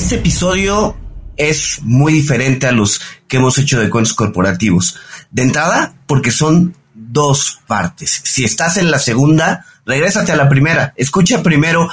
Este 0.00 0.14
episodio 0.14 0.96
es 1.36 1.80
muy 1.82 2.14
diferente 2.14 2.66
a 2.66 2.72
los 2.72 3.02
que 3.28 3.36
hemos 3.36 3.58
hecho 3.58 3.78
de 3.78 3.90
cuentos 3.90 4.14
corporativos. 4.14 4.96
De 5.30 5.42
entrada, 5.42 5.92
porque 6.06 6.30
son 6.30 6.74
dos 6.94 7.60
partes. 7.66 8.22
Si 8.24 8.42
estás 8.42 8.78
en 8.78 8.90
la 8.90 8.98
segunda, 8.98 9.66
regrésate 9.84 10.32
a 10.32 10.36
la 10.36 10.48
primera. 10.48 10.94
Escucha 10.96 11.42
primero 11.42 11.90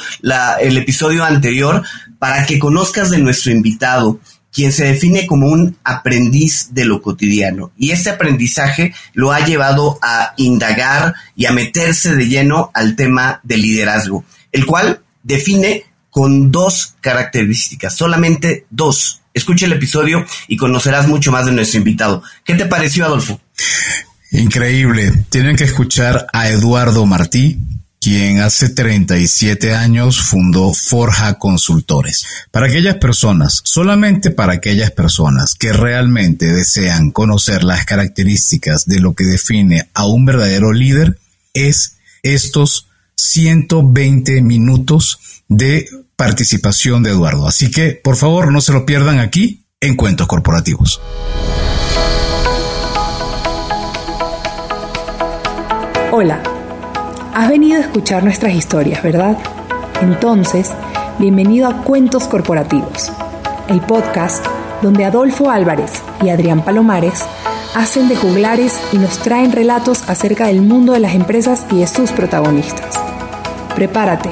el 0.62 0.78
episodio 0.78 1.26
anterior 1.26 1.84
para 2.18 2.46
que 2.46 2.60
conozcas 2.60 3.10
de 3.10 3.18
nuestro 3.18 3.52
invitado, 3.52 4.22
quien 4.54 4.72
se 4.72 4.86
define 4.86 5.28
como 5.28 5.48
un 5.48 5.76
aprendiz 5.84 6.70
de 6.72 6.86
lo 6.86 7.02
cotidiano. 7.02 7.72
Y 7.78 7.92
este 7.92 8.10
aprendizaje 8.10 8.96
lo 9.16 9.34
ha 9.34 9.46
llevado 9.46 10.00
a 10.02 10.34
indagar 10.38 11.14
y 11.36 11.46
a 11.46 11.52
meterse 11.52 12.16
de 12.16 12.30
lleno 12.30 12.72
al 12.74 12.96
tema 12.96 13.42
del 13.44 13.64
liderazgo, 13.64 14.24
el 14.54 14.66
cual 14.66 15.02
define 15.24 15.84
con 16.18 16.52
dos 16.52 16.96
características, 17.00 17.96
solamente 17.96 18.66
dos. 18.72 19.22
Escucha 19.36 19.68
el 19.68 19.74
episodio 19.74 20.26
y 20.48 20.58
conocerás 20.58 21.08
mucho 21.08 21.32
más 21.32 21.46
de 21.46 21.52
nuestro 21.52 21.78
invitado. 21.78 22.24
¿Qué 22.44 22.56
te 22.56 22.66
pareció, 22.66 23.06
Adolfo? 23.06 23.40
Increíble. 24.32 25.26
Tienen 25.30 25.56
que 25.56 25.66
escuchar 25.66 26.26
a 26.34 26.50
Eduardo 26.50 27.06
Martí, 27.06 27.60
quien 28.02 28.40
hace 28.40 28.70
37 28.70 29.76
años 29.76 30.20
fundó 30.20 30.74
Forja 30.74 31.38
Consultores. 31.38 32.26
Para 32.50 32.66
aquellas 32.66 32.96
personas, 32.96 33.62
solamente 33.64 34.32
para 34.32 34.54
aquellas 34.54 34.90
personas 34.90 35.54
que 35.54 35.72
realmente 35.72 36.52
desean 36.52 37.12
conocer 37.12 37.64
las 37.64 37.86
características 37.86 38.88
de 38.88 39.02
lo 39.02 39.14
que 39.14 39.24
define 39.24 39.88
a 39.94 40.08
un 40.08 40.26
verdadero 40.26 40.74
líder, 40.74 41.20
es 41.54 41.98
estos 42.24 42.88
120 43.18 44.42
minutos 44.42 45.20
de 45.48 45.88
participación 46.18 47.04
de 47.04 47.12
Eduardo. 47.12 47.48
Así 47.48 47.72
que, 47.72 47.92
por 47.92 48.18
favor, 48.18 48.52
no 48.52 48.60
se 48.60 48.74
lo 48.74 48.86
pierdan 48.86 49.20
aquí 49.20 49.66
en 49.80 49.96
Cuentos 49.96 50.28
Corporativos. 50.28 51.00
Hola, 56.12 56.42
has 57.36 57.50
venido 57.50 57.78
a 57.78 57.82
escuchar 57.82 58.24
nuestras 58.24 58.56
historias, 58.56 59.04
¿verdad? 59.04 59.38
Entonces, 60.02 60.72
bienvenido 61.20 61.68
a 61.68 61.84
Cuentos 61.84 62.24
Corporativos, 62.24 63.12
el 63.70 63.80
podcast 63.82 64.44
donde 64.82 65.06
Adolfo 65.06 65.52
Álvarez 65.52 65.92
y 66.24 66.30
Adrián 66.30 66.66
Palomares 66.66 67.24
hacen 67.76 68.10
de 68.10 68.16
juglares 68.16 68.80
y 68.92 68.98
nos 68.98 69.20
traen 69.20 69.52
relatos 69.52 70.02
acerca 70.08 70.48
del 70.48 70.62
mundo 70.62 70.94
de 70.94 71.00
las 71.00 71.14
empresas 71.14 71.66
y 71.72 71.80
de 71.80 71.88
sus 71.88 72.12
protagonistas. 72.12 72.96
Prepárate 73.76 74.32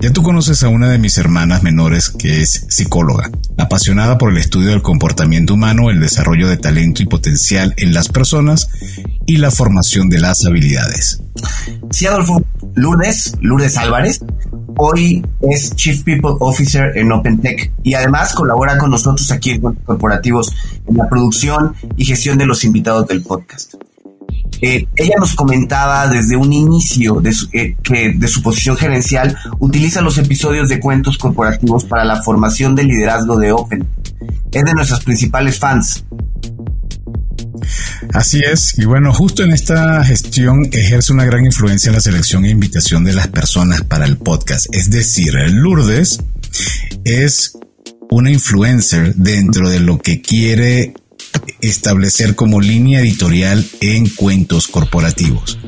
ya 0.00 0.12
tú 0.12 0.22
conoces 0.22 0.62
a 0.62 0.68
una 0.68 0.90
de 0.90 0.98
mis 0.98 1.18
hermanas 1.18 1.62
menores 1.62 2.08
que 2.10 2.40
es 2.40 2.66
psicóloga, 2.68 3.30
apasionada 3.56 4.16
por 4.18 4.30
el 4.30 4.38
estudio 4.38 4.70
del 4.70 4.82
comportamiento 4.82 5.54
humano, 5.54 5.90
el 5.90 6.00
desarrollo 6.00 6.48
de 6.48 6.56
talento 6.56 7.02
y 7.02 7.06
potencial 7.06 7.74
en 7.76 7.94
las 7.94 8.08
personas 8.08 8.68
y 9.26 9.38
la 9.38 9.50
formación 9.50 10.08
de 10.08 10.20
las 10.20 10.44
habilidades. 10.44 11.22
Sí, 11.90 12.06
Adolfo, 12.06 12.42
Lourdes, 12.74 13.34
Lourdes 13.40 13.76
Álvarez, 13.76 14.20
hoy 14.76 15.24
es 15.40 15.74
Chief 15.74 16.02
People 16.04 16.36
Officer 16.40 16.96
en 16.96 17.10
OpenTech 17.10 17.72
y 17.82 17.94
además 17.94 18.34
colabora 18.34 18.78
con 18.78 18.90
nosotros 18.90 19.30
aquí 19.32 19.50
en 19.50 19.60
Corporativos 19.60 20.52
en 20.86 20.96
la 20.96 21.08
producción 21.08 21.74
y 21.96 22.04
gestión 22.04 22.38
de 22.38 22.46
los 22.46 22.64
invitados 22.64 23.06
del 23.08 23.22
podcast. 23.22 23.74
Eh, 24.60 24.86
ella 24.96 25.14
nos 25.18 25.34
comentaba 25.34 26.08
desde 26.08 26.36
un 26.36 26.52
inicio 26.52 27.20
de 27.20 27.32
su, 27.32 27.48
eh, 27.52 27.76
que 27.82 28.12
de 28.12 28.28
su 28.28 28.42
posición 28.42 28.76
gerencial 28.76 29.36
utiliza 29.58 30.00
los 30.00 30.18
episodios 30.18 30.68
de 30.68 30.80
cuentos 30.80 31.18
corporativos 31.18 31.84
para 31.84 32.04
la 32.04 32.22
formación 32.22 32.74
del 32.74 32.88
liderazgo 32.88 33.38
de 33.38 33.52
Open. 33.52 33.86
Es 34.52 34.64
de 34.64 34.74
nuestras 34.74 35.00
principales 35.04 35.58
fans. 35.58 36.04
Así 38.14 38.40
es, 38.40 38.78
y 38.78 38.84
bueno, 38.84 39.12
justo 39.12 39.42
en 39.42 39.52
esta 39.52 40.02
gestión 40.04 40.68
ejerce 40.72 41.12
una 41.12 41.24
gran 41.24 41.44
influencia 41.44 41.90
en 41.90 41.96
la 41.96 42.00
selección 42.00 42.44
e 42.44 42.50
invitación 42.50 43.04
de 43.04 43.12
las 43.12 43.28
personas 43.28 43.82
para 43.82 44.06
el 44.06 44.16
podcast. 44.16 44.66
Es 44.72 44.90
decir, 44.90 45.34
Lourdes 45.34 46.20
es 47.04 47.58
una 48.10 48.30
influencer 48.30 49.14
dentro 49.14 49.68
de 49.68 49.80
lo 49.80 49.98
que 49.98 50.22
quiere 50.22 50.94
establecer 51.60 52.34
como 52.34 52.60
línea 52.60 53.00
editorial 53.00 53.64
en 53.80 54.08
cuentos 54.08 54.68
corporativos. 54.68 55.58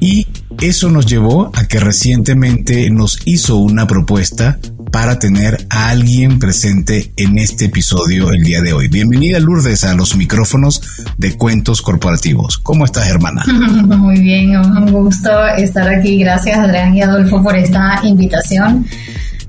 Y 0.00 0.26
eso 0.60 0.90
nos 0.90 1.06
llevó 1.06 1.50
a 1.54 1.66
que 1.66 1.80
recientemente 1.80 2.90
nos 2.90 3.20
hizo 3.24 3.56
una 3.56 3.86
propuesta 3.86 4.58
para 4.92 5.18
tener 5.18 5.66
a 5.70 5.88
alguien 5.88 6.38
presente 6.38 7.12
en 7.16 7.38
este 7.38 7.64
episodio 7.64 8.30
el 8.30 8.44
día 8.44 8.60
de 8.60 8.74
hoy. 8.74 8.88
Bienvenida 8.88 9.40
Lourdes 9.40 9.84
a 9.84 9.94
los 9.94 10.14
micrófonos 10.16 10.82
de 11.16 11.34
Cuentos 11.36 11.80
Corporativos. 11.80 12.58
¿Cómo 12.58 12.84
estás, 12.84 13.08
hermana? 13.08 13.42
Muy 13.46 14.20
bien, 14.20 14.54
un 14.56 14.92
gusto 14.92 15.46
estar 15.56 15.88
aquí. 15.88 16.18
Gracias, 16.18 16.58
Adrián 16.58 16.94
y 16.94 17.00
Adolfo, 17.00 17.42
por 17.42 17.56
esta 17.56 18.00
invitación. 18.04 18.86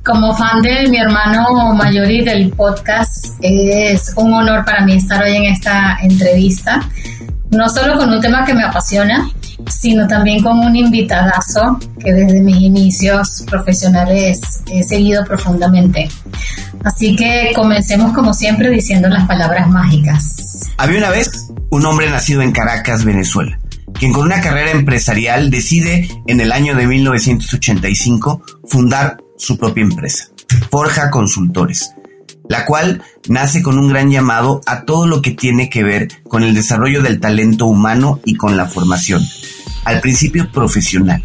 Como 0.04 0.36
fan 0.36 0.62
de 0.62 0.90
mi 0.90 0.98
hermano 0.98 1.74
mayor 1.76 2.12
y 2.12 2.26
del 2.26 2.50
podcast, 2.50 3.38
es 3.40 4.12
un 4.18 4.34
honor 4.34 4.66
para 4.66 4.86
mí 4.86 4.98
estar 4.98 5.24
hoy 5.24 5.38
en 5.38 5.46
esta 5.46 5.98
entrevista, 6.02 6.90
no 7.52 7.70
solo 7.70 7.98
con 7.98 8.10
un 8.10 8.20
tema 8.20 8.44
que 8.44 8.54
me 8.54 8.64
apasiona, 8.64 9.30
sino 9.66 10.06
también 10.06 10.44
con 10.44 10.60
un 10.60 10.76
invitadazo 10.76 11.80
que 12.04 12.12
desde 12.12 12.42
mis 12.42 12.58
inicios 12.58 13.46
profesionales 13.50 14.42
he 14.70 14.84
seguido 14.84 15.24
profundamente. 15.24 16.10
Así 16.84 17.16
que 17.16 17.54
comencemos 17.56 18.12
como 18.12 18.34
siempre 18.34 18.70
diciendo 18.72 19.08
las 19.08 19.26
palabras 19.26 19.70
mágicas. 19.70 20.70
Había 20.76 20.98
una 20.98 21.12
vez 21.12 21.50
un 21.70 21.86
hombre 21.86 22.10
nacido 22.10 22.42
en 22.42 22.52
Caracas, 22.52 23.06
Venezuela, 23.06 23.58
quien 23.94 24.12
con 24.12 24.24
una 24.24 24.42
carrera 24.42 24.72
empresarial 24.72 25.50
decide 25.50 26.10
en 26.28 26.42
el 26.42 26.52
año 26.52 26.76
de 26.76 26.88
1985 26.88 28.44
fundar 28.68 29.23
su 29.44 29.58
propia 29.58 29.84
empresa, 29.84 30.30
Forja 30.72 31.10
Consultores, 31.10 31.92
la 32.48 32.66
cual 32.66 33.04
nace 33.28 33.62
con 33.62 33.78
un 33.78 33.90
gran 33.90 34.10
llamado 34.10 34.62
a 34.66 34.86
todo 34.86 35.06
lo 35.06 35.22
que 35.22 35.32
tiene 35.32 35.70
que 35.70 35.84
ver 35.84 36.08
con 36.24 36.44
el 36.44 36.54
desarrollo 36.54 37.02
del 37.02 37.20
talento 37.20 37.66
humano 37.66 38.22
y 38.24 38.36
con 38.36 38.56
la 38.56 38.68
formación, 38.68 39.22
al 39.84 40.00
principio 40.00 40.50
profesional. 40.50 41.24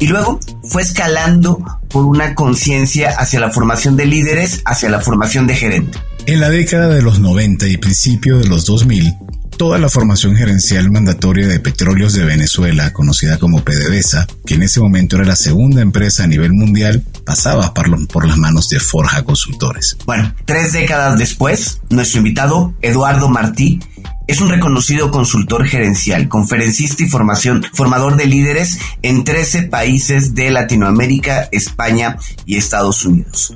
Y 0.00 0.08
luego 0.08 0.40
fue 0.64 0.82
escalando 0.82 1.64
por 1.88 2.04
una 2.04 2.34
conciencia 2.34 3.10
hacia 3.10 3.38
la 3.38 3.52
formación 3.52 3.96
de 3.96 4.06
líderes, 4.06 4.62
hacia 4.64 4.90
la 4.90 4.98
formación 4.98 5.46
de 5.46 5.54
gerente. 5.54 5.98
En 6.26 6.40
la 6.40 6.50
década 6.50 6.88
de 6.88 7.02
los 7.02 7.20
90 7.20 7.68
y 7.68 7.76
principio 7.76 8.38
de 8.38 8.48
los 8.48 8.66
2000, 8.66 9.14
toda 9.56 9.78
la 9.78 9.88
formación 9.88 10.36
gerencial 10.36 10.90
mandatoria 10.90 11.46
de 11.46 11.60
petróleos 11.60 12.14
de 12.14 12.24
Venezuela, 12.24 12.92
conocida 12.92 13.38
como 13.38 13.62
PDVSA, 13.62 14.26
que 14.46 14.54
en 14.54 14.62
ese 14.62 14.80
momento 14.80 15.16
era 15.16 15.24
la 15.24 15.36
segunda 15.36 15.82
empresa 15.82 16.24
a 16.24 16.26
nivel 16.26 16.52
mundial, 16.52 17.02
pasaba 17.24 17.72
por, 17.74 18.26
las 18.26 18.36
manos 18.36 18.68
de 18.68 18.80
Forja 18.80 19.22
Consultores. 19.22 19.96
Bueno, 20.06 20.34
tres 20.44 20.72
décadas 20.72 21.18
después, 21.18 21.80
nuestro 21.90 22.18
invitado, 22.18 22.74
Eduardo 22.82 23.28
Martí, 23.28 23.80
es 24.26 24.40
un 24.40 24.48
reconocido 24.48 25.10
consultor 25.10 25.66
gerencial, 25.66 26.28
conferencista 26.28 27.02
y 27.02 27.08
formación, 27.08 27.64
formador 27.72 28.16
de 28.16 28.26
líderes 28.26 28.78
en 29.02 29.24
13 29.24 29.64
países 29.64 30.34
de 30.34 30.50
Latinoamérica, 30.50 31.48
España 31.52 32.16
y 32.46 32.56
Estados 32.56 33.04
Unidos. 33.04 33.54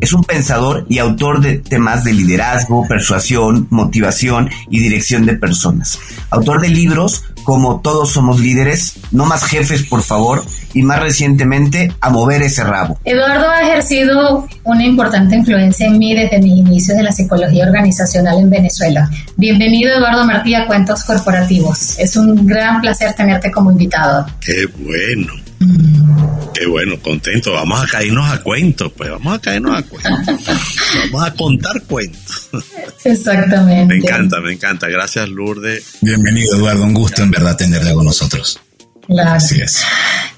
Es 0.00 0.12
un 0.12 0.22
pensador 0.22 0.84
y 0.88 0.98
autor 0.98 1.40
de 1.40 1.58
temas 1.58 2.04
de 2.04 2.12
liderazgo, 2.12 2.86
persuasión, 2.86 3.66
motivación 3.70 4.50
y 4.70 4.80
dirección 4.80 5.24
de 5.24 5.36
personas. 5.36 5.98
Autor 6.30 6.60
de 6.60 6.68
libros 6.68 7.24
como 7.44 7.80
Todos 7.80 8.10
somos 8.10 8.40
líderes, 8.40 8.94
No 9.12 9.24
más 9.24 9.44
jefes, 9.44 9.84
por 9.84 10.02
favor, 10.02 10.44
y 10.74 10.82
más 10.82 11.00
recientemente 11.00 11.92
A 12.00 12.10
mover 12.10 12.42
ese 12.42 12.64
rabo. 12.64 12.98
Eduardo 13.04 13.48
ha 13.48 13.62
ejercido 13.62 14.46
una 14.64 14.84
importante 14.84 15.36
influencia 15.36 15.86
en 15.86 15.98
mí 15.98 16.14
desde 16.14 16.40
mis 16.40 16.58
inicios 16.58 16.96
de 16.96 17.04
la 17.04 17.12
psicología 17.12 17.64
organizacional 17.64 18.38
en 18.40 18.50
Venezuela. 18.50 19.08
Bienvenido 19.36 19.94
Eduardo 19.94 20.26
Martí 20.26 20.54
a 20.54 20.66
Cuentos 20.66 21.04
Corporativos. 21.04 21.98
Es 21.98 22.16
un 22.16 22.44
gran 22.44 22.80
placer 22.80 23.14
tenerte 23.14 23.50
como 23.52 23.70
invitado. 23.70 24.26
Qué 24.40 24.66
bueno. 24.78 25.45
Qué 25.58 26.66
bueno, 26.66 27.00
contento. 27.00 27.52
Vamos 27.52 27.82
a 27.82 27.86
caernos 27.86 28.30
a 28.30 28.42
cuentos, 28.42 28.92
pues 28.96 29.10
vamos 29.10 29.34
a 29.34 29.40
caernos 29.40 29.78
a 29.78 29.82
cuentos. 29.82 30.12
vamos 31.12 31.28
a 31.28 31.34
contar 31.34 31.82
cuentos. 31.82 32.48
Exactamente. 33.04 33.94
Me 33.94 34.00
encanta, 34.00 34.40
me 34.40 34.52
encanta. 34.52 34.88
Gracias, 34.88 35.28
Lourdes. 35.28 35.98
Bienvenido, 36.00 36.56
Eduardo. 36.56 36.84
Un 36.84 36.94
gusto 36.94 37.22
en 37.22 37.30
verdad 37.30 37.56
tenerle 37.56 37.92
con 37.92 38.04
nosotros. 38.04 38.58
Claro. 39.06 39.32
Así 39.32 39.60
es. 39.60 39.84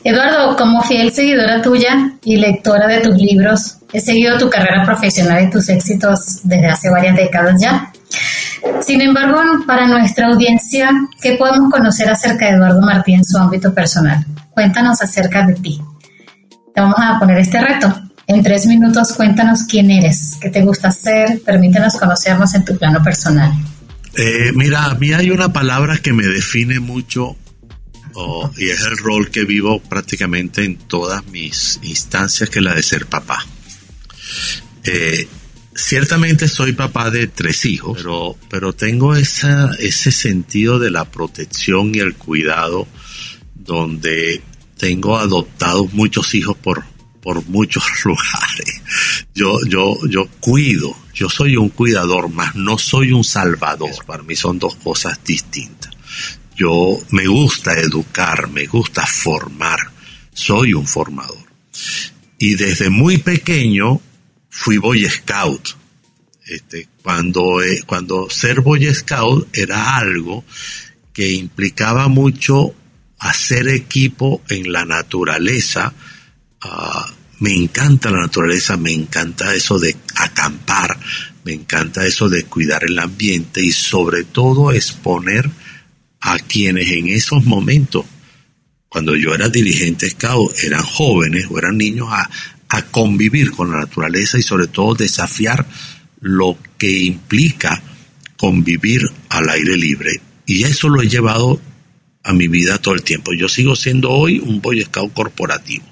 Eduardo, 0.05 0.57
como 0.57 0.83
fiel 0.83 1.13
seguidora 1.13 1.63
tuya 1.63 2.13
y 2.25 2.37
lectora 2.37 2.87
de 2.87 3.01
tus 3.01 3.17
libros, 3.17 3.77
he 3.93 4.01
seguido 4.01 4.39
tu 4.39 4.51
carrera 4.51 4.85
profesional 4.85 5.45
y 5.45 5.51
tus 5.51 5.69
éxitos 5.69 6.41
desde 6.45 6.67
hace 6.67 6.91
varias 6.91 7.17
décadas 7.17 7.61
ya. 7.61 7.93
Sin 8.81 9.01
embargo, 9.01 9.41
para 9.67 9.87
nuestra 9.87 10.29
audiencia, 10.29 10.91
¿qué 11.21 11.33
podemos 11.33 11.71
conocer 11.71 12.09
acerca 12.09 12.47
de 12.47 12.53
Eduardo 12.53 12.81
Martí 12.81 13.15
en 13.15 13.25
su 13.25 13.39
ámbito 13.39 13.75
personal? 13.75 14.25
Cuéntanos 14.51 15.01
acerca 15.03 15.47
de 15.47 15.55
ti. 15.55 15.81
Te 16.75 16.81
vamos 16.81 16.99
a 16.99 17.19
poner 17.19 17.39
este 17.39 17.61
reto. 17.61 17.93
En 18.27 18.43
tres 18.43 18.67
minutos, 18.67 19.13
cuéntanos 19.15 19.63
quién 19.63 19.91
eres, 19.91 20.37
qué 20.41 20.51
te 20.51 20.63
gusta 20.63 20.89
hacer, 20.89 21.41
permítenos 21.45 21.97
conocernos 21.97 22.55
en 22.55 22.65
tu 22.65 22.77
plano 22.77 23.03
personal. 23.03 23.53
Eh, 24.15 24.53
mira, 24.55 24.85
a 24.85 24.95
mí 24.95 25.13
hay 25.13 25.31
una 25.31 25.53
palabra 25.53 25.99
que 25.99 26.13
me 26.13 26.27
define 26.27 26.81
mucho 26.81 27.37
y 28.57 28.71
es 28.71 28.83
el 28.83 28.99
rol 28.99 29.31
que 29.31 29.45
vivo 29.45 29.81
prácticamente 29.81 30.65
en 30.65 30.77
todas 30.77 31.25
mis 31.27 31.79
instancias, 31.83 32.51
que 32.51 32.59
es 32.59 32.65
la 32.65 32.75
de 32.75 32.83
ser 32.83 33.07
papá. 33.07 33.45
Eh, 34.85 35.29
ciertamente 35.79 36.49
soy 36.49 36.73
papá 36.73 37.09
de 37.11 37.29
tres 37.29 37.65
hijos, 37.65 37.99
pero, 37.99 38.37
pero 38.51 38.73
tengo 38.73 39.15
esa, 39.15 39.71
ese 39.79 40.11
sentido 40.11 40.81
de 40.81 40.91
la 40.91 41.05
protección 41.05 41.95
y 41.95 42.01
el 42.01 42.17
cuidado 42.17 42.89
donde 43.55 44.43
tengo 44.77 45.17
adoptados 45.17 45.93
muchos 45.93 46.35
hijos 46.35 46.57
por, 46.57 46.85
por 47.23 47.47
muchos 47.47 47.85
lugares. 48.05 48.83
Yo, 49.35 49.59
yo, 49.69 49.97
yo 50.09 50.27
cuido, 50.41 50.97
yo 51.15 51.31
soy 51.31 51.57
un 51.57 51.69
cuidador, 51.69 52.29
más 52.29 52.57
no 52.57 52.77
soy 52.77 53.13
un 53.13 53.23
salvador. 53.23 54.05
Para 54.05 54.25
mí 54.25 54.35
son 54.35 54.59
dos 54.59 54.75
cosas 54.75 55.21
distintas. 55.25 55.93
Yo 56.57 56.99
me 57.11 57.29
gusta 57.29 57.79
educar, 57.79 58.49
me 58.49 58.67
gusta 58.67 59.07
formar, 59.07 59.79
soy 60.35 60.75
un 60.75 60.89
formador. 60.89 61.47
Y 62.37 62.57
desde 62.57 62.91
muy 62.91 63.19
pequeño 63.19 64.01
fui 64.59 64.79
Boy 64.79 65.09
Scout. 65.09 65.77
Este, 66.45 66.89
cuando, 67.03 67.63
eh, 67.63 67.83
cuando 67.87 68.29
ser 68.29 68.61
Boy 68.61 68.93
Scout 68.93 69.49
era 69.57 69.97
algo 69.97 70.45
que 71.13 71.33
implicaba 71.33 72.09
mucho 72.09 72.75
hacer 73.19 73.69
equipo 73.69 74.43
en 74.49 74.73
la 74.73 74.85
naturaleza. 74.85 75.95
Uh, 76.65 77.13
me 77.39 77.55
encanta 77.55 78.11
la 78.11 78.23
naturaleza, 78.23 78.77
me 78.77 78.93
encanta 78.93 79.55
eso 79.55 79.79
de 79.79 79.95
acampar, 80.17 80.99
me 81.45 81.53
encanta 81.53 82.05
eso 82.05 82.29
de 82.29 82.45
cuidar 82.45 82.83
el 82.83 82.99
ambiente 82.99 83.63
y 83.63 83.71
sobre 83.71 84.25
todo 84.25 84.73
exponer 84.73 85.49
a 86.21 86.37
quienes 86.41 86.91
en 86.91 87.09
esos 87.09 87.45
momentos, 87.45 88.07
cuando 88.89 89.15
yo 89.15 89.35
era 89.35 89.49
dirigente 89.49 90.11
scout, 90.11 90.53
eran 90.65 90.83
jóvenes 90.83 91.47
o 91.49 91.59
eran 91.59 91.77
niños 91.77 92.09
a, 92.11 92.29
a 92.69 92.83
convivir 92.83 93.51
con 93.53 93.71
la 93.71 93.79
naturaleza 93.79 94.39
y 94.39 94.43
sobre 94.43 94.67
todo 94.67 94.95
desafiar 94.95 95.67
lo 96.21 96.59
que 96.77 97.03
implica 97.03 97.83
convivir 98.37 99.03
al 99.31 99.49
aire 99.49 99.77
libre. 99.77 100.21
Y 100.47 100.65
eso 100.65 100.89
lo 100.89 101.03
he 101.03 101.09
llevado 101.09 101.61
a 102.23 102.33
mi 102.33 102.49
vida 102.49 102.79
todo 102.79 102.95
el 102.95 103.03
tiempo. 103.03 103.33
Yo 103.33 103.49
sigo 103.49 103.75
siendo 103.77 104.11
hoy 104.11 104.39
un 104.39 104.61
Boy 104.61 104.83
Scout 104.83 105.13
corporativo. 105.13 105.85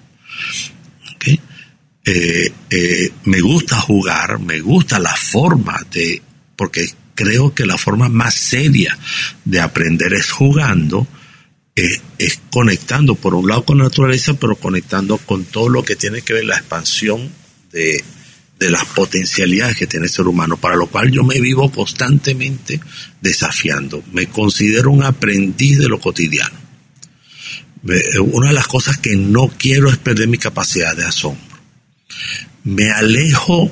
Eh, 2.09 2.53
eh, 2.71 3.11
me 3.25 3.41
gusta 3.41 3.81
jugar, 3.81 4.39
me 4.39 4.61
gusta 4.61 5.01
la 5.01 5.17
forma 5.17 5.85
de, 5.91 6.23
porque 6.55 6.87
creo 7.17 7.53
que 7.53 7.67
la 7.67 7.77
forma 7.77 8.09
más 8.09 8.35
seria 8.35 8.97
de 9.45 9.61
aprender 9.61 10.15
es 10.15 10.31
jugando, 10.31 11.09
es 11.77 12.41
conectando 12.51 13.15
por 13.15 13.35
un 13.35 13.49
lado 13.49 13.65
con 13.65 13.79
la 13.79 13.85
naturaleza, 13.85 14.35
pero 14.35 14.57
conectando 14.57 15.19
con 15.19 15.45
todo 15.45 15.69
lo 15.69 15.85
que 15.85 15.95
tiene 15.95 16.23
que 16.23 16.33
ver 16.33 16.47
la 16.47 16.57
expansión 16.57 17.31
de, 17.71 18.03
de 18.59 18.71
las 18.71 18.87
potencialidades 18.87 19.77
que 19.77 19.87
tiene 19.87 20.07
el 20.07 20.13
ser 20.13 20.27
humano, 20.27 20.57
para 20.57 20.77
lo 20.77 20.87
cual 20.87 21.11
yo 21.11 21.23
me 21.23 21.41
vivo 21.41 21.71
constantemente 21.71 22.81
desafiando. 23.21 24.03
Me 24.13 24.29
considero 24.29 24.91
un 24.91 25.03
aprendiz 25.03 25.79
de 25.79 25.89
lo 25.89 26.01
cotidiano. 26.01 26.67
Una 28.33 28.49
de 28.49 28.55
las 28.55 28.67
cosas 28.67 28.99
que 28.99 29.15
no 29.17 29.49
quiero 29.49 29.91
es 29.91 29.97
perder 29.99 30.29
mi 30.29 30.39
capacidad 30.39 30.97
de 30.97 31.05
asombro. 31.05 31.45
Me 32.65 32.91
alejo, 32.91 33.71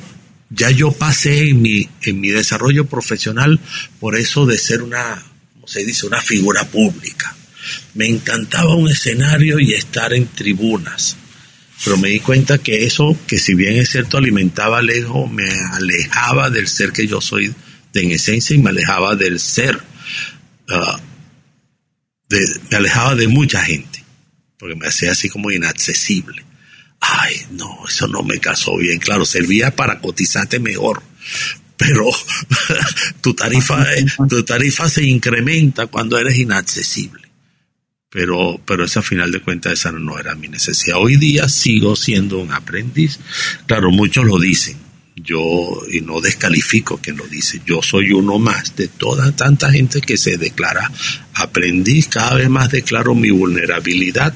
ya 0.51 0.71
yo 0.71 0.93
pasé 0.93 1.49
en 1.49 1.62
mi, 1.62 1.89
en 2.03 2.21
mi 2.21 2.29
desarrollo 2.29 2.85
profesional 2.85 3.59
por 3.99 4.17
eso 4.17 4.47
de 4.47 4.59
ser 4.59 4.83
una, 4.83 5.21
como 5.55 5.67
se 5.67 5.85
dice, 5.85 6.06
una 6.06 6.21
figura 6.21 6.65
pública. 6.65 7.35
Me 7.95 8.07
encantaba 8.07 8.75
un 8.75 8.91
escenario 8.91 9.59
y 9.59 9.75
estar 9.75 10.13
en 10.13 10.27
tribunas 10.27 11.17
pero 11.85 11.99
me 11.99 12.09
di 12.09 12.21
cuenta 12.21 12.59
que 12.59 12.85
eso, 12.85 13.17
que 13.27 13.39
si 13.39 13.55
bien 13.55 13.77
es 13.77 13.91
cierto, 13.91 14.17
alimentaba 14.17 14.81
lejos, 14.81 15.31
me 15.31 15.49
alejaba 15.73 16.49
del 16.49 16.67
ser 16.67 16.93
que 16.93 17.07
yo 17.07 17.21
soy 17.21 17.55
de, 17.93 18.03
en 18.03 18.11
esencia 18.13 18.57
y 18.57 18.59
me 18.59 18.71
alejaba 18.71 19.17
del 19.17 19.39
ser, 19.39 19.77
uh, 20.71 20.99
de, 22.29 22.61
me 22.71 22.77
alejaba 22.79 23.15
de 23.15 23.29
mucha 23.29 23.63
gente, 23.63 24.03
porque 24.59 24.77
me 24.77 24.87
hacía 24.87 25.13
así 25.13 25.29
como 25.29 25.51
inaccesible. 25.51 26.45
Ay, 27.01 27.37
no, 27.51 27.87
eso 27.87 28.09
no 28.09 28.23
me 28.23 28.41
casó 28.41 28.79
bien. 28.79 28.99
Claro, 28.99 29.27
servía 29.27 29.77
para 29.77 30.01
cotizarte 30.01 30.59
mejor, 30.59 31.03
pero 31.77 32.07
tu 33.21 33.35
tarifa, 33.35 33.85
tu 34.27 34.43
tarifa 34.43 34.89
se 34.89 35.05
incrementa 35.05 35.87
cuando 35.89 36.17
eres 36.19 36.39
inaccesible 36.39 37.24
pero, 38.15 38.61
pero 38.65 38.85
esa 38.85 39.03
final 39.03 39.33
de 39.33 39.41
cuentas 39.41 39.73
esa 39.73 39.91
no 39.91 40.21
era 40.21 40.37
mi 40.37 40.47
necesidad. 40.47 40.99
Hoy 40.99 41.17
día 41.17 41.49
sigo 41.49 41.97
siendo 41.97 42.39
un 42.39 42.53
aprendiz. 42.53 43.19
Claro, 43.67 43.91
muchos 43.91 44.25
lo 44.25 44.39
dicen, 44.39 44.77
yo, 45.17 45.83
y 45.93 46.01
no 46.01 46.21
descalifico 46.21 46.99
quien 46.99 47.17
lo 47.17 47.27
dice, 47.27 47.61
yo 47.67 47.83
soy 47.83 48.13
uno 48.13 48.39
más 48.39 48.77
de 48.77 48.87
toda 48.87 49.33
tanta 49.33 49.73
gente 49.73 50.01
que 50.01 50.17
se 50.17 50.37
declara 50.37 50.93
aprendiz, 51.35 52.07
cada 52.07 52.37
vez 52.37 52.49
más 52.49 52.71
declaro 52.71 53.17
mi 53.17 53.31
vulnerabilidad, 53.31 54.33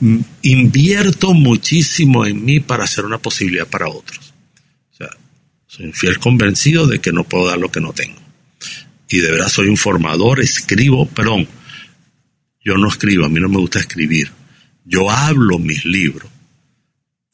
mm, 0.00 0.18
invierto 0.42 1.32
muchísimo 1.32 2.26
en 2.26 2.44
mí 2.44 2.58
para 2.58 2.82
hacer 2.82 3.04
una 3.04 3.18
posibilidad 3.18 3.68
para 3.68 3.88
otros. 3.88 4.34
O 4.92 4.96
sea, 4.96 5.10
soy 5.68 5.86
un 5.86 5.92
fiel 5.92 6.18
convencido 6.18 6.88
de 6.88 6.98
que 6.98 7.12
no 7.12 7.22
puedo 7.22 7.46
dar 7.46 7.60
lo 7.60 7.70
que 7.70 7.80
no 7.80 7.92
tengo. 7.92 8.18
Y 9.08 9.18
de 9.18 9.30
verdad 9.30 9.48
soy 9.48 9.68
un 9.68 9.76
formador, 9.76 10.40
escribo, 10.40 11.06
perdón, 11.06 11.46
yo 12.62 12.76
no 12.76 12.88
escribo, 12.88 13.24
a 13.24 13.28
mí 13.28 13.40
no 13.40 13.48
me 13.48 13.58
gusta 13.58 13.80
escribir. 13.80 14.30
Yo 14.84 15.10
hablo 15.10 15.58
mis 15.58 15.84
libros. 15.84 16.30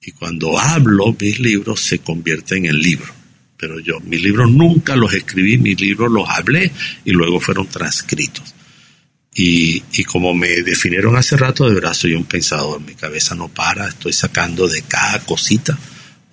Y 0.01 0.13
cuando 0.13 0.59
hablo 0.59 1.17
mis 1.19 1.41
libros 1.41 1.81
se 1.81 1.99
convierten 1.99 2.67
en 2.67 2.79
libros. 2.79 3.11
Pero 3.57 3.81
yo, 3.81 4.01
mis 4.01 4.23
libros 4.23 4.51
nunca 4.51 4.95
los 4.95 5.13
escribí, 5.15 5.59
mis 5.59 5.81
libros 5.81 6.13
los 6.13 6.29
hablé 6.29 6.71
y 7.05 7.13
luego 7.13 7.41
fueron 7.41 7.67
transcritos. 7.67 8.55
Y, 9.35 9.83
y, 9.93 10.05
como 10.05 10.33
me 10.33 10.49
definieron 10.63 11.17
hace 11.17 11.37
rato, 11.37 11.69
de 11.69 11.75
verdad 11.75 11.93
soy 11.93 12.15
un 12.15 12.25
pensador, 12.25 12.81
mi 12.81 12.95
cabeza 12.95 13.35
no 13.35 13.49
para, 13.49 13.89
estoy 13.89 14.15
sacando 14.15 14.67
de 14.67 14.81
cada 14.83 15.21
cosita 15.21 15.79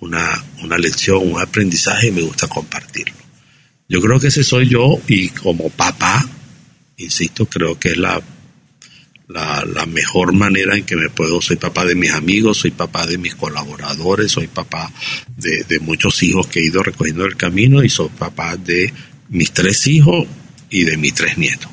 una, 0.00 0.44
una 0.62 0.78
lección, 0.78 1.18
un 1.32 1.40
aprendizaje 1.40 2.08
y 2.08 2.12
me 2.12 2.22
gusta 2.22 2.48
compartirlo. 2.48 3.14
Yo 3.88 4.00
creo 4.00 4.20
que 4.20 4.28
ese 4.28 4.44
soy 4.44 4.68
yo 4.68 4.98
y 5.08 5.28
como 5.28 5.68
papá, 5.70 6.26
insisto, 6.96 7.46
creo 7.46 7.78
que 7.78 7.90
es 7.90 7.98
la 7.98 8.22
la, 9.28 9.64
la, 9.64 9.86
mejor 9.86 10.32
manera 10.32 10.76
en 10.76 10.84
que 10.84 10.96
me 10.96 11.08
puedo, 11.08 11.40
soy 11.40 11.56
papá 11.56 11.84
de 11.84 11.94
mis 11.94 12.12
amigos, 12.12 12.58
soy 12.58 12.70
papá 12.70 13.06
de 13.06 13.18
mis 13.18 13.34
colaboradores, 13.34 14.32
soy 14.32 14.48
papá 14.48 14.90
de, 15.36 15.64
de 15.64 15.80
muchos 15.80 16.22
hijos 16.22 16.46
que 16.46 16.60
he 16.60 16.66
ido 16.66 16.82
recogiendo 16.82 17.24
el 17.24 17.36
camino 17.36 17.82
y 17.82 17.88
soy 17.88 18.08
papá 18.10 18.56
de 18.56 18.92
mis 19.28 19.52
tres 19.52 19.86
hijos 19.86 20.26
y 20.70 20.84
de 20.84 20.96
mis 20.96 21.14
tres 21.14 21.38
nietos. 21.38 21.70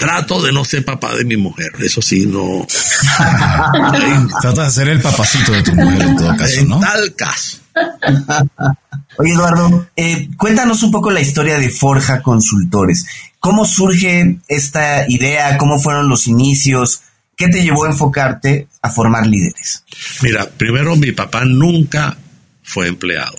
Trato 0.00 0.40
de 0.40 0.50
no 0.50 0.64
ser 0.64 0.82
papá 0.82 1.14
de 1.14 1.26
mi 1.26 1.36
mujer, 1.36 1.72
eso 1.78 2.00
sí, 2.00 2.24
no. 2.26 2.66
Trata 4.40 4.64
de 4.64 4.70
ser 4.70 4.88
el 4.88 5.00
papacito 5.00 5.52
de 5.52 5.62
tu 5.62 5.74
mujer 5.74 6.00
en 6.00 6.16
todo 6.16 6.36
caso, 6.36 6.64
¿no? 6.64 6.76
En 6.76 6.80
tal 6.80 7.14
caso. 7.14 7.58
Oye, 9.18 9.32
Eduardo, 9.32 9.88
eh, 9.96 10.30
cuéntanos 10.38 10.82
un 10.82 10.90
poco 10.90 11.10
la 11.10 11.20
historia 11.20 11.58
de 11.58 11.68
Forja 11.68 12.22
Consultores. 12.22 13.04
¿Cómo 13.40 13.64
surge 13.64 14.38
esta 14.48 15.08
idea? 15.08 15.56
¿Cómo 15.56 15.80
fueron 15.80 16.08
los 16.08 16.28
inicios? 16.28 17.00
¿Qué 17.36 17.48
te 17.48 17.62
llevó 17.62 17.84
a 17.84 17.88
enfocarte 17.88 18.68
a 18.82 18.90
formar 18.90 19.26
líderes? 19.26 19.82
Mira, 20.22 20.48
primero 20.50 20.94
mi 20.94 21.12
papá 21.12 21.46
nunca 21.46 22.18
fue 22.62 22.86
empleado. 22.86 23.38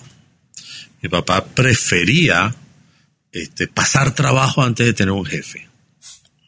Mi 1.00 1.08
papá 1.08 1.44
prefería 1.44 2.52
este, 3.30 3.68
pasar 3.68 4.12
trabajo 4.12 4.62
antes 4.62 4.86
de 4.86 4.92
tener 4.92 5.12
un 5.12 5.24
jefe. 5.24 5.68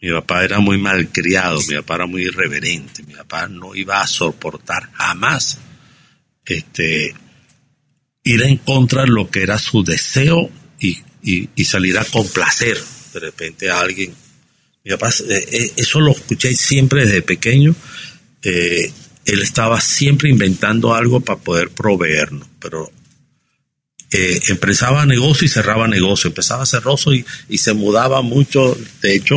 Mi 0.03 0.11
papá 0.11 0.45
era 0.45 0.59
muy 0.59 0.77
malcriado, 0.77 1.61
mi 1.69 1.77
papá 1.77 1.95
era 1.95 2.07
muy 2.07 2.25
irreverente, 2.25 3.05
mi 3.05 3.15
papá 3.15 3.47
no 3.47 3.75
iba 3.75 4.01
a 4.01 4.07
soportar 4.07 4.91
jamás 4.93 5.59
este, 6.45 7.15
ir 8.25 8.43
en 8.43 8.57
contra 8.59 9.03
de 9.03 9.09
lo 9.09 9.31
que 9.31 9.43
era 9.43 9.59
su 9.59 9.85
deseo 9.85 10.51
y, 10.81 10.99
y, 11.23 11.49
y 11.55 11.65
salir 11.65 11.97
a 11.99 12.05
complacer 12.05 12.77
de 13.15 13.21
repente 13.21 13.71
alguien 13.71 14.13
Mi 14.85 14.91
papá, 14.91 15.11
eh, 15.29 15.49
eh, 15.51 15.73
eso 15.77 16.01
lo 16.01 16.11
escuché 16.11 16.55
siempre 16.55 17.07
desde 17.07 17.23
pequeño. 17.23 17.75
Eh, 18.43 18.93
él 19.25 19.43
estaba 19.43 19.81
siempre 19.81 20.29
inventando 20.29 20.95
algo 20.95 21.21
para 21.21 21.41
poder 21.41 21.71
proveernos, 21.71 22.47
pero 22.61 22.93
eh, 24.13 24.41
empezaba 24.49 25.07
negocio 25.07 25.47
y 25.47 25.49
cerraba 25.49 25.89
negocio, 25.89 26.29
empezaba 26.29 26.67
cerroso 26.67 27.15
y, 27.15 27.25
y 27.49 27.59
se 27.59 27.73
mudaba 27.73 28.21
mucho. 28.21 28.77
De 29.01 29.15
hecho, 29.15 29.35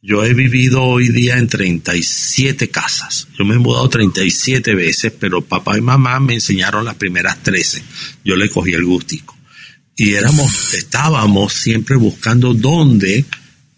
yo 0.00 0.22
he 0.24 0.34
vivido 0.34 0.82
hoy 0.82 1.08
día 1.08 1.38
en 1.38 1.48
37 1.48 2.68
casas. 2.68 3.26
Yo 3.38 3.44
me 3.44 3.54
he 3.54 3.58
mudado 3.58 3.88
37 3.88 4.74
veces, 4.74 5.12
pero 5.18 5.42
papá 5.42 5.76
y 5.76 5.80
mamá 5.80 6.20
me 6.20 6.34
enseñaron 6.34 6.84
las 6.84 6.94
primeras 6.94 7.42
13. 7.42 7.82
Yo 8.24 8.36
le 8.36 8.48
cogí 8.48 8.72
el 8.72 8.84
gustico. 8.84 9.33
Y 9.96 10.14
éramos, 10.14 10.74
estábamos 10.74 11.54
siempre 11.54 11.96
buscando 11.96 12.52
dónde 12.52 13.24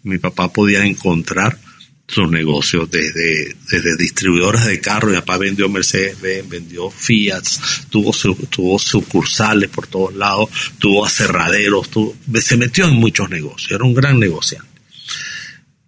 mi 0.03 0.17
papá 0.17 0.51
podía 0.51 0.83
encontrar 0.85 1.59
sus 2.07 2.31
negocios 2.31 2.89
desde, 2.89 3.55
desde 3.69 3.97
distribuidoras 3.97 4.65
de 4.65 4.79
carros, 4.79 5.11
mi 5.11 5.17
papá 5.17 5.37
vendió 5.37 5.67
Mercedes 5.67 6.19
Benz, 6.21 6.47
vendió 6.47 6.89
Fiat, 6.89 7.43
tuvo, 7.89 8.13
su, 8.13 8.33
tuvo 8.49 8.79
sucursales 8.79 9.69
por 9.69 9.87
todos 9.87 10.15
lados, 10.15 10.49
tuvo 10.79 11.05
aserraderos, 11.05 11.89
tuvo, 11.89 12.15
se 12.41 12.55
metió 12.55 12.87
en 12.87 12.95
muchos 12.95 13.29
negocios, 13.29 13.71
era 13.71 13.83
un 13.83 13.93
gran 13.93 14.19
negociante. 14.19 14.69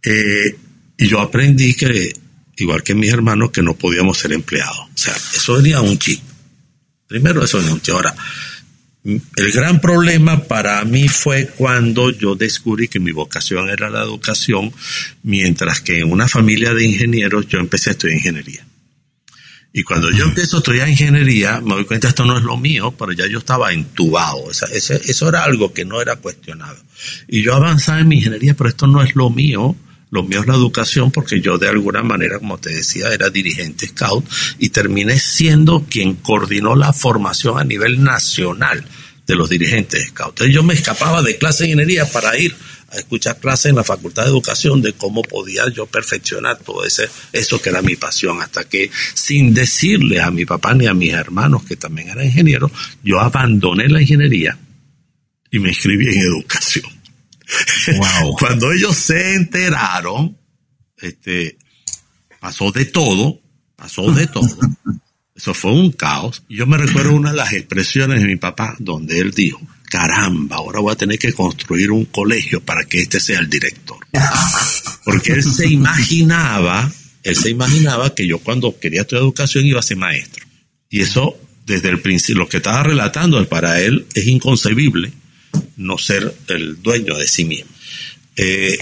Eh, 0.04 0.58
y 0.98 1.08
yo 1.08 1.22
aprendí 1.22 1.74
que, 1.74 2.14
igual 2.58 2.84
que 2.84 2.94
mis 2.94 3.12
hermanos, 3.12 3.52
que 3.52 3.62
no 3.62 3.76
podíamos 3.76 4.18
ser 4.18 4.34
empleados. 4.34 4.80
O 4.80 4.98
sea, 4.98 5.16
eso 5.16 5.54
venía 5.54 5.80
un 5.80 5.98
chip. 5.98 6.20
Primero 7.08 7.44
eso 7.44 7.58
venía 7.58 7.74
un 7.74 7.82
chip. 7.82 7.96
Ahora, 7.96 8.14
el 9.36 9.52
gran 9.52 9.82
problema 9.82 10.44
para 10.44 10.84
mí 10.86 11.08
fue 11.08 11.48
cuando 11.48 12.12
yo 12.12 12.36
descubrí 12.36 12.88
que 12.88 13.00
mi 13.00 13.12
vocación 13.12 13.70
era 13.70 13.90
la 13.90 14.04
educación, 14.04 14.72
mientras 15.24 15.82
que 15.82 16.00
en 16.00 16.12
una 16.12 16.28
familia 16.28 16.74
de 16.74 16.86
ingenieros 16.86 17.48
yo 17.48 17.60
empecé 17.60 17.90
a 17.90 17.94
estudiar 17.94 18.18
ingeniería. 18.18 18.66
Y 19.72 19.84
cuando 19.84 20.10
yo 20.12 20.26
empiezo 20.26 20.58
a 20.58 20.60
estudiar 20.60 20.90
ingeniería, 20.90 21.62
me 21.62 21.76
doy 21.76 21.86
cuenta 21.86 22.08
esto 22.08 22.26
no 22.26 22.38
es 22.38 22.44
lo 22.44 22.58
mío, 22.58 22.94
pero 22.98 23.12
ya 23.12 23.28
yo 23.28 23.38
estaba 23.40 23.72
entubado. 23.72 24.50
Eso, 24.50 24.66
eso 24.96 25.30
era 25.30 25.44
algo 25.44 25.74
que 25.74 25.86
no 25.86 26.02
era 26.02 26.16
cuestionado. 26.16 26.78
Y 27.28 27.44
yo 27.44 27.54
avanzaba 27.54 28.00
en 28.00 28.08
mi 28.08 28.16
ingeniería, 28.16 28.56
pero 28.56 28.70
esto 28.70 28.88
no 28.88 29.04
es 29.04 29.16
lo 29.16 29.30
mío. 29.30 29.76
Lo 30.12 30.24
mío 30.24 30.42
es 30.42 30.48
la 30.48 30.56
educación 30.56 31.12
porque 31.12 31.40
yo 31.40 31.58
de 31.58 31.70
alguna 31.70 32.02
manera, 32.02 32.40
como 32.40 32.58
te 32.58 32.72
decía, 32.72 33.10
era 33.14 33.30
dirigente 33.30 33.88
scout 33.88 34.26
y 34.58 34.70
terminé 34.70 35.20
siendo 35.20 35.86
quien 35.88 36.16
coordinó 36.16 36.76
la 36.76 36.94
formación 36.94 37.60
a 37.60 37.64
nivel 37.64 38.04
nacional 38.04 38.84
de 39.28 39.36
los 39.36 39.50
dirigentes 39.50 40.08
scout. 40.08 40.30
Entonces 40.30 40.56
yo 40.56 40.64
me 40.64 40.74
escapaba 40.74 41.22
de 41.22 41.38
clase 41.38 41.64
de 41.64 41.72
ingeniería 41.72 42.12
para 42.12 42.36
ir 42.38 42.56
a 42.92 42.98
escuchar 42.98 43.40
clases 43.40 43.68
en 43.68 43.76
la 43.76 43.84
Facultad 43.84 44.24
de 44.24 44.30
Educación 44.30 44.82
de 44.82 44.94
cómo 44.94 45.22
podía 45.22 45.70
yo 45.70 45.86
perfeccionar 45.86 46.58
todo 46.58 46.84
ese, 46.84 47.08
eso 47.32 47.62
que 47.62 47.70
era 47.70 47.84
mi 47.84 47.96
pasión, 47.96 48.42
hasta 48.42 48.64
que 48.64 48.90
sin 49.14 49.54
decirle 49.54 50.22
a 50.22 50.32
mi 50.32 50.46
papá 50.46 50.74
ni 50.74 50.88
a 50.88 50.96
mis 50.96 51.14
hermanos, 51.14 51.64
que 51.66 51.76
también 51.76 52.10
eran 52.10 52.26
ingenieros, 52.26 52.72
yo 53.04 53.20
abandoné 53.20 53.88
la 53.90 54.02
ingeniería 54.02 54.58
y 55.52 55.60
me 55.60 55.70
inscribí 55.70 56.08
en 56.08 56.22
educación. 56.22 56.99
Cuando 58.40 58.72
ellos 58.72 58.96
se 58.96 59.36
enteraron, 59.36 60.38
este, 60.98 61.58
pasó 62.40 62.72
de 62.72 62.86
todo, 62.86 63.40
pasó 63.76 64.12
de 64.12 64.28
todo. 64.28 64.48
Eso 65.36 65.54
fue 65.54 65.72
un 65.72 65.92
caos. 65.92 66.44
Yo 66.50 66.68
me 66.68 66.78
recuerdo 66.78 67.14
una 67.14 67.32
de 67.32 67.38
las 67.38 67.54
expresiones 67.54 68.22
de 68.22 68.28
mi 68.28 68.36
papá 68.36 68.76
donde 68.80 69.20
él 69.20 69.32
dijo, 69.32 69.62
caramba, 69.90 70.58
ahora 70.58 70.80
voy 70.80 70.92
a 70.92 70.98
tener 70.98 71.18
que 71.18 71.34
construir 71.34 71.92
un 71.92 72.06
colegio 72.06 72.62
para 72.62 72.84
que 72.84 73.02
este 73.02 73.20
sea 73.20 73.40
el 73.40 73.50
director. 73.50 73.98
Porque 75.06 75.34
él 75.34 75.44
se 75.44 75.68
imaginaba, 75.68 76.92
él 77.24 77.36
se 77.36 77.50
imaginaba 77.50 78.14
que 78.14 78.28
yo 78.28 78.40
cuando 78.40 78.78
quería 78.80 79.02
estudiar 79.02 79.24
educación 79.24 79.66
iba 79.66 79.80
a 79.80 79.84
ser 79.84 79.98
maestro. 79.98 80.46
Y 80.90 81.02
eso, 81.02 81.38
desde 81.66 81.90
el 81.90 82.02
principio, 82.02 82.44
lo 82.44 82.50
que 82.50 82.58
estaba 82.58 82.84
relatando, 82.84 83.48
para 83.48 83.80
él 83.80 84.08
es 84.14 84.28
inconcebible 84.28 85.14
no 85.80 85.98
ser 85.98 86.36
el 86.48 86.82
dueño 86.82 87.18
de 87.18 87.26
sí 87.26 87.46
mismo. 87.46 87.72
Eh, 88.36 88.78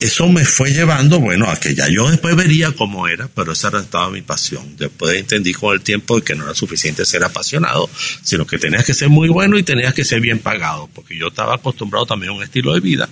eso 0.00 0.28
me 0.28 0.44
fue 0.44 0.70
llevando, 0.72 1.18
bueno, 1.18 1.48
a 1.48 1.58
que 1.58 1.74
ya 1.74 1.88
yo 1.88 2.08
después 2.08 2.36
vería 2.36 2.72
cómo 2.72 3.08
era, 3.08 3.28
pero 3.28 3.52
esa 3.52 3.68
era 3.68 3.80
estaba 3.80 4.10
mi 4.10 4.22
pasión. 4.22 4.76
Después 4.76 5.16
entendí 5.16 5.52
con 5.52 5.74
el 5.74 5.80
tiempo 5.80 6.20
que 6.20 6.34
no 6.34 6.44
era 6.44 6.54
suficiente 6.54 7.04
ser 7.04 7.24
apasionado, 7.24 7.88
sino 8.22 8.46
que 8.46 8.58
tenías 8.58 8.84
que 8.84 8.94
ser 8.94 9.08
muy 9.08 9.28
bueno 9.28 9.58
y 9.58 9.62
tenías 9.62 9.94
que 9.94 10.04
ser 10.04 10.20
bien 10.20 10.40
pagado, 10.40 10.88
porque 10.94 11.16
yo 11.16 11.28
estaba 11.28 11.54
acostumbrado 11.54 12.06
también 12.06 12.30
a 12.30 12.36
un 12.36 12.42
estilo 12.42 12.74
de 12.74 12.80
vida 12.80 13.08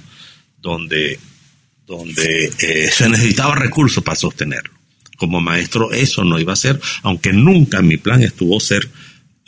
donde, 0.61 1.19
donde 1.87 2.53
eh, 2.59 2.91
se 2.93 3.09
necesitaba 3.09 3.55
recursos 3.55 4.03
para 4.03 4.17
sostenerlo. 4.17 4.75
Como 5.17 5.41
maestro 5.41 5.93
eso 5.93 6.25
no 6.25 6.39
iba 6.39 6.53
a 6.53 6.57
ser, 6.57 6.81
aunque 7.03 7.33
nunca 7.33 7.83
mi 7.83 7.97
plan 7.97 8.23
estuvo 8.23 8.61
ser 8.61 8.89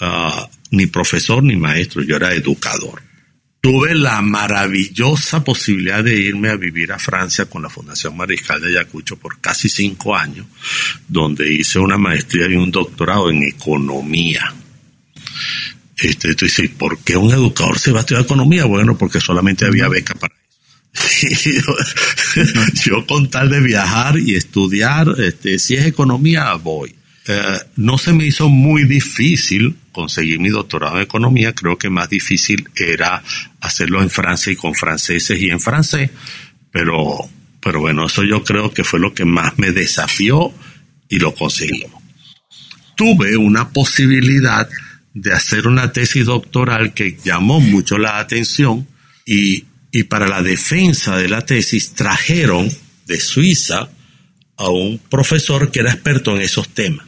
uh, 0.01 0.47
ni 0.71 0.87
profesor 0.87 1.43
ni 1.43 1.57
maestro, 1.57 2.03
yo 2.03 2.17
era 2.17 2.35
educador 2.35 3.09
tuve 3.61 3.95
la 3.95 4.23
maravillosa 4.23 5.43
posibilidad 5.43 6.03
de 6.03 6.17
irme 6.17 6.51
a 6.51 6.57
vivir 6.57 6.93
a 6.93 6.99
Francia 6.99 7.47
con 7.47 7.63
la 7.63 7.71
Fundación 7.71 8.17
Mariscal 8.17 8.61
de 8.61 8.69
Ayacucho 8.69 9.17
por 9.17 9.41
casi 9.41 9.69
cinco 9.69 10.17
años, 10.17 10.47
donde 11.07 11.53
hice 11.53 11.79
una 11.79 11.99
maestría 11.99 12.47
y 12.49 12.55
un 12.55 12.71
doctorado 12.71 13.31
en 13.31 13.43
economía. 13.43 14.55
Este, 15.97 16.35
tú 16.35 16.45
dices, 16.45 16.71
¿por 16.71 16.99
qué 17.01 17.17
un 17.17 17.33
educador 17.33 17.79
se 17.79 17.91
va 17.91 17.99
a 17.99 18.01
estudiar 18.03 18.25
economía? 18.25 18.65
Bueno, 18.67 18.97
porque 18.97 19.21
solamente 19.21 19.67
había 19.67 19.89
beca 19.89 20.15
para 20.15 20.35
eso. 21.21 21.77
yo, 22.85 23.07
con 23.07 23.29
tal 23.29 23.51
de 23.51 23.61
viajar 23.61 24.19
y 24.19 24.37
estudiar, 24.37 25.09
este, 25.19 25.59
si 25.59 25.75
es 25.75 25.87
economía, 25.87 26.55
voy. 26.55 26.95
Eh, 27.27 27.59
no 27.77 27.99
se 27.99 28.13
me 28.13 28.27
hizo 28.27 28.49
muy 28.49 28.85
difícil 28.85 29.77
conseguir 29.99 30.39
mi 30.39 30.49
doctorado 30.49 30.95
en 30.97 31.03
economía, 31.03 31.53
creo 31.53 31.77
que 31.77 31.91
más 31.91 32.09
difícil 32.09 32.69
era 32.77 33.21
hacerlo 33.61 34.01
en 34.01 34.09
Francia 34.09 34.53
y 34.53 34.55
con 34.55 34.73
franceses 34.73 35.41
y 35.41 35.51
en 35.51 35.59
francés, 35.59 36.11
pero, 36.71 37.19
pero 37.61 37.81
bueno, 37.81 38.07
eso 38.07 38.23
yo 38.23 38.45
creo 38.45 38.73
que 38.73 38.85
fue 38.85 39.01
lo 39.01 39.13
que 39.13 39.25
más 39.25 39.59
me 39.59 39.73
desafió 39.73 40.55
y 41.09 41.19
lo 41.19 41.35
conseguimos. 41.35 42.01
Tuve 42.95 43.37
una 43.37 43.71
posibilidad 43.71 44.69
de 45.15 45.33
hacer 45.33 45.67
una 45.67 45.91
tesis 45.91 46.27
doctoral 46.27 46.95
que 46.95 47.19
llamó 47.25 47.59
mucho 47.59 47.99
la 47.99 48.21
atención 48.21 48.87
y, 49.27 49.65
y 49.91 50.05
para 50.05 50.29
la 50.29 50.43
defensa 50.43 51.17
de 51.17 51.29
la 51.29 51.45
tesis 51.45 51.95
trajeron 51.95 52.71
de 53.07 53.19
Suiza 53.19 53.89
a 54.57 54.69
un 54.69 55.01
profesor 55.11 55.73
que 55.73 55.81
era 55.81 55.91
experto 55.91 56.37
en 56.37 56.43
esos 56.43 56.69
temas. 56.69 57.05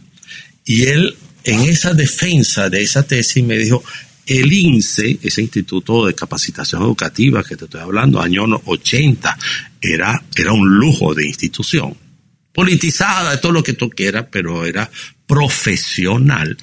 Y 0.65 0.87
él 0.89 1.17
en 1.45 1.61
esa 1.63 1.95
defensa 1.95 2.69
de 2.69 2.83
esa 2.83 3.03
tesis 3.03 3.43
me 3.45 3.57
dijo, 3.57 3.83
el 4.27 4.53
INSE, 4.53 5.19
ese 5.23 5.43
Instituto 5.43 6.07
de 6.07 6.15
Capacitación 6.15 6.83
Educativa 6.83 7.43
que 7.43 7.57
te 7.57 7.65
estoy 7.65 7.81
hablando, 7.81 8.21
año 8.21 8.45
80, 8.65 9.37
era, 9.81 10.23
era 10.37 10.53
un 10.53 10.69
lujo 10.69 11.15
de 11.15 11.27
institución. 11.27 11.97
Politizada, 12.53 13.41
todo 13.41 13.53
lo 13.53 13.63
que 13.63 13.73
tú 13.73 13.91
quieras, 13.91 14.27
pero 14.31 14.65
era 14.65 14.91
profesional. 15.27 16.57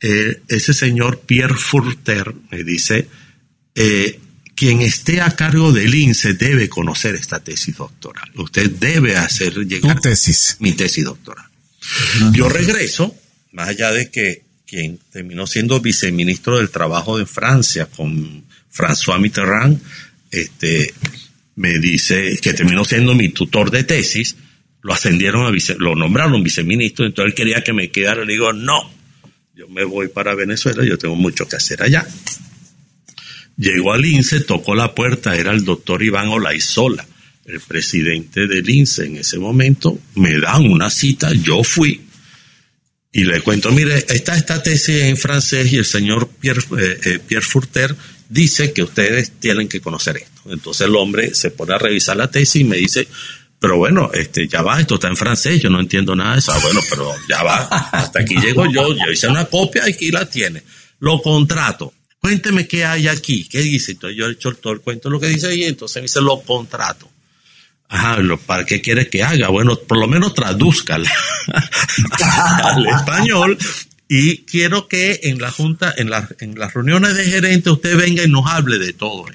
Eh, 0.00 0.42
ese 0.48 0.74
señor 0.74 1.20
Pierre 1.20 1.56
Furter 1.56 2.34
me 2.50 2.62
dice, 2.62 3.08
eh, 3.74 4.20
quien 4.54 4.82
esté 4.82 5.20
a 5.20 5.30
cargo 5.30 5.72
del 5.72 5.94
INSE 5.94 6.34
debe 6.34 6.68
conocer 6.68 7.14
esta 7.14 7.40
tesis 7.40 7.76
doctoral. 7.76 8.30
Usted 8.34 8.70
debe 8.72 9.16
hacer 9.16 9.54
llegar 9.66 10.00
tesis? 10.00 10.56
mi 10.58 10.72
tesis 10.72 11.04
doctoral. 11.04 11.46
Yo 12.32 12.48
regreso 12.48 13.14
más 13.58 13.70
allá 13.70 13.90
de 13.90 14.08
que 14.08 14.44
quien 14.64 15.00
terminó 15.10 15.44
siendo 15.44 15.80
viceministro 15.80 16.58
del 16.58 16.70
Trabajo 16.70 17.18
de 17.18 17.26
Francia 17.26 17.86
con 17.86 18.44
François 18.72 19.18
Mitterrand, 19.18 19.82
este, 20.30 20.94
me 21.56 21.80
dice 21.80 22.38
que 22.40 22.54
terminó 22.54 22.84
siendo 22.84 23.16
mi 23.16 23.30
tutor 23.30 23.72
de 23.72 23.82
tesis, 23.82 24.36
lo 24.82 24.92
ascendieron 24.92 25.44
a 25.44 25.50
vice, 25.50 25.74
lo 25.76 25.96
nombraron 25.96 26.44
viceministro, 26.44 27.04
entonces 27.04 27.32
él 27.32 27.34
quería 27.34 27.64
que 27.64 27.72
me 27.72 27.90
quedara, 27.90 28.24
le 28.24 28.34
digo, 28.34 28.52
no, 28.52 28.92
yo 29.56 29.66
me 29.66 29.82
voy 29.82 30.06
para 30.06 30.36
Venezuela, 30.36 30.84
yo 30.84 30.96
tengo 30.96 31.16
mucho 31.16 31.48
que 31.48 31.56
hacer 31.56 31.82
allá. 31.82 32.06
Llegó 33.56 33.92
al 33.92 34.06
INSE, 34.06 34.42
tocó 34.42 34.76
la 34.76 34.94
puerta, 34.94 35.34
era 35.34 35.50
el 35.50 35.64
doctor 35.64 36.04
Iván 36.04 36.28
Olaizola, 36.28 37.04
el 37.44 37.58
presidente 37.58 38.46
del 38.46 38.70
INSE 38.70 39.06
en 39.06 39.16
ese 39.16 39.40
momento, 39.40 39.98
me 40.14 40.38
dan 40.38 40.64
una 40.70 40.90
cita, 40.90 41.32
yo 41.32 41.64
fui, 41.64 42.07
y 43.12 43.24
le 43.24 43.40
cuento, 43.40 43.72
mire, 43.72 44.04
está 44.08 44.36
esta 44.36 44.62
tesis 44.62 45.02
en 45.02 45.16
francés 45.16 45.72
y 45.72 45.76
el 45.76 45.86
señor 45.86 46.28
Pierre, 46.28 46.62
eh, 46.78 47.00
eh, 47.04 47.18
Pierre 47.26 47.44
Furter 47.44 47.94
dice 48.28 48.72
que 48.72 48.82
ustedes 48.82 49.32
tienen 49.40 49.68
que 49.68 49.80
conocer 49.80 50.18
esto. 50.18 50.42
Entonces 50.52 50.86
el 50.86 50.94
hombre 50.96 51.34
se 51.34 51.50
pone 51.50 51.74
a 51.74 51.78
revisar 51.78 52.16
la 52.16 52.30
tesis 52.30 52.60
y 52.60 52.64
me 52.64 52.76
dice, 52.76 53.08
pero 53.58 53.78
bueno, 53.78 54.10
este, 54.12 54.46
ya 54.46 54.62
va, 54.62 54.80
esto 54.80 54.96
está 54.96 55.08
en 55.08 55.16
francés, 55.16 55.60
yo 55.60 55.70
no 55.70 55.80
entiendo 55.80 56.14
nada 56.14 56.34
de 56.34 56.38
eso. 56.40 56.52
Ah, 56.52 56.58
bueno, 56.62 56.80
pero 56.88 57.12
ya 57.28 57.42
va, 57.42 57.56
hasta 57.92 58.20
aquí 58.20 58.36
llego 58.36 58.66
yo, 58.70 58.94
yo 58.94 59.10
hice 59.10 59.26
una 59.26 59.46
copia 59.46 59.88
y 59.88 59.92
aquí 59.92 60.10
la 60.10 60.28
tiene. 60.28 60.62
Lo 61.00 61.22
contrato. 61.22 61.94
Cuénteme 62.20 62.66
qué 62.66 62.84
hay 62.84 63.08
aquí, 63.08 63.48
qué 63.48 63.60
dice. 63.60 63.92
Entonces 63.92 64.18
yo 64.18 64.26
he 64.26 64.32
hecho 64.32 64.52
todo 64.54 64.72
el 64.72 64.80
cuento, 64.80 65.08
lo 65.08 65.18
que 65.18 65.28
dice 65.28 65.48
ahí, 65.48 65.64
entonces 65.64 65.96
me 65.96 66.02
dice, 66.02 66.20
lo 66.20 66.40
contrato. 66.42 67.08
Ajá, 67.88 68.18
¿para 68.46 68.64
qué 68.66 68.82
quiere 68.82 69.08
que 69.08 69.22
haga? 69.22 69.48
Bueno, 69.48 69.78
por 69.78 69.98
lo 69.98 70.06
menos 70.06 70.34
tradúzcala 70.34 71.10
al 72.64 72.86
español 72.86 73.56
y 74.08 74.38
quiero 74.38 74.88
que 74.88 75.20
en 75.24 75.38
la 75.38 75.50
junta, 75.50 75.94
en, 75.96 76.10
en 76.40 76.58
las 76.58 76.74
reuniones 76.74 77.14
de 77.14 77.24
gerente, 77.24 77.70
usted 77.70 77.96
venga 77.96 78.22
y 78.22 78.28
nos 78.28 78.46
hable 78.46 78.78
de 78.78 78.94
todo. 78.94 79.26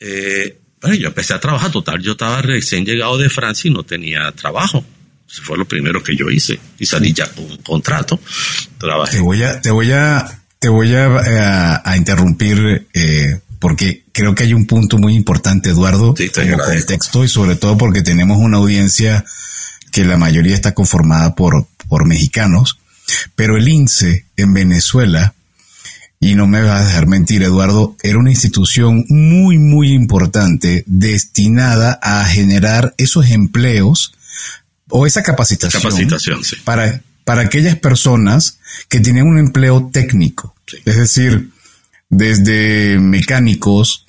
Eh, 0.00 0.58
bueno, 0.80 0.96
yo 0.96 1.08
empecé 1.08 1.34
a 1.34 1.40
trabajar 1.40 1.70
total. 1.70 2.00
Yo 2.02 2.12
estaba 2.12 2.40
recién 2.40 2.84
llegado 2.84 3.18
de 3.18 3.28
Francia 3.28 3.68
y 3.68 3.74
no 3.74 3.82
tenía 3.82 4.32
trabajo. 4.32 4.84
Eso 5.28 5.42
fue 5.42 5.58
lo 5.58 5.66
primero 5.66 6.02
que 6.02 6.16
yo 6.16 6.30
hice. 6.30 6.58
Y 6.78 6.86
salí 6.86 7.12
ya 7.12 7.26
con 7.26 7.44
un 7.44 7.58
contrato. 7.58 8.18
Te 9.10 9.20
voy 9.20 9.42
a, 9.42 9.60
te 9.60 9.70
voy 9.70 9.92
a, 9.92 10.42
te 10.58 10.68
voy 10.68 10.94
a, 10.94 11.82
a, 11.84 11.96
interrumpir 11.96 12.86
eh, 12.94 13.40
porque 13.58 14.04
creo 14.12 14.34
que 14.34 14.44
hay 14.44 14.54
un 14.54 14.66
punto 14.66 14.98
muy 14.98 15.14
importante, 15.14 15.70
Eduardo, 15.70 16.14
sí, 16.16 16.30
como 16.30 16.58
contexto 16.58 17.24
y 17.24 17.28
sobre 17.28 17.56
todo 17.56 17.76
porque 17.76 18.02
tenemos 18.02 18.38
una 18.38 18.58
audiencia 18.58 19.24
que 19.92 20.04
la 20.04 20.16
mayoría 20.16 20.54
está 20.54 20.74
conformada 20.74 21.34
por, 21.34 21.66
por 21.88 22.06
mexicanos 22.06 22.78
pero 23.34 23.56
el 23.56 23.68
INSE 23.68 24.26
en 24.36 24.52
Venezuela, 24.52 25.34
y 26.18 26.34
no 26.34 26.46
me 26.46 26.62
vas 26.62 26.80
a 26.80 26.86
dejar 26.86 27.06
mentir, 27.06 27.42
Eduardo, 27.42 27.96
era 28.02 28.18
una 28.18 28.30
institución 28.30 29.04
muy, 29.08 29.58
muy 29.58 29.92
importante 29.92 30.82
destinada 30.86 31.98
a 32.02 32.24
generar 32.24 32.94
esos 32.96 33.30
empleos 33.30 34.14
o 34.88 35.06
esa 35.06 35.22
capacitación, 35.22 35.82
capacitación 35.82 36.42
sí. 36.42 36.56
para, 36.64 37.02
para 37.24 37.42
aquellas 37.42 37.76
personas 37.76 38.58
que 38.88 39.00
tenían 39.00 39.26
un 39.26 39.38
empleo 39.38 39.90
técnico. 39.92 40.54
Es 40.84 40.96
decir, 40.96 41.50
desde 42.08 42.98
mecánicos, 42.98 44.06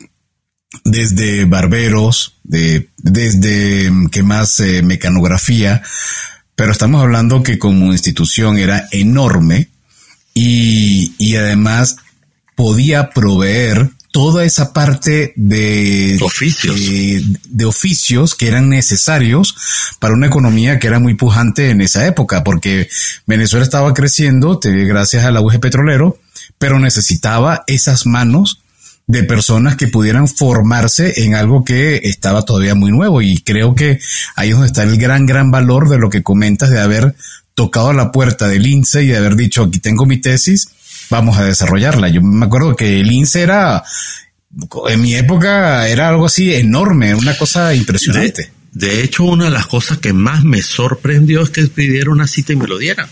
desde 0.83 1.45
barberos, 1.45 2.35
de, 2.43 2.89
desde, 2.97 3.91
¿qué 4.11 4.23
más? 4.23 4.59
Eh, 4.59 4.81
mecanografía, 4.81 5.83
pero 6.55 6.71
estamos 6.71 7.01
hablando 7.01 7.43
que 7.43 7.59
como 7.59 7.91
institución 7.91 8.57
era 8.57 8.87
enorme 8.91 9.69
y, 10.33 11.35
además 11.35 11.97
podía 12.55 13.11
proveer 13.11 13.91
toda 14.11 14.43
esa 14.43 14.73
parte 14.73 15.33
de 15.35 16.17
oficios. 16.23 16.75
Eh, 16.79 17.21
de, 17.49 17.65
oficios 17.65 18.33
que 18.33 18.47
eran 18.47 18.69
necesarios 18.69 19.55
para 19.99 20.15
una 20.15 20.25
economía 20.25 20.79
que 20.79 20.87
era 20.87 20.99
muy 20.99 21.13
pujante 21.13 21.69
en 21.69 21.81
esa 21.81 22.07
época, 22.07 22.43
porque 22.43 22.89
Venezuela 23.27 23.63
estaba 23.63 23.93
creciendo 23.93 24.59
gracias 24.63 25.25
al 25.25 25.37
auge 25.37 25.59
petrolero, 25.59 26.19
pero 26.57 26.79
necesitaba 26.79 27.63
esas 27.67 28.05
manos 28.05 28.61
de 29.07 29.23
personas 29.23 29.77
que 29.77 29.87
pudieran 29.87 30.27
formarse 30.27 31.23
en 31.23 31.33
algo 31.33 31.63
que 31.63 32.01
estaba 32.03 32.43
todavía 32.43 32.75
muy 32.75 32.91
nuevo. 32.91 33.21
Y 33.21 33.39
creo 33.39 33.73
que 33.73 33.99
ahí 34.35 34.49
es 34.49 34.53
donde 34.53 34.67
está 34.67 34.83
el 34.83 34.97
gran, 34.97 35.25
gran 35.25 35.49
valor 35.49 35.89
de 35.89 35.97
lo 35.97 36.09
que 36.09 36.23
comentas 36.23 36.69
de 36.69 36.79
haber 36.79 37.15
tocado 37.55 37.93
la 37.93 38.11
puerta 38.11 38.47
del 38.47 38.67
INSE 38.67 39.03
y 39.03 39.07
de 39.07 39.17
haber 39.17 39.35
dicho, 39.35 39.63
aquí 39.63 39.79
tengo 39.79 40.05
mi 40.05 40.17
tesis, 40.17 40.69
vamos 41.09 41.37
a 41.37 41.45
desarrollarla. 41.45 42.09
Yo 42.09 42.21
me 42.21 42.45
acuerdo 42.45 42.75
que 42.75 42.99
el 42.99 43.11
INSE 43.11 43.41
era, 43.41 43.83
en 44.89 45.01
mi 45.01 45.15
época, 45.15 45.87
era 45.87 46.09
algo 46.09 46.25
así 46.25 46.53
enorme, 46.53 47.15
una 47.15 47.37
cosa 47.37 47.73
impresionante. 47.73 48.51
De, 48.73 48.87
de 48.87 49.03
hecho, 49.03 49.23
una 49.23 49.45
de 49.45 49.51
las 49.51 49.67
cosas 49.67 49.97
que 49.99 50.13
más 50.13 50.43
me 50.43 50.61
sorprendió 50.61 51.41
es 51.41 51.49
que 51.49 51.65
pidiera 51.67 52.11
una 52.11 52.27
cita 52.27 52.53
y 52.53 52.57
me 52.57 52.67
lo 52.67 52.77
dieran. 52.77 53.07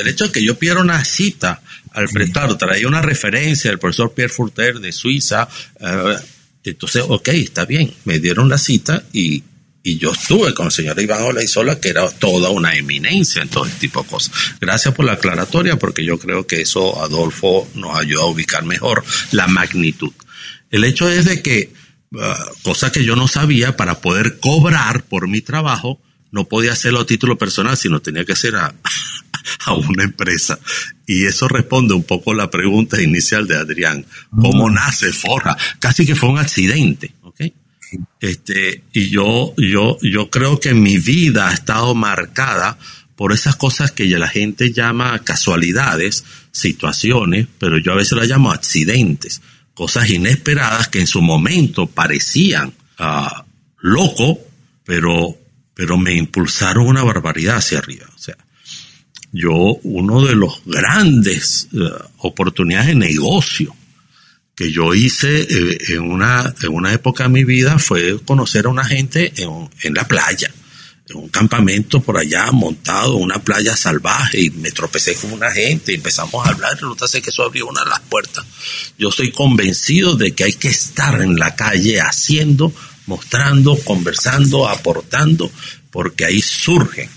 El 0.00 0.08
hecho 0.08 0.26
de 0.26 0.32
que 0.32 0.44
yo 0.44 0.58
pidiera 0.58 0.80
una 0.80 1.04
cita 1.04 1.60
al 1.92 2.08
prestar, 2.08 2.56
traía 2.56 2.86
una 2.86 3.02
referencia 3.02 3.70
del 3.70 3.78
profesor 3.78 4.12
Pierre 4.12 4.32
Furter 4.32 4.80
de 4.80 4.92
Suiza. 4.92 5.48
Eh, 5.80 6.16
entonces, 6.64 7.04
ok, 7.06 7.28
está 7.28 7.64
bien, 7.64 7.92
me 8.04 8.18
dieron 8.18 8.48
la 8.48 8.58
cita 8.58 9.04
y, 9.12 9.44
yo 9.82 10.12
estuve 10.12 10.52
con 10.52 10.66
el 10.66 10.72
señor 10.72 11.00
Iván 11.00 11.22
Olaizola, 11.22 11.80
que 11.80 11.88
era 11.88 12.08
toda 12.10 12.50
una 12.50 12.76
eminencia 12.76 13.40
en 13.40 13.48
todo 13.48 13.64
este 13.64 13.80
tipo 13.80 14.02
de 14.02 14.08
cosas. 14.08 14.30
Gracias 14.60 14.94
por 14.94 15.06
la 15.06 15.12
aclaratoria, 15.12 15.78
porque 15.78 16.04
yo 16.04 16.18
creo 16.18 16.46
que 16.46 16.60
eso, 16.60 17.02
Adolfo, 17.02 17.66
nos 17.74 17.98
ayuda 17.98 18.22
a 18.22 18.26
ubicar 18.26 18.62
mejor 18.64 19.02
la 19.32 19.46
magnitud. 19.46 20.12
El 20.70 20.84
hecho 20.84 21.08
es 21.08 21.24
de 21.24 21.40
que, 21.40 21.72
uh, 22.12 22.18
cosa 22.62 22.92
que 22.92 23.04
yo 23.04 23.16
no 23.16 23.26
sabía, 23.26 23.76
para 23.76 24.02
poder 24.02 24.38
cobrar 24.38 25.02
por 25.04 25.28
mi 25.28 25.40
trabajo, 25.40 25.98
no 26.30 26.44
podía 26.44 26.72
hacerlo 26.72 27.00
a 27.00 27.06
título 27.06 27.38
personal, 27.38 27.76
sino 27.76 28.00
tenía 28.00 28.26
que 28.26 28.36
ser 28.36 28.56
a, 28.56 28.74
a 29.66 29.74
una 29.74 30.04
empresa. 30.04 30.58
Y 31.06 31.24
eso 31.24 31.48
responde 31.48 31.94
un 31.94 32.04
poco 32.04 32.32
a 32.32 32.36
la 32.36 32.50
pregunta 32.50 33.00
inicial 33.02 33.46
de 33.46 33.56
Adrián. 33.56 34.06
¿Cómo 34.30 34.68
mm. 34.68 34.74
nace 34.74 35.12
Forja? 35.12 35.56
Casi 35.78 36.06
que 36.06 36.14
fue 36.14 36.28
un 36.28 36.38
accidente, 36.38 37.12
¿ok? 37.22 37.40
Este, 38.20 38.84
y 38.92 39.10
yo, 39.10 39.54
yo, 39.56 39.98
yo 40.02 40.30
creo 40.30 40.60
que 40.60 40.74
mi 40.74 40.98
vida 40.98 41.48
ha 41.48 41.54
estado 41.54 41.94
marcada 41.94 42.78
por 43.16 43.32
esas 43.32 43.56
cosas 43.56 43.92
que 43.92 44.08
ya 44.08 44.18
la 44.18 44.28
gente 44.28 44.72
llama 44.72 45.18
casualidades, 45.24 46.24
situaciones, 46.52 47.46
pero 47.58 47.78
yo 47.78 47.92
a 47.92 47.96
veces 47.96 48.16
las 48.16 48.28
llamo 48.28 48.50
accidentes, 48.50 49.42
cosas 49.74 50.08
inesperadas 50.08 50.88
que 50.88 51.00
en 51.00 51.06
su 51.06 51.20
momento 51.20 51.86
parecían 51.86 52.72
uh, 52.98 53.42
loco, 53.80 54.38
pero, 54.84 55.36
pero 55.74 55.98
me 55.98 56.14
impulsaron 56.14 56.86
una 56.86 57.02
barbaridad 57.02 57.56
hacia 57.56 57.78
arriba. 57.78 58.06
O 58.14 58.18
sea, 58.18 58.36
yo, 59.32 59.78
uno 59.82 60.24
de 60.24 60.34
los 60.34 60.62
grandes 60.66 61.68
eh, 61.72 61.78
oportunidades 62.18 62.88
de 62.88 62.94
negocio 62.96 63.74
que 64.56 64.72
yo 64.72 64.92
hice 64.92 65.40
eh, 65.42 65.78
en, 65.90 66.02
una, 66.02 66.54
en 66.62 66.72
una 66.72 66.92
época 66.92 67.24
de 67.24 67.30
mi 67.30 67.44
vida 67.44 67.78
fue 67.78 68.20
conocer 68.24 68.66
a 68.66 68.70
una 68.70 68.84
gente 68.84 69.32
en, 69.36 69.94
la 69.94 70.06
playa, 70.06 70.52
en 71.08 71.16
un 71.16 71.28
campamento 71.28 72.00
por 72.02 72.18
allá 72.18 72.50
montado, 72.50 73.14
una 73.14 73.38
playa 73.38 73.76
salvaje, 73.76 74.40
y 74.42 74.50
me 74.50 74.70
tropecé 74.72 75.14
con 75.14 75.32
una 75.32 75.50
gente, 75.50 75.92
y 75.92 75.94
empezamos 75.94 76.46
a 76.46 76.50
hablar, 76.50 76.72
y 76.72 76.80
resulta 76.80 77.06
que 77.08 77.30
eso 77.30 77.44
abrió 77.44 77.68
una 77.68 77.84
de 77.84 77.90
las 77.90 78.00
puertas. 78.00 78.44
Yo 78.98 79.08
estoy 79.08 79.30
convencido 79.30 80.16
de 80.16 80.32
que 80.32 80.44
hay 80.44 80.52
que 80.52 80.68
estar 80.68 81.22
en 81.22 81.38
la 81.38 81.54
calle 81.54 82.00
haciendo, 82.00 82.72
mostrando, 83.06 83.78
conversando, 83.78 84.68
aportando, 84.68 85.50
porque 85.90 86.26
ahí 86.26 86.42
surgen 86.42 87.08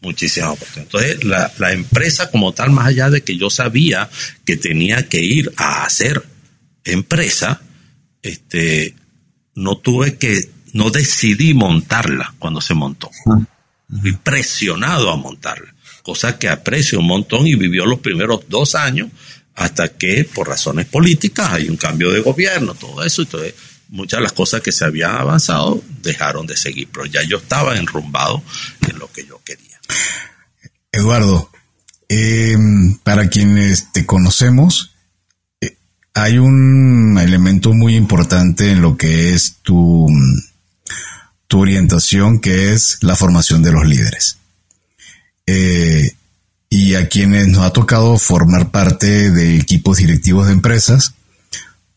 muchísimas 0.00 0.50
oportunidades. 0.50 0.86
Entonces, 0.86 1.24
la, 1.24 1.52
la, 1.58 1.72
empresa 1.72 2.30
como 2.30 2.52
tal, 2.52 2.70
más 2.70 2.86
allá 2.86 3.10
de 3.10 3.22
que 3.22 3.36
yo 3.36 3.50
sabía 3.50 4.08
que 4.44 4.56
tenía 4.56 5.08
que 5.08 5.20
ir 5.20 5.52
a 5.56 5.84
hacer 5.84 6.24
empresa, 6.84 7.60
este, 8.22 8.94
no 9.54 9.78
tuve 9.78 10.16
que, 10.16 10.50
no 10.72 10.90
decidí 10.90 11.54
montarla 11.54 12.34
cuando 12.38 12.60
se 12.60 12.74
montó. 12.74 13.10
Fui 14.00 14.12
presionado 14.16 15.10
a 15.10 15.16
montarla, 15.16 15.74
cosa 16.02 16.38
que 16.38 16.48
aprecio 16.48 17.00
un 17.00 17.06
montón 17.06 17.46
y 17.46 17.54
vivió 17.54 17.86
los 17.86 18.00
primeros 18.00 18.42
dos 18.48 18.74
años 18.74 19.08
hasta 19.54 19.88
que 19.88 20.24
por 20.24 20.48
razones 20.48 20.86
políticas 20.86 21.52
hay 21.52 21.68
un 21.68 21.76
cambio 21.76 22.12
de 22.12 22.20
gobierno, 22.20 22.74
todo 22.74 23.02
eso. 23.02 23.22
Entonces, 23.22 23.54
muchas 23.88 24.18
de 24.18 24.22
las 24.22 24.32
cosas 24.32 24.60
que 24.60 24.72
se 24.72 24.84
habían 24.84 25.12
avanzado 25.12 25.82
dejaron 26.02 26.46
de 26.46 26.56
seguir, 26.56 26.88
pero 26.92 27.06
ya 27.06 27.22
yo 27.22 27.38
estaba 27.38 27.76
enrumbado 27.76 28.42
en 28.88 28.98
lo 28.98 29.10
que 29.10 29.26
yo 29.26 29.40
quería. 29.44 29.80
Eduardo, 30.92 31.50
em, 32.08 32.98
para 32.98 33.28
quienes 33.28 33.92
te 33.92 34.06
conocemos, 34.06 34.94
eh, 35.60 35.76
hay 36.14 36.38
un 36.38 37.18
elemento 37.20 37.72
muy 37.72 37.96
importante 37.96 38.70
en 38.70 38.82
lo 38.82 38.96
que 38.96 39.34
es 39.34 39.56
tu, 39.62 40.06
tu 41.46 41.60
orientación, 41.60 42.40
que 42.40 42.72
es 42.72 42.98
la 43.02 43.16
formación 43.16 43.62
de 43.62 43.72
los 43.72 43.86
líderes. 43.86 44.38
Eh, 45.46 46.14
y 46.70 46.94
a 46.94 47.08
quienes 47.08 47.48
nos 47.48 47.64
ha 47.64 47.72
tocado 47.72 48.18
formar 48.18 48.70
parte 48.70 49.30
de 49.30 49.56
equipos 49.56 49.96
directivos 49.96 50.46
de 50.46 50.52
empresas, 50.52 51.14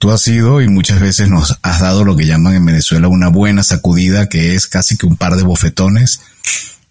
tú 0.01 0.09
has 0.09 0.23
sido 0.23 0.63
y 0.63 0.67
muchas 0.67 0.99
veces 0.99 1.29
nos 1.29 1.59
has 1.61 1.79
dado 1.79 2.03
lo 2.03 2.15
que 2.15 2.25
llaman 2.25 2.55
en 2.55 2.65
Venezuela 2.65 3.07
una 3.07 3.29
buena 3.29 3.61
sacudida, 3.61 4.27
que 4.27 4.55
es 4.55 4.65
casi 4.65 4.97
que 4.97 5.05
un 5.05 5.15
par 5.15 5.35
de 5.35 5.43
bofetones 5.43 6.21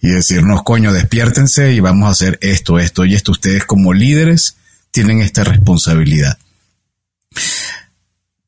y 0.00 0.10
decirnos, 0.10 0.62
coño, 0.62 0.92
despiértense 0.92 1.72
y 1.72 1.80
vamos 1.80 2.06
a 2.06 2.12
hacer 2.12 2.38
esto, 2.40 2.78
esto 2.78 3.04
y 3.04 3.16
esto. 3.16 3.32
Ustedes 3.32 3.64
como 3.64 3.92
líderes 3.94 4.58
tienen 4.92 5.22
esta 5.22 5.42
responsabilidad. 5.42 6.38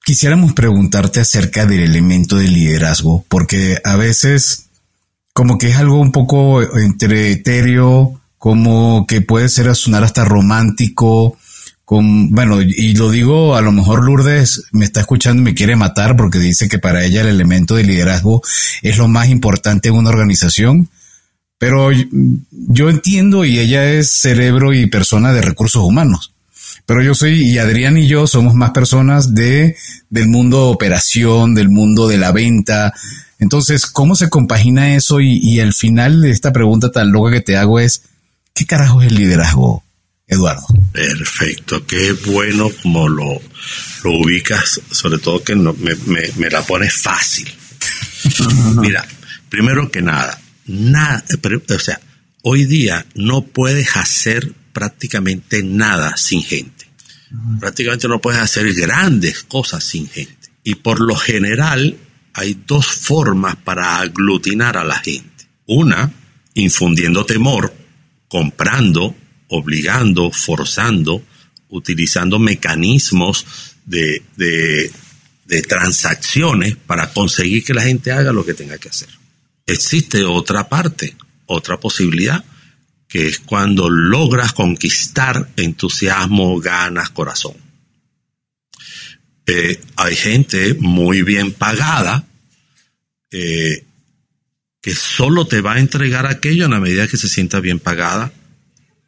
Quisiéramos 0.04 0.52
preguntarte 0.52 1.18
acerca 1.18 1.66
del 1.66 1.80
elemento 1.80 2.36
de 2.36 2.46
liderazgo, 2.46 3.24
porque 3.28 3.80
a 3.82 3.96
veces 3.96 4.66
como 5.32 5.58
que 5.58 5.70
es 5.70 5.76
algo 5.76 5.98
un 5.98 6.12
poco 6.12 6.62
entre 6.78 7.32
etéreo, 7.32 8.20
como 8.38 9.08
que 9.08 9.22
puede 9.22 9.48
ser 9.48 9.74
sonar 9.74 10.04
hasta 10.04 10.24
romántico, 10.24 11.36
bueno, 12.00 12.62
y 12.62 12.94
lo 12.94 13.10
digo, 13.10 13.56
a 13.56 13.60
lo 13.60 13.72
mejor 13.72 14.04
Lourdes 14.04 14.64
me 14.72 14.84
está 14.84 15.00
escuchando 15.00 15.42
y 15.42 15.44
me 15.44 15.54
quiere 15.54 15.76
matar 15.76 16.16
porque 16.16 16.38
dice 16.38 16.68
que 16.68 16.78
para 16.78 17.04
ella 17.04 17.22
el 17.22 17.28
elemento 17.28 17.74
de 17.74 17.84
liderazgo 17.84 18.42
es 18.82 18.96
lo 18.98 19.08
más 19.08 19.28
importante 19.28 19.88
en 19.88 19.96
una 19.96 20.10
organización 20.10 20.88
pero 21.62 21.90
yo 22.50 22.90
entiendo 22.90 23.44
y 23.44 23.60
ella 23.60 23.88
es 23.92 24.10
cerebro 24.10 24.74
y 24.74 24.86
persona 24.86 25.32
de 25.32 25.42
recursos 25.42 25.80
humanos. 25.84 26.32
Pero 26.86 27.04
yo 27.04 27.14
soy, 27.14 27.40
y 27.40 27.58
Adrián 27.58 27.96
y 27.96 28.08
yo 28.08 28.26
somos 28.26 28.54
más 28.54 28.72
personas 28.72 29.32
de, 29.32 29.76
del 30.10 30.26
mundo 30.26 30.56
de 30.56 30.72
operación, 30.72 31.54
del 31.54 31.68
mundo 31.68 32.08
de 32.08 32.18
la 32.18 32.32
venta. 32.32 32.92
Entonces, 33.38 33.86
¿cómo 33.86 34.16
se 34.16 34.28
compagina 34.28 34.96
eso? 34.96 35.20
Y, 35.20 35.38
y 35.38 35.60
al 35.60 35.72
final 35.72 36.22
de 36.22 36.32
esta 36.32 36.52
pregunta 36.52 36.90
tan 36.90 37.12
loca 37.12 37.30
que 37.30 37.42
te 37.42 37.56
hago 37.56 37.78
es, 37.78 38.02
¿qué 38.54 38.66
carajo 38.66 39.00
es 39.00 39.12
el 39.12 39.14
liderazgo, 39.14 39.84
Eduardo? 40.26 40.66
Perfecto, 40.92 41.86
qué 41.86 42.12
bueno 42.12 42.70
como 42.82 43.08
lo, 43.08 43.40
lo 44.04 44.10
ubicas, 44.10 44.80
sobre 44.90 45.18
todo 45.18 45.42
que 45.42 45.54
no, 45.54 45.74
me, 45.74 45.94
me, 46.06 46.30
me 46.36 46.50
la 46.50 46.62
pones 46.62 46.94
fácil. 46.94 47.52
Mira, 48.80 49.06
primero 49.48 49.90
que 49.90 50.02
nada, 50.02 50.40
nada, 50.66 51.24
o 51.68 51.78
sea, 51.78 52.00
hoy 52.42 52.64
día 52.64 53.06
no 53.14 53.42
puedes 53.42 53.96
hacer 53.96 54.52
prácticamente 54.72 55.62
nada 55.62 56.16
sin 56.16 56.42
gente. 56.42 56.86
Prácticamente 57.60 58.08
no 58.08 58.20
puedes 58.20 58.40
hacer 58.40 58.72
grandes 58.74 59.42
cosas 59.42 59.84
sin 59.84 60.08
gente. 60.08 60.50
Y 60.64 60.76
por 60.76 61.00
lo 61.00 61.16
general 61.16 61.96
hay 62.34 62.60
dos 62.66 62.86
formas 62.86 63.56
para 63.56 63.98
aglutinar 63.98 64.76
a 64.76 64.84
la 64.84 64.98
gente. 64.98 65.46
Una, 65.66 66.12
infundiendo 66.54 67.24
temor, 67.24 67.74
comprando, 68.28 69.16
obligando, 69.52 70.30
forzando, 70.30 71.22
utilizando 71.68 72.38
mecanismos 72.38 73.46
de, 73.84 74.22
transacciones 75.68 76.76
para 76.76 77.12
conseguir 77.12 77.62
que 77.62 77.74
la 77.74 77.82
gente 77.82 78.10
haga 78.12 78.32
lo 78.32 78.46
que 78.46 78.54
tenga 78.54 78.78
que 78.78 78.88
hacer. 78.88 79.10
Existe 79.66 80.24
otra 80.24 80.68
parte, 80.70 81.14
otra 81.44 81.78
posibilidad, 81.78 82.42
que 83.06 83.28
es 83.28 83.38
cuando 83.40 83.90
logras 83.90 84.54
conquistar 84.54 85.50
entusiasmo, 85.56 86.58
ganas, 86.58 87.10
corazón. 87.10 87.54
Eh, 89.46 89.78
hay 89.96 90.16
gente 90.16 90.74
muy 90.74 91.22
bien 91.22 91.52
pagada 91.52 92.24
eh, 93.30 93.84
que 94.80 94.94
solo 94.94 95.46
te 95.46 95.60
va 95.60 95.74
a 95.74 95.80
entregar 95.80 96.26
aquello 96.26 96.64
en 96.64 96.70
la 96.70 96.80
medida 96.80 97.06
que 97.06 97.18
se 97.18 97.28
sienta 97.28 97.60
bien 97.60 97.78
pagada 97.78 98.32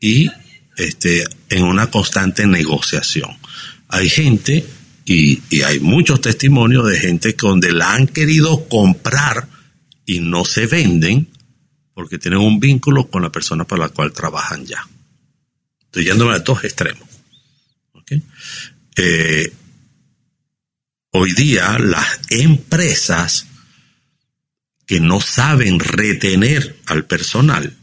y 0.05 0.31
este, 0.77 1.25
en 1.49 1.63
una 1.65 1.91
constante 1.91 2.47
negociación. 2.47 3.31
Hay 3.89 4.11
gente, 4.11 4.67
y, 5.07 5.43
y 5.49 5.63
hay 5.63 5.81
muchos 5.81 6.21
testimonios 6.21 6.87
de 6.91 7.01
gente 7.01 7.35
donde 7.39 7.73
la 7.73 7.95
han 7.95 8.07
querido 8.07 8.69
comprar 8.69 9.49
y 10.05 10.21
no 10.21 10.45
se 10.45 10.67
venden, 10.67 11.29
porque 11.95 12.19
tienen 12.19 12.41
un 12.41 12.61
vínculo 12.61 13.09
con 13.09 13.23
la 13.23 13.33
persona 13.33 13.65
para 13.65 13.85
la 13.85 13.89
cual 13.89 14.13
trabajan 14.13 14.67
ya. 14.67 14.87
Estoy 15.87 16.05
yéndome 16.05 16.35
a 16.35 16.41
dos 16.41 16.63
extremos. 16.65 17.09
Eh, 18.97 19.53
hoy 21.13 21.33
día 21.33 21.79
las 21.79 22.21
empresas 22.29 23.47
que 24.87 25.01
no 25.01 25.21
saben 25.21 25.81
retener 25.81 26.79
al 26.87 27.07
personal 27.07 27.77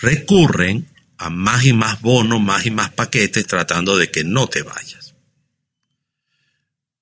recurren 0.00 0.86
a 1.22 1.30
más 1.30 1.64
y 1.64 1.72
más 1.72 2.00
bonos, 2.00 2.40
más 2.40 2.66
y 2.66 2.70
más 2.70 2.90
paquetes 2.90 3.46
tratando 3.46 3.96
de 3.96 4.10
que 4.10 4.24
no 4.24 4.48
te 4.48 4.62
vayas. 4.62 5.14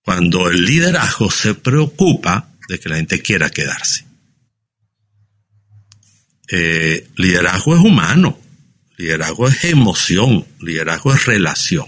Cuando 0.03 0.49
el 0.49 0.65
liderazgo 0.65 1.31
se 1.31 1.55
preocupa 1.55 2.51
de 2.69 2.79
que 2.79 2.89
la 2.89 2.97
gente 2.97 3.21
quiera 3.23 3.51
quedarse. 3.51 4.05
Eh, 6.49 7.09
liderazgo 7.17 7.77
es 7.77 7.81
humano, 7.81 8.39
liderazgo 8.97 9.49
es 9.49 9.65
emoción, 9.65 10.47
liderazgo 10.61 11.15
es 11.15 11.27
relación. 11.27 11.87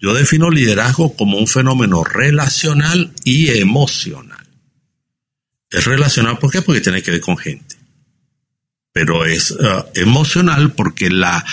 Yo 0.00 0.14
defino 0.14 0.50
liderazgo 0.50 1.14
como 1.14 1.38
un 1.38 1.46
fenómeno 1.46 2.04
relacional 2.04 3.12
y 3.24 3.48
emocional. 3.58 4.46
Es 5.70 5.84
relacional, 5.84 6.38
¿por 6.38 6.50
qué? 6.50 6.62
Porque 6.62 6.80
tiene 6.80 7.02
que 7.02 7.10
ver 7.10 7.20
con 7.20 7.36
gente. 7.36 7.69
Pero 8.92 9.24
es 9.24 9.52
uh, 9.52 9.84
emocional 9.94 10.72
porque 10.72 11.10
la, 11.10 11.44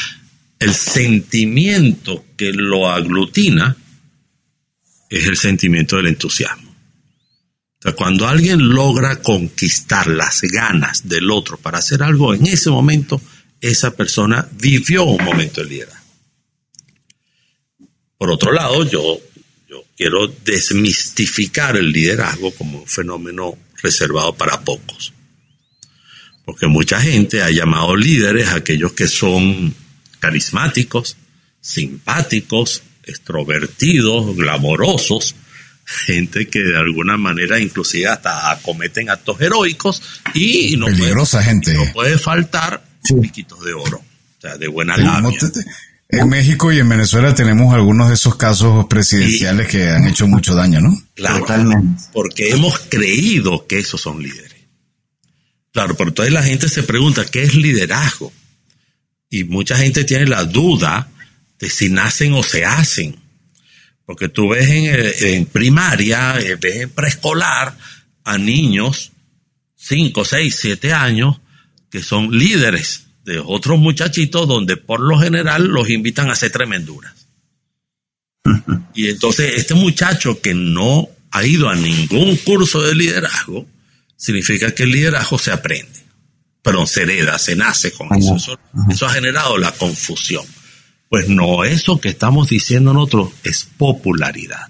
el 0.60 0.74
sentimiento 0.74 2.26
que 2.36 2.52
lo 2.54 2.90
aglutina 2.90 3.76
es 5.10 5.28
el 5.28 5.38
sentimiento 5.38 5.98
del 5.98 6.08
entusiasmo 6.08 6.68
cuando 7.96 8.28
alguien 8.28 8.70
logra 8.70 9.22
conquistar 9.22 10.08
las 10.08 10.42
ganas 10.42 11.08
del 11.08 11.32
otro 11.32 11.58
para 11.58 11.80
hacer 11.80 12.04
algo, 12.04 12.34
en 12.34 12.48
ese 12.48 12.70
momento 12.70 13.22
esa 13.62 13.96
persona 13.96 14.48
vivió 14.54 15.04
un 15.04 15.24
momento 15.24 15.62
de 15.62 15.70
liderazgo. 15.70 16.08
Por 18.18 18.32
otro 18.32 18.52
lado, 18.52 18.84
yo, 18.90 19.20
yo 19.70 19.84
quiero 19.96 20.28
desmistificar 20.28 21.78
el 21.78 21.92
liderazgo 21.92 22.52
como 22.52 22.80
un 22.80 22.88
fenómeno 22.88 23.58
reservado 23.82 24.36
para 24.36 24.62
pocos. 24.62 25.14
Porque 26.48 26.66
mucha 26.66 27.02
gente 27.02 27.44
ha 27.44 27.52
llamado 27.52 27.98
líderes 27.98 28.48
a 28.48 28.56
aquellos 28.56 28.94
que 28.94 29.10
son 29.10 29.76
carismáticos, 30.22 31.18
simpáticos, 31.60 32.84
extrovertidos, 33.04 34.34
glamorosos, 34.34 35.36
gente 35.84 36.48
que 36.48 36.60
de 36.60 36.78
alguna 36.78 37.18
manera 37.18 37.60
inclusive 37.60 38.08
hasta 38.08 38.50
acometen 38.50 39.10
actos 39.10 39.42
heroicos 39.42 40.02
y 40.34 40.78
no, 40.78 40.86
Peligrosa 40.86 41.40
puede, 41.40 41.50
gente. 41.50 41.74
no 41.74 41.92
puede 41.92 42.18
faltar 42.18 42.82
sí. 43.04 43.16
piquitos 43.16 43.66
de 43.66 43.74
oro, 43.74 43.98
o 43.98 44.42
sea, 44.42 44.56
de 44.58 44.70
buena 44.70 44.96
labia. 44.96 45.38
En 46.08 46.30
México 46.30 46.72
y 46.72 46.80
en 46.80 46.88
Venezuela 46.88 47.36
tenemos 47.36 47.74
algunos 47.74 48.08
de 48.08 48.14
esos 48.14 48.38
casos 48.38 48.86
presidenciales 48.86 49.68
que 49.68 49.90
han 49.90 50.08
hecho 50.08 50.26
mucho 50.30 50.56
daño, 50.56 50.80
¿no? 50.80 50.98
Claro, 51.14 51.40
Totalmente. 51.40 52.04
porque 52.14 52.52
hemos 52.52 52.80
creído 52.80 53.68
que 53.68 53.80
esos 53.80 54.00
son 54.00 54.24
líderes. 54.24 54.47
Claro, 55.72 55.96
pero 55.96 56.10
entonces 56.10 56.34
la 56.34 56.44
gente 56.44 56.70
se 56.70 56.84
pregunta, 56.84 57.26
¿qué 57.26 57.44
es 57.44 57.56
liderazgo? 57.56 58.34
Y 59.30 59.44
mucha 59.44 59.78
gente 59.78 60.04
tiene 60.04 60.26
la 60.26 60.44
duda 60.46 61.10
de 61.60 61.70
si 61.70 61.90
nacen 61.90 62.34
o 62.34 62.44
se 62.44 62.66
hacen. 62.66 63.16
Porque 64.06 64.30
tú 64.30 64.50
ves 64.50 64.70
en, 64.70 65.36
en 65.36 65.46
primaria, 65.46 66.40
eh, 66.40 66.56
ves 66.60 66.78
en 66.78 66.90
preescolar 66.90 67.78
a 68.24 68.38
niños, 68.38 69.12
5, 69.76 70.26
6, 70.26 70.58
7 70.60 70.94
años, 70.94 71.38
que 71.90 72.02
son 72.02 72.38
líderes 72.38 73.08
de 73.28 73.40
otros 73.40 73.78
muchachitos 73.78 74.48
donde 74.48 74.78
por 74.78 75.02
lo 75.02 75.20
general 75.20 75.68
los 75.68 75.90
invitan 75.90 76.30
a 76.30 76.34
hacer 76.34 76.52
tremenduras. 76.52 77.14
Y 78.96 79.10
entonces 79.10 79.56
este 79.56 79.74
muchacho 79.74 80.42
que 80.42 80.54
no 80.54 81.10
ha 81.32 81.46
ido 81.46 81.70
a 81.70 81.76
ningún 81.76 82.38
curso 82.38 82.82
de 82.82 82.96
liderazgo, 82.96 83.68
significa 84.18 84.74
que 84.76 84.84
el 84.84 84.92
liderazgo 84.92 85.40
se 85.40 85.52
aprende, 85.52 86.04
pero 86.62 86.86
se 86.86 87.04
hereda, 87.04 87.40
se 87.40 87.56
nace 87.56 87.92
con 87.94 88.14
eso. 88.14 88.36
Eso, 88.36 88.60
eso 88.90 89.06
ha 89.06 89.12
generado 89.12 89.58
la 89.58 89.72
confusión. 89.72 90.46
Pues 91.10 91.30
no, 91.30 91.64
eso 91.64 92.02
que 92.02 92.10
estamos 92.10 92.50
diciendo 92.50 92.94
nosotros 92.94 93.32
es 93.44 93.70
popularidad. 93.78 94.70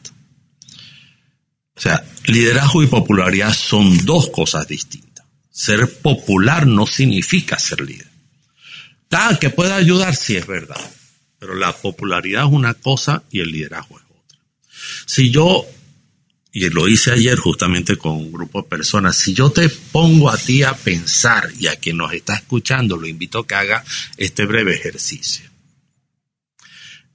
O 1.75 1.79
sea, 1.79 2.03
liderazgo 2.25 2.83
y 2.83 2.88
popularidad 2.88 3.53
son 3.53 4.05
dos 4.05 4.29
cosas 4.29 4.67
distintas. 4.67 5.25
Ser 5.51 5.91
popular 6.01 6.67
no 6.67 6.86
significa 6.86 7.57
ser 7.57 7.81
líder. 7.81 8.07
Ah, 9.12 9.38
que 9.39 9.49
pueda 9.49 9.75
ayudar, 9.75 10.15
sí 10.15 10.36
es 10.36 10.45
verdad. 10.45 10.79
Pero 11.39 11.55
la 11.55 11.75
popularidad 11.75 12.45
es 12.45 12.51
una 12.51 12.73
cosa 12.73 13.23
y 13.31 13.39
el 13.39 13.51
liderazgo 13.51 13.97
es 13.99 14.05
otra. 14.05 14.39
Si 15.05 15.31
yo, 15.31 15.65
y 16.59 16.71
lo 16.71 16.87
hice 16.87 17.11
ayer 17.11 17.37
justamente 17.37 17.97
con 17.97 18.13
un 18.13 18.31
grupo 18.31 18.63
de 18.63 18.67
personas, 18.67 19.15
si 19.15 19.31
yo 19.35 19.51
te 19.51 19.69
pongo 19.69 20.31
a 20.31 20.37
ti 20.37 20.63
a 20.63 20.73
pensar 20.73 21.51
y 21.59 21.67
a 21.67 21.75
quien 21.75 21.97
nos 21.97 22.11
está 22.13 22.33
escuchando, 22.33 22.97
lo 22.97 23.05
invito 23.05 23.37
a 23.37 23.47
que 23.47 23.53
haga 23.53 23.83
este 24.17 24.43
breve 24.47 24.73
ejercicio. 24.73 25.45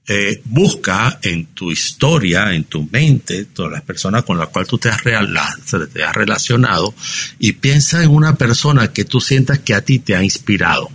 Eh, 0.07 0.41
busca 0.45 1.19
en 1.21 1.47
tu 1.47 1.71
historia, 1.71 2.53
en 2.53 2.63
tu 2.63 2.87
mente, 2.89 3.43
todas 3.43 3.73
las 3.73 3.81
personas 3.81 4.23
con 4.23 4.37
las 4.37 4.47
cuales 4.47 4.69
tú 4.69 4.77
te 4.77 4.87
has, 4.87 5.03
te 5.03 6.03
has 6.03 6.15
relacionado 6.15 6.95
y 7.37 7.51
piensa 7.51 8.01
en 8.01 8.11
una 8.11 8.37
persona 8.37 8.93
que 8.93 9.03
tú 9.03 9.19
sientas 9.19 9.59
que 9.59 9.73
a 9.73 9.83
ti 9.83 9.99
te 9.99 10.15
ha 10.15 10.23
inspirado. 10.23 10.89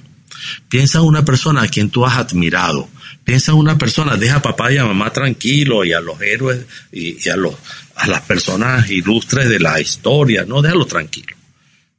Piensa 0.70 1.00
en 1.00 1.04
una 1.04 1.22
persona 1.22 1.64
a 1.64 1.68
quien 1.68 1.90
tú 1.90 2.06
has 2.06 2.16
admirado. 2.16 2.88
Piensa 3.28 3.52
en 3.52 3.58
una 3.58 3.76
persona, 3.76 4.16
deja 4.16 4.36
a 4.36 4.42
papá 4.42 4.72
y 4.72 4.78
a 4.78 4.86
mamá 4.86 5.12
tranquilo 5.12 5.84
y 5.84 5.92
a 5.92 6.00
los 6.00 6.18
héroes 6.22 6.64
y, 6.90 7.22
y 7.22 7.28
a, 7.28 7.36
los, 7.36 7.54
a 7.94 8.06
las 8.06 8.22
personas 8.22 8.88
ilustres 8.88 9.50
de 9.50 9.60
la 9.60 9.78
historia, 9.78 10.46
no, 10.46 10.62
déjalo 10.62 10.86
tranquilo. 10.86 11.36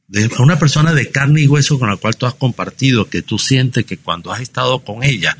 De 0.08 0.28
una 0.40 0.58
persona 0.58 0.92
de 0.92 1.08
carne 1.12 1.42
y 1.42 1.46
hueso 1.46 1.78
con 1.78 1.88
la 1.88 1.98
cual 1.98 2.16
tú 2.16 2.26
has 2.26 2.34
compartido, 2.34 3.08
que 3.08 3.22
tú 3.22 3.38
sientes 3.38 3.84
que 3.84 3.98
cuando 3.98 4.32
has 4.32 4.40
estado 4.40 4.80
con 4.80 5.04
ella 5.04 5.38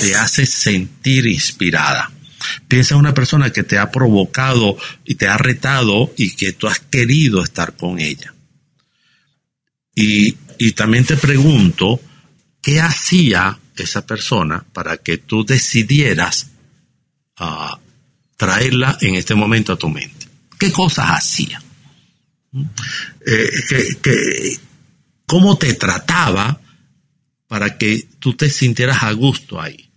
te 0.00 0.14
hace 0.14 0.46
sentir 0.46 1.26
inspirada. 1.26 2.12
Piensa 2.68 2.94
en 2.94 3.00
una 3.00 3.12
persona 3.12 3.50
que 3.50 3.64
te 3.64 3.76
ha 3.76 3.90
provocado 3.90 4.76
y 5.04 5.16
te 5.16 5.26
ha 5.26 5.36
retado 5.36 6.14
y 6.16 6.36
que 6.36 6.52
tú 6.52 6.68
has 6.68 6.78
querido 6.78 7.42
estar 7.42 7.74
con 7.74 7.98
ella. 7.98 8.32
Y, 9.96 10.36
y 10.58 10.72
también 10.74 11.04
te 11.04 11.16
pregunto, 11.16 12.00
¿qué 12.62 12.80
hacía 12.80 13.58
esa 13.76 14.06
persona 14.06 14.64
para 14.72 14.96
que 14.96 15.18
tú 15.18 15.44
decidieras 15.44 16.50
uh, 17.40 17.76
traerla 18.36 18.96
en 19.00 19.14
este 19.14 19.34
momento 19.34 19.72
a 19.72 19.78
tu 19.78 19.88
mente? 19.88 20.26
¿Qué 20.58 20.72
cosas 20.72 21.06
hacía? 21.10 21.62
Eh, 23.26 24.58
cómo 25.26 25.58
te 25.58 25.74
trataba 25.74 26.60
para 27.48 27.76
que 27.78 28.06
tú 28.18 28.34
te 28.34 28.48
sintieras 28.50 29.02
a 29.02 29.12
gusto 29.12 29.60
ahí. 29.60 29.90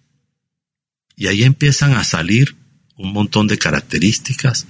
Y 1.16 1.28
ahí 1.28 1.44
empiezan 1.44 1.94
a 1.94 2.04
salir 2.04 2.56
un 2.96 3.14
montón 3.14 3.48
de 3.48 3.58
características 3.58 4.68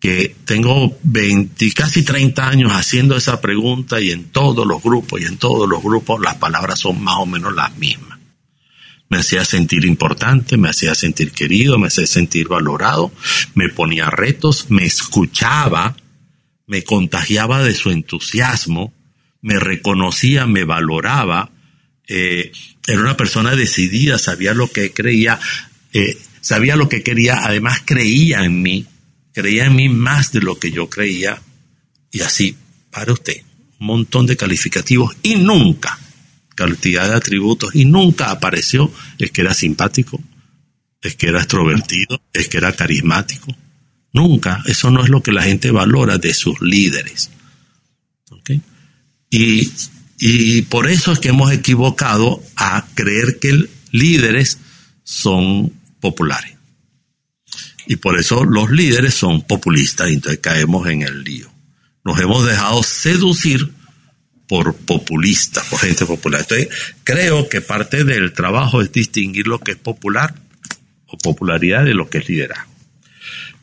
que 0.00 0.34
tengo 0.46 0.98
20, 1.02 1.72
casi 1.72 2.02
30 2.02 2.48
años 2.48 2.72
haciendo 2.72 3.16
esa 3.16 3.40
pregunta 3.40 4.00
y 4.00 4.10
en 4.10 4.24
todos 4.30 4.66
los 4.66 4.82
grupos 4.82 5.20
y 5.20 5.24
en 5.24 5.36
todos 5.36 5.68
los 5.68 5.82
grupos 5.82 6.20
las 6.20 6.36
palabras 6.36 6.80
son 6.80 7.02
más 7.02 7.16
o 7.18 7.26
menos 7.26 7.54
las 7.54 7.76
mismas. 7.76 8.18
Me 9.10 9.18
hacía 9.18 9.44
sentir 9.44 9.84
importante, 9.84 10.56
me 10.56 10.70
hacía 10.70 10.94
sentir 10.94 11.32
querido, 11.32 11.78
me 11.78 11.88
hacía 11.88 12.06
sentir 12.06 12.48
valorado, 12.48 13.12
me 13.54 13.68
ponía 13.68 14.08
retos, 14.08 14.70
me 14.70 14.86
escuchaba, 14.86 15.96
me 16.66 16.84
contagiaba 16.84 17.62
de 17.62 17.74
su 17.74 17.90
entusiasmo, 17.90 18.94
me 19.42 19.58
reconocía, 19.58 20.46
me 20.46 20.64
valoraba, 20.64 21.50
eh, 22.06 22.52
era 22.86 23.00
una 23.00 23.16
persona 23.16 23.56
decidida, 23.56 24.18
sabía 24.18 24.54
lo 24.54 24.70
que 24.70 24.92
creía, 24.92 25.38
eh, 25.92 26.18
sabía 26.40 26.76
lo 26.76 26.88
que 26.88 27.02
quería, 27.02 27.44
además 27.44 27.82
creía 27.84 28.44
en 28.44 28.62
mí, 28.62 28.86
creía 29.32 29.66
en 29.66 29.76
mí 29.76 29.88
más 29.88 30.32
de 30.32 30.40
lo 30.40 30.58
que 30.58 30.70
yo 30.70 30.88
creía, 30.88 31.42
y 32.10 32.20
así, 32.22 32.56
para 32.90 33.12
usted, 33.12 33.42
un 33.78 33.86
montón 33.86 34.26
de 34.26 34.36
calificativos 34.36 35.16
y 35.22 35.36
nunca, 35.36 35.98
cantidad 36.60 37.08
de 37.08 37.14
atributos, 37.14 37.74
y 37.74 37.86
nunca 37.86 38.30
apareció, 38.30 38.92
es 39.18 39.30
que 39.30 39.40
era 39.40 39.54
simpático, 39.54 40.20
es 41.00 41.16
que 41.16 41.28
era 41.28 41.38
extrovertido, 41.38 42.20
es 42.34 42.48
que 42.48 42.58
era 42.58 42.74
carismático. 42.74 43.56
Nunca, 44.12 44.62
eso 44.66 44.90
no 44.90 45.02
es 45.02 45.08
lo 45.08 45.22
que 45.22 45.32
la 45.32 45.42
gente 45.42 45.70
valora 45.70 46.18
de 46.18 46.34
sus 46.34 46.60
líderes. 46.60 47.30
Y, 49.30 49.70
y 50.18 50.62
por 50.62 50.88
eso 50.88 51.12
es 51.12 51.20
que 51.20 51.28
hemos 51.28 51.52
equivocado 51.52 52.42
a 52.56 52.84
creer 52.94 53.38
que 53.38 53.68
líderes 53.92 54.58
son 55.04 55.72
populares. 56.00 56.56
Y 57.86 57.96
por 57.96 58.18
eso 58.18 58.44
los 58.44 58.70
líderes 58.70 59.14
son 59.14 59.42
populistas 59.42 60.10
y 60.10 60.14
entonces 60.14 60.40
caemos 60.40 60.88
en 60.88 61.02
el 61.02 61.22
lío. 61.22 61.50
Nos 62.04 62.18
hemos 62.18 62.44
dejado 62.44 62.82
seducir 62.82 63.72
por 64.50 64.74
populistas, 64.74 65.64
por 65.68 65.78
gente 65.78 66.04
popular. 66.04 66.40
Entonces 66.40 66.68
creo 67.04 67.48
que 67.48 67.60
parte 67.60 68.02
del 68.02 68.32
trabajo 68.32 68.82
es 68.82 68.90
distinguir 68.90 69.46
lo 69.46 69.60
que 69.60 69.70
es 69.70 69.76
popular 69.76 70.34
o 71.06 71.16
popularidad 71.16 71.84
de 71.84 71.94
lo 71.94 72.10
que 72.10 72.18
es 72.18 72.28
liderazgo. 72.28 72.68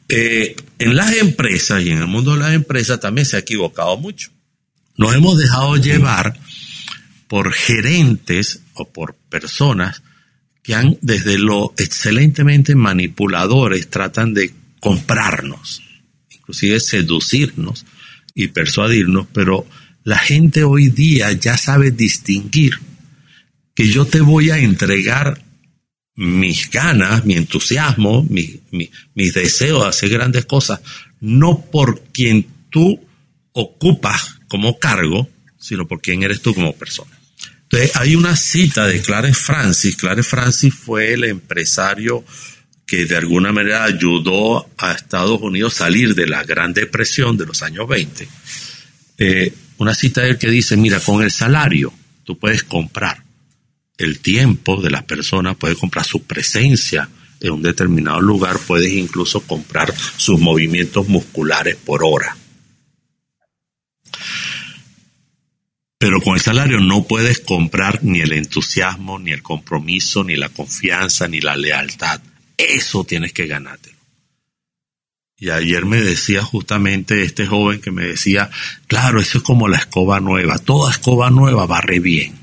Eh, 0.08 0.56
en 0.80 0.96
las 0.96 1.12
empresas 1.18 1.84
y 1.84 1.90
en 1.90 1.98
el 1.98 2.08
mundo 2.08 2.36
de 2.36 2.40
las 2.40 2.54
empresas 2.54 3.02
también 3.02 3.26
se 3.26 3.36
ha 3.36 3.40
equivocado 3.40 3.98
mucho. 3.98 4.30
Nos 4.96 5.14
hemos 5.14 5.38
dejado 5.38 5.76
llevar 5.76 6.40
por 7.28 7.52
gerentes 7.52 8.62
o 8.74 8.88
por 8.88 9.14
personas 9.30 10.04
que 10.64 10.74
han, 10.74 10.98
desde 11.02 11.38
lo 11.38 11.74
excelentemente 11.78 12.76
manipuladores, 12.76 13.90
tratan 13.90 14.34
de 14.34 14.54
comprarnos, 14.80 15.82
inclusive 16.30 16.80
seducirnos 16.80 17.86
y 18.34 18.48
persuadirnos, 18.48 19.28
pero 19.34 19.68
la 20.08 20.18
gente 20.18 20.64
hoy 20.64 20.88
día 20.88 21.34
ya 21.34 21.58
sabe 21.58 21.92
distinguir 21.92 22.80
que 23.76 23.90
yo 23.90 24.06
te 24.06 24.22
voy 24.22 24.52
a 24.52 24.58
entregar 24.58 25.44
mis 26.16 26.72
ganas, 26.72 27.26
mi 27.26 27.34
entusiasmo, 27.34 28.26
mi, 28.30 28.62
mis 28.72 29.34
deseos 29.34 29.84
de 29.84 29.90
hacer 29.90 30.10
grandes 30.10 30.46
cosas, 30.46 30.80
no 31.20 31.60
por 31.60 32.04
quien 32.14 32.48
tú 32.70 33.06
ocupas 33.52 34.36
como 34.48 34.80
cargo, 34.80 35.28
sino 35.60 35.86
por 35.90 36.00
quien 36.00 36.24
eres 36.24 36.42
tú 36.42 36.54
como 36.54 36.74
persona. 36.74 37.12
Entonces, 37.64 37.94
hay 37.98 38.16
una 38.16 38.38
cita 38.38 38.88
de 38.88 39.02
Clarence 39.02 39.42
Francis. 39.42 39.98
Clarence 39.98 40.30
Francis 40.30 40.74
fue 40.74 41.12
el 41.12 41.26
empresario 41.26 42.24
que 42.86 43.06
de 43.06 43.18
alguna 43.18 43.52
manera 43.52 43.84
ayudó 43.84 44.70
a 44.78 44.94
Estados 44.94 45.42
Unidos 45.42 45.76
a 45.76 45.78
salir 45.80 46.16
de 46.16 46.28
la 46.28 46.46
Gran 46.46 46.72
Depresión 46.72 47.36
de 47.36 47.46
los 47.46 47.62
años 47.62 47.90
20. 47.90 48.26
Eh, 49.18 49.54
una 49.78 49.94
cita 49.94 50.22
de 50.22 50.32
él 50.32 50.38
que 50.38 50.50
dice, 50.50 50.78
mira, 50.78 51.00
con 51.00 51.22
el 51.22 51.32
salario 51.32 51.94
tú 52.24 52.38
puedes 52.38 52.64
comprar 52.64 53.24
el 53.98 54.20
tiempo 54.20 54.82
de 54.82 54.92
las 54.92 55.04
personas, 55.04 55.56
puedes 55.56 55.78
comprar 55.78 56.06
su 56.06 56.24
presencia 56.24 57.10
en 57.40 57.52
un 57.52 57.62
determinado 57.62 58.22
lugar, 58.22 58.58
puedes 58.60 58.92
incluso 58.92 59.42
comprar 59.42 59.94
sus 60.18 60.40
movimientos 60.40 61.08
musculares 61.08 61.76
por 61.76 62.04
hora. 62.04 62.36
Pero 66.00 66.22
con 66.22 66.36
el 66.36 66.42
salario 66.42 66.80
no 66.80 67.06
puedes 67.06 67.40
comprar 67.40 68.04
ni 68.04 68.22
el 68.22 68.34
entusiasmo, 68.34 69.18
ni 69.18 69.32
el 69.32 69.42
compromiso, 69.42 70.24
ni 70.24 70.36
la 70.36 70.50
confianza, 70.50 71.28
ni 71.28 71.42
la 71.42 71.56
lealtad. 71.56 72.22
Eso 72.56 73.04
tienes 73.04 73.34
que 73.34 73.48
ganártelo. 73.48 73.97
Y 75.40 75.50
ayer 75.52 75.86
me 75.86 76.02
decía 76.02 76.42
justamente 76.42 77.24
este 77.24 77.46
joven 77.46 77.80
que 77.80 77.92
me 77.92 78.08
decía, 78.08 78.50
claro, 78.88 79.22
eso 79.22 79.38
es 79.38 79.44
como 79.44 79.68
la 79.68 79.78
escoba 79.78 80.20
nueva. 80.20 80.58
Toda 80.58 80.92
escoba 80.92 81.30
nueva 81.30 81.66
barre 81.68 82.00
bien. 82.00 82.34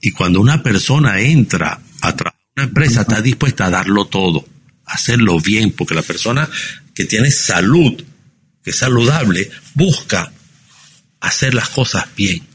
Y 0.00 0.12
cuando 0.12 0.40
una 0.40 0.62
persona 0.62 1.20
entra 1.20 1.80
a 2.00 2.16
trabajar 2.16 2.40
una 2.56 2.64
empresa, 2.64 3.00
está 3.02 3.22
dispuesta 3.22 3.66
a 3.66 3.70
darlo 3.70 4.06
todo, 4.06 4.46
a 4.84 4.94
hacerlo 4.94 5.40
bien, 5.40 5.72
porque 5.72 5.94
la 5.94 6.02
persona 6.02 6.48
que 6.94 7.04
tiene 7.04 7.30
salud, 7.30 8.04
que 8.62 8.70
es 8.70 8.76
saludable, 8.76 9.50
busca 9.74 10.32
hacer 11.20 11.54
las 11.54 11.70
cosas 11.70 12.06
bien 12.14 12.48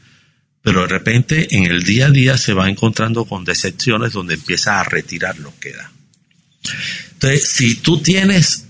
pero 0.63 0.81
de 0.81 0.88
repente 0.88 1.57
en 1.57 1.65
el 1.65 1.83
día 1.83 2.07
a 2.07 2.09
día 2.09 2.38
se 2.38 2.53
va 2.53 2.69
encontrando 2.69 3.25
con 3.25 3.43
decepciones 3.43 4.13
donde 4.13 4.36
empieza 4.36 4.79
a 4.79 4.83
retirar 4.86 5.38
lo 5.38 5.53
que 5.59 5.73
da. 5.73 5.91
Entonces, 7.12 7.49
si 7.49 7.75
tú 7.75 8.01
tienes, 8.01 8.67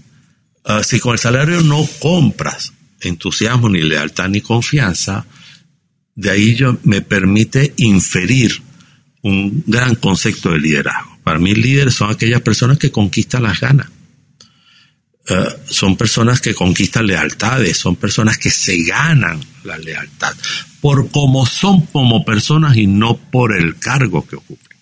ah, 0.66 0.84
si 0.84 1.00
con 1.00 1.14
el 1.14 1.20
salario 1.20 1.62
no 1.62 1.86
compras 2.00 2.74
entusiasmo, 3.02 3.68
ni 3.70 3.82
lealtad, 3.82 4.30
ni 4.30 4.42
confianza, 4.42 5.26
de 6.16 6.32
ahí 6.32 6.56
yo 6.56 6.78
me 6.84 7.02
permite 7.02 7.74
inferir 7.78 8.62
un 9.24 9.64
gran 9.68 9.96
concepto 9.96 10.52
de 10.52 10.60
liderazgo. 10.60 11.18
Para 11.24 11.40
mí, 11.40 11.54
líderes 11.54 11.96
son 11.96 12.12
aquellas 12.12 12.42
personas 12.42 12.78
que 12.78 12.92
conquistan 12.92 13.44
las 13.44 13.60
ganas. 13.60 13.90
Ah, 15.30 15.54
son 15.66 15.96
personas 15.96 16.42
que 16.42 16.54
conquistan 16.54 17.08
lealtades, 17.08 17.78
son 17.78 17.96
personas 17.96 18.38
que 18.38 18.50
se 18.50 18.84
ganan 18.84 19.40
la 19.64 19.78
lealtad 19.78 20.34
por 20.84 21.10
cómo 21.12 21.46
son 21.46 21.86
como 21.86 22.26
personas 22.26 22.76
y 22.76 22.88
no 22.88 23.16
por 23.16 23.56
el 23.58 23.80
cargo 23.80 24.28
que 24.28 24.36
ocupen. 24.36 24.78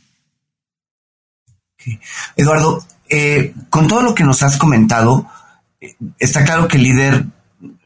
Eduardo, 2.36 2.84
eh, 3.08 3.54
con 3.70 3.88
todo 3.88 4.02
lo 4.02 4.16
que 4.16 4.24
nos 4.24 4.42
has 4.42 4.58
comentado, 4.58 5.30
está 6.20 6.44
claro 6.44 6.68
que 6.68 6.78
el 6.78 6.84
líder 6.84 7.26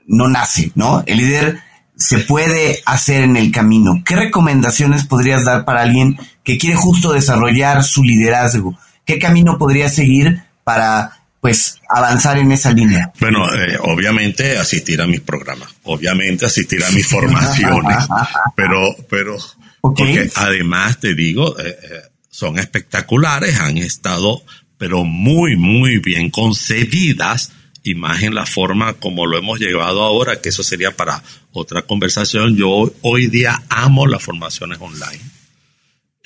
no 0.07 0.27
nace, 0.27 0.71
¿no? 0.75 1.03
El 1.05 1.17
líder 1.17 1.59
se 1.95 2.19
puede 2.19 2.81
hacer 2.85 3.23
en 3.23 3.37
el 3.37 3.51
camino. 3.51 4.03
¿Qué 4.05 4.15
recomendaciones 4.15 5.05
podrías 5.05 5.45
dar 5.45 5.65
para 5.65 5.81
alguien 5.81 6.17
que 6.43 6.57
quiere 6.57 6.75
justo 6.75 7.13
desarrollar 7.13 7.83
su 7.83 8.03
liderazgo? 8.03 8.77
¿Qué 9.05 9.19
camino 9.19 9.57
podría 9.57 9.89
seguir 9.89 10.43
para 10.63 11.19
pues 11.39 11.79
avanzar 11.89 12.37
en 12.37 12.51
esa 12.51 12.71
línea? 12.71 13.11
Bueno, 13.19 13.45
eh, 13.53 13.77
obviamente 13.81 14.57
asistir 14.57 15.01
a 15.01 15.07
mis 15.07 15.21
programas, 15.21 15.69
obviamente 15.83 16.45
asistir 16.45 16.83
a 16.83 16.89
mis 16.89 17.07
formaciones, 17.07 17.97
pero, 18.55 18.95
pero, 19.09 19.37
porque 19.79 20.29
además 20.35 20.99
te 20.99 21.13
digo, 21.13 21.57
eh, 21.59 21.67
eh, 21.69 22.01
son 22.29 22.57
espectaculares, 22.57 23.59
han 23.59 23.77
estado, 23.77 24.43
pero 24.77 25.05
muy, 25.05 25.55
muy 25.55 25.99
bien 25.99 26.31
concebidas 26.31 27.51
y 27.85 27.95
más 27.95 28.23
en 28.23 28.35
la 28.35 28.45
forma 28.45 28.95
como 28.95 29.25
lo 29.25 29.37
hemos 29.37 29.59
llevado 29.59 30.03
ahora, 30.03 30.41
que 30.41 30.49
eso 30.49 30.63
sería 30.63 30.91
para 30.91 31.23
otra 31.53 31.83
conversación. 31.83 32.57
Yo 32.57 32.91
hoy 33.01 33.27
día 33.27 33.63
amo 33.69 34.07
las 34.07 34.23
formaciones 34.23 34.79
online 34.81 35.35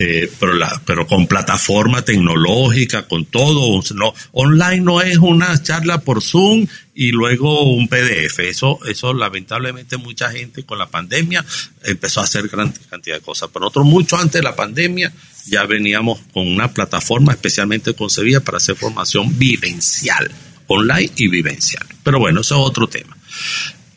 eh, 0.02 0.32
pero, 0.40 0.54
la, 0.54 0.82
pero 0.86 1.06
con 1.06 1.28
plataforma 1.28 2.02
tecnológica, 2.04 3.06
con 3.06 3.26
todo. 3.26 3.82
No, 3.96 4.14
online 4.32 4.80
no 4.80 5.02
es 5.02 5.18
una 5.18 5.62
charla 5.62 6.00
por 6.00 6.24
Zoom 6.24 6.66
y 6.96 7.12
luego 7.12 7.64
un 7.64 7.90
PDF. 7.90 8.40
Eso, 8.40 8.80
eso 8.88 9.14
lamentablemente 9.14 9.98
mucha 9.98 10.32
gente 10.32 10.64
con 10.64 10.80
la 10.80 10.88
pandemia 10.88 11.46
empezó 11.84 12.22
a 12.22 12.24
hacer 12.24 12.48
gran 12.48 12.74
cantidad 12.90 13.18
de 13.18 13.22
cosas. 13.22 13.50
Pero 13.52 13.66
nosotros 13.66 13.88
mucho 13.88 14.16
antes 14.16 14.40
de 14.40 14.44
la 14.44 14.56
pandemia 14.56 15.12
ya 15.48 15.66
veníamos 15.66 16.22
con 16.32 16.48
una 16.48 16.72
plataforma 16.72 17.34
especialmente 17.34 17.94
concebida 17.94 18.40
para 18.40 18.58
hacer 18.58 18.78
formación 18.78 19.38
vivencial, 19.38 20.32
online 20.70 21.12
y 21.18 21.28
vivencial. 21.28 21.86
Pero 22.04 22.20
bueno, 22.20 22.42
eso 22.42 22.56
es 22.56 22.70
otro 22.70 22.88
tema. 22.88 23.18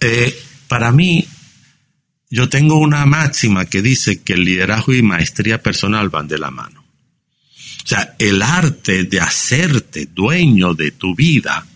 Eh, 0.00 0.36
para 0.68 0.90
mí, 0.90 1.26
yo 2.28 2.48
tengo 2.48 2.78
una 2.78 3.06
máxima 3.06 3.66
que 3.66 3.82
dice 3.82 4.20
que 4.22 4.32
el 4.32 4.44
liderazgo 4.44 4.92
y 4.92 5.02
maestría 5.02 5.62
personal 5.62 6.08
van 6.08 6.28
de 6.28 6.38
la 6.38 6.50
mano. 6.50 6.84
O 7.84 7.86
sea, 7.88 8.14
el 8.18 8.42
arte 8.42 9.04
de 9.04 9.20
hacerte 9.20 10.06
dueño 10.06 10.74
de 10.74 10.90
tu 10.92 11.14
vida 11.14 11.66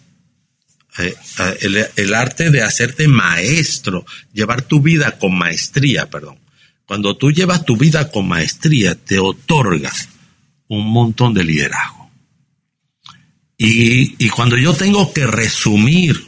eh, 0.99 1.15
eh, 1.39 1.91
el, 1.97 2.15
arte 2.15 2.51
de 2.51 2.63
hacerte 2.63 3.07
maestro, 3.07 4.07
llevar 4.33 4.63
tu 4.63 4.81
vida 4.81 5.19
con 5.19 5.37
maestría, 5.37 6.09
perdón. 6.09 6.39
Cuando 6.87 7.17
tú 7.17 7.31
llevas 7.31 7.65
tu 7.65 7.77
vida 7.77 8.09
con 8.11 8.29
maestría, 8.29 8.95
te 8.95 9.19
otorgas 9.19 10.09
un 10.69 10.91
montón 10.91 11.35
de 11.35 11.45
liderazgo. 11.45 12.06
Y, 13.59 14.25
y 14.25 14.29
cuando 14.29 14.57
yo 14.57 14.75
tengo 14.75 15.13
que 15.13 15.27
resumir 15.27 16.27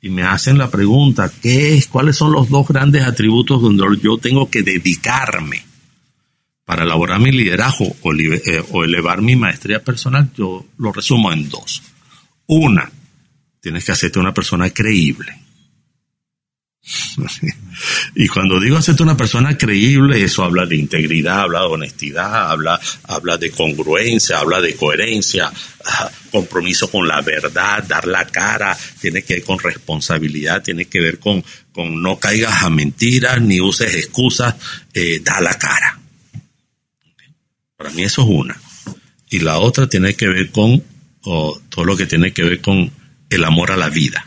y 0.00 0.10
me 0.10 0.22
hacen 0.22 0.58
la 0.58 0.70
pregunta, 0.70 1.32
¿qué 1.40 1.76
es, 1.76 1.86
cuáles 1.86 2.16
son 2.16 2.32
los 2.32 2.50
dos 2.50 2.66
grandes 2.68 3.04
atributos 3.04 3.62
donde 3.62 3.84
yo 4.02 4.18
tengo 4.18 4.50
que 4.50 4.62
dedicarme 4.62 5.64
para 6.64 6.82
elaborar 6.82 7.20
mi 7.20 7.30
liderazgo 7.32 7.96
o, 8.02 8.12
eh, 8.12 8.64
o 8.70 8.84
elevar 8.84 9.22
mi 9.22 9.36
maestría 9.36 9.82
personal? 9.82 10.30
Yo 10.36 10.66
lo 10.78 10.92
resumo 10.92 11.32
en 11.32 11.48
dos. 11.48 11.82
Una, 12.46 12.90
tienes 13.60 13.84
que 13.84 13.92
hacerte 13.92 14.18
una 14.18 14.34
persona 14.34 14.68
creíble. 14.70 15.41
y 18.16 18.26
cuando 18.26 18.58
digo 18.58 18.76
hacerte 18.76 19.02
una 19.02 19.16
persona 19.16 19.56
creíble, 19.56 20.22
eso 20.22 20.42
habla 20.42 20.66
de 20.66 20.76
integridad, 20.76 21.42
habla 21.42 21.60
de 21.60 21.66
honestidad, 21.66 22.50
habla, 22.50 22.80
habla 23.04 23.36
de 23.36 23.50
congruencia, 23.50 24.38
habla 24.38 24.60
de 24.60 24.74
coherencia, 24.74 25.52
ah, 25.84 26.10
compromiso 26.30 26.90
con 26.90 27.06
la 27.06 27.20
verdad, 27.20 27.84
dar 27.84 28.06
la 28.06 28.26
cara, 28.26 28.76
tiene 29.00 29.22
que 29.22 29.34
ver 29.34 29.44
con 29.44 29.58
responsabilidad, 29.60 30.62
tiene 30.62 30.86
que 30.86 31.00
ver 31.00 31.18
con, 31.18 31.44
con 31.72 32.02
no 32.02 32.18
caigas 32.18 32.62
a 32.64 32.70
mentiras 32.70 33.40
ni 33.40 33.60
uses 33.60 33.94
excusas, 33.94 34.54
eh, 34.92 35.20
da 35.22 35.40
la 35.40 35.56
cara. 35.56 36.00
Para 37.76 37.90
mí 37.90 38.02
eso 38.02 38.22
es 38.22 38.28
una. 38.28 38.60
Y 39.30 39.40
la 39.40 39.58
otra 39.58 39.88
tiene 39.88 40.14
que 40.14 40.28
ver 40.28 40.50
con 40.50 40.82
todo 41.22 41.84
lo 41.84 41.96
que 41.96 42.06
tiene 42.06 42.32
que 42.32 42.42
ver 42.42 42.60
con 42.60 42.90
el 43.30 43.44
amor 43.44 43.70
a 43.70 43.76
la 43.76 43.88
vida. 43.88 44.26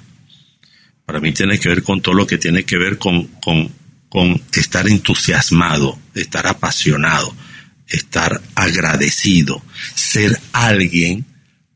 Para 1.05 1.19
mí 1.19 1.31
tiene 1.31 1.59
que 1.59 1.69
ver 1.69 1.83
con 1.83 2.01
todo 2.01 2.15
lo 2.15 2.25
que 2.25 2.37
tiene 2.37 2.63
que 2.63 2.77
ver 2.77 2.97
con, 2.97 3.27
con, 3.41 3.71
con 4.09 4.41
estar 4.53 4.87
entusiasmado, 4.87 5.99
estar 6.15 6.47
apasionado, 6.47 7.35
estar 7.87 8.41
agradecido, 8.55 9.63
ser 9.93 10.39
alguien 10.51 11.25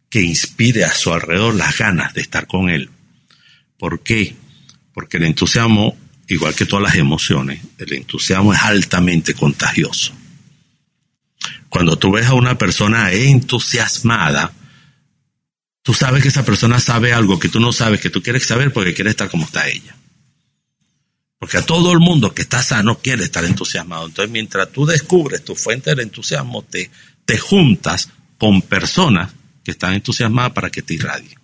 que 0.09 0.21
inspire 0.21 0.83
a 0.83 0.93
su 0.93 1.13
alrededor 1.13 1.55
las 1.55 1.77
ganas 1.77 2.13
de 2.13 2.21
estar 2.21 2.47
con 2.47 2.69
él. 2.69 2.89
¿Por 3.77 4.01
qué? 4.01 4.35
Porque 4.93 5.17
el 5.17 5.25
entusiasmo, 5.25 5.95
igual 6.27 6.55
que 6.55 6.65
todas 6.65 6.83
las 6.83 6.95
emociones, 6.95 7.61
el 7.77 7.93
entusiasmo 7.93 8.53
es 8.53 8.61
altamente 8.61 9.35
contagioso. 9.35 10.13
Cuando 11.69 11.97
tú 11.97 12.11
ves 12.11 12.25
a 12.25 12.33
una 12.33 12.57
persona 12.57 13.11
entusiasmada, 13.11 14.51
Tú 15.89 15.95
sabes 15.95 16.21
que 16.21 16.29
esa 16.29 16.45
persona 16.45 16.79
sabe 16.79 17.13
algo 17.13 17.39
que 17.39 17.49
tú 17.49 17.59
no 17.59 17.73
sabes, 17.73 17.99
que 17.99 18.11
tú 18.11 18.21
quieres 18.21 18.45
saber 18.45 18.71
porque 18.71 18.93
quieres 18.93 19.09
estar 19.09 19.27
como 19.27 19.45
está 19.45 19.67
ella. 19.67 19.95
Porque 21.39 21.57
a 21.57 21.65
todo 21.65 21.91
el 21.93 21.97
mundo 21.97 22.31
que 22.31 22.43
está 22.43 22.61
sano 22.61 22.99
quiere 22.99 23.23
estar 23.23 23.43
entusiasmado. 23.43 24.05
Entonces, 24.05 24.31
mientras 24.31 24.71
tú 24.71 24.85
descubres 24.85 25.43
tu 25.43 25.55
fuente 25.55 25.89
del 25.89 26.01
entusiasmo, 26.01 26.61
te, 26.61 26.91
te 27.25 27.39
juntas 27.39 28.09
con 28.37 28.61
personas 28.61 29.31
que 29.63 29.71
están 29.71 29.95
entusiasmadas 29.95 30.51
para 30.51 30.69
que 30.69 30.83
te 30.83 30.93
irradien. 30.93 31.39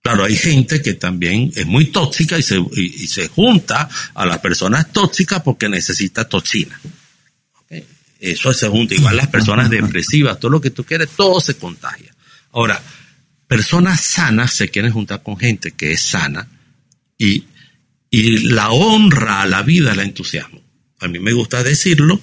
Claro, 0.00 0.24
hay 0.24 0.34
gente 0.34 0.80
que 0.80 0.94
también 0.94 1.52
es 1.54 1.66
muy 1.66 1.88
tóxica 1.88 2.38
y 2.38 2.42
se, 2.42 2.64
y, 2.72 3.08
se 3.08 3.28
junta 3.28 3.90
a 4.14 4.24
las 4.24 4.38
personas 4.38 4.90
tóxicas 4.90 5.42
porque 5.42 5.68
necesita 5.68 6.26
toxina. 6.26 6.80
Eso 8.20 8.54
se 8.54 8.68
junta. 8.68 8.94
Igual 8.94 9.18
las 9.18 9.28
personas 9.28 9.68
depresivas, 9.68 10.40
todo 10.40 10.50
lo 10.50 10.62
que 10.62 10.70
tú 10.70 10.82
quieres, 10.82 11.10
todo 11.10 11.42
se 11.42 11.58
contagia. 11.58 12.15
Ahora, 12.56 12.82
personas 13.46 14.00
sanas 14.00 14.54
se 14.54 14.70
quieren 14.70 14.90
juntar 14.90 15.22
con 15.22 15.36
gente 15.36 15.72
que 15.72 15.92
es 15.92 16.00
sana 16.00 16.48
y, 17.18 17.44
y 18.08 18.38
la 18.48 18.70
honra 18.70 19.42
a 19.42 19.46
la 19.46 19.62
vida 19.62 19.92
el 19.92 20.00
entusiasmo. 20.00 20.62
A 21.00 21.06
mí 21.06 21.18
me 21.18 21.34
gusta 21.34 21.62
decirlo, 21.62 22.18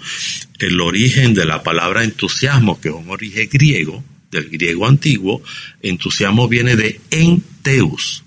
el 0.57 0.81
origen 0.81 1.35
de 1.35 1.45
la 1.45 1.61
palabra 1.61 2.03
entusiasmo, 2.03 2.81
que 2.81 2.89
es 2.89 2.95
un 2.95 3.11
origen 3.11 3.47
griego, 3.47 4.03
del 4.31 4.49
griego 4.49 4.87
antiguo, 4.87 5.43
entusiasmo 5.83 6.47
viene 6.47 6.75
de 6.75 6.99
enteus. 7.11 8.23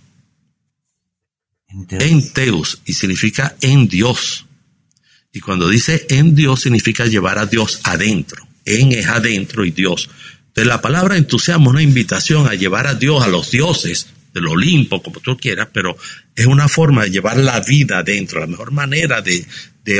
Enteus, 1.91 2.83
y 2.85 2.93
significa 2.93 3.57
en 3.61 3.89
Dios. 3.89 4.47
Y 5.33 5.41
cuando 5.41 5.69
dice 5.69 6.07
en 6.11 6.37
Dios 6.37 6.61
significa 6.61 7.05
llevar 7.07 7.41
a 7.41 7.47
Dios 7.47 7.81
adentro. 7.83 8.47
En 8.65 8.93
es 8.93 9.09
adentro 9.09 9.65
y 9.65 9.73
Dios 9.73 10.09
de 10.57 10.65
la 10.65 10.81
palabra 10.81 11.19
entusiasmo, 11.19 11.69
una 11.69 11.83
invitación 11.83 12.49
a 12.49 12.55
llevar 12.55 12.87
a 12.87 12.95
Dios, 12.95 13.23
a 13.23 13.29
los 13.29 13.51
dioses 13.51 14.07
del 14.33 14.47
Olimpo, 14.47 15.03
como 15.03 15.21
tú 15.21 15.37
quieras, 15.37 15.69
pero 15.71 15.97
es 16.35 16.47
una 16.47 16.67
forma 16.67 17.05
de 17.05 17.11
llevar 17.11 17.37
la 17.37 17.61
vida 17.61 18.03
dentro. 18.03 18.41
La 18.41 18.47
mejor 18.47 18.73
manera 18.73 19.21
de, 19.21 19.47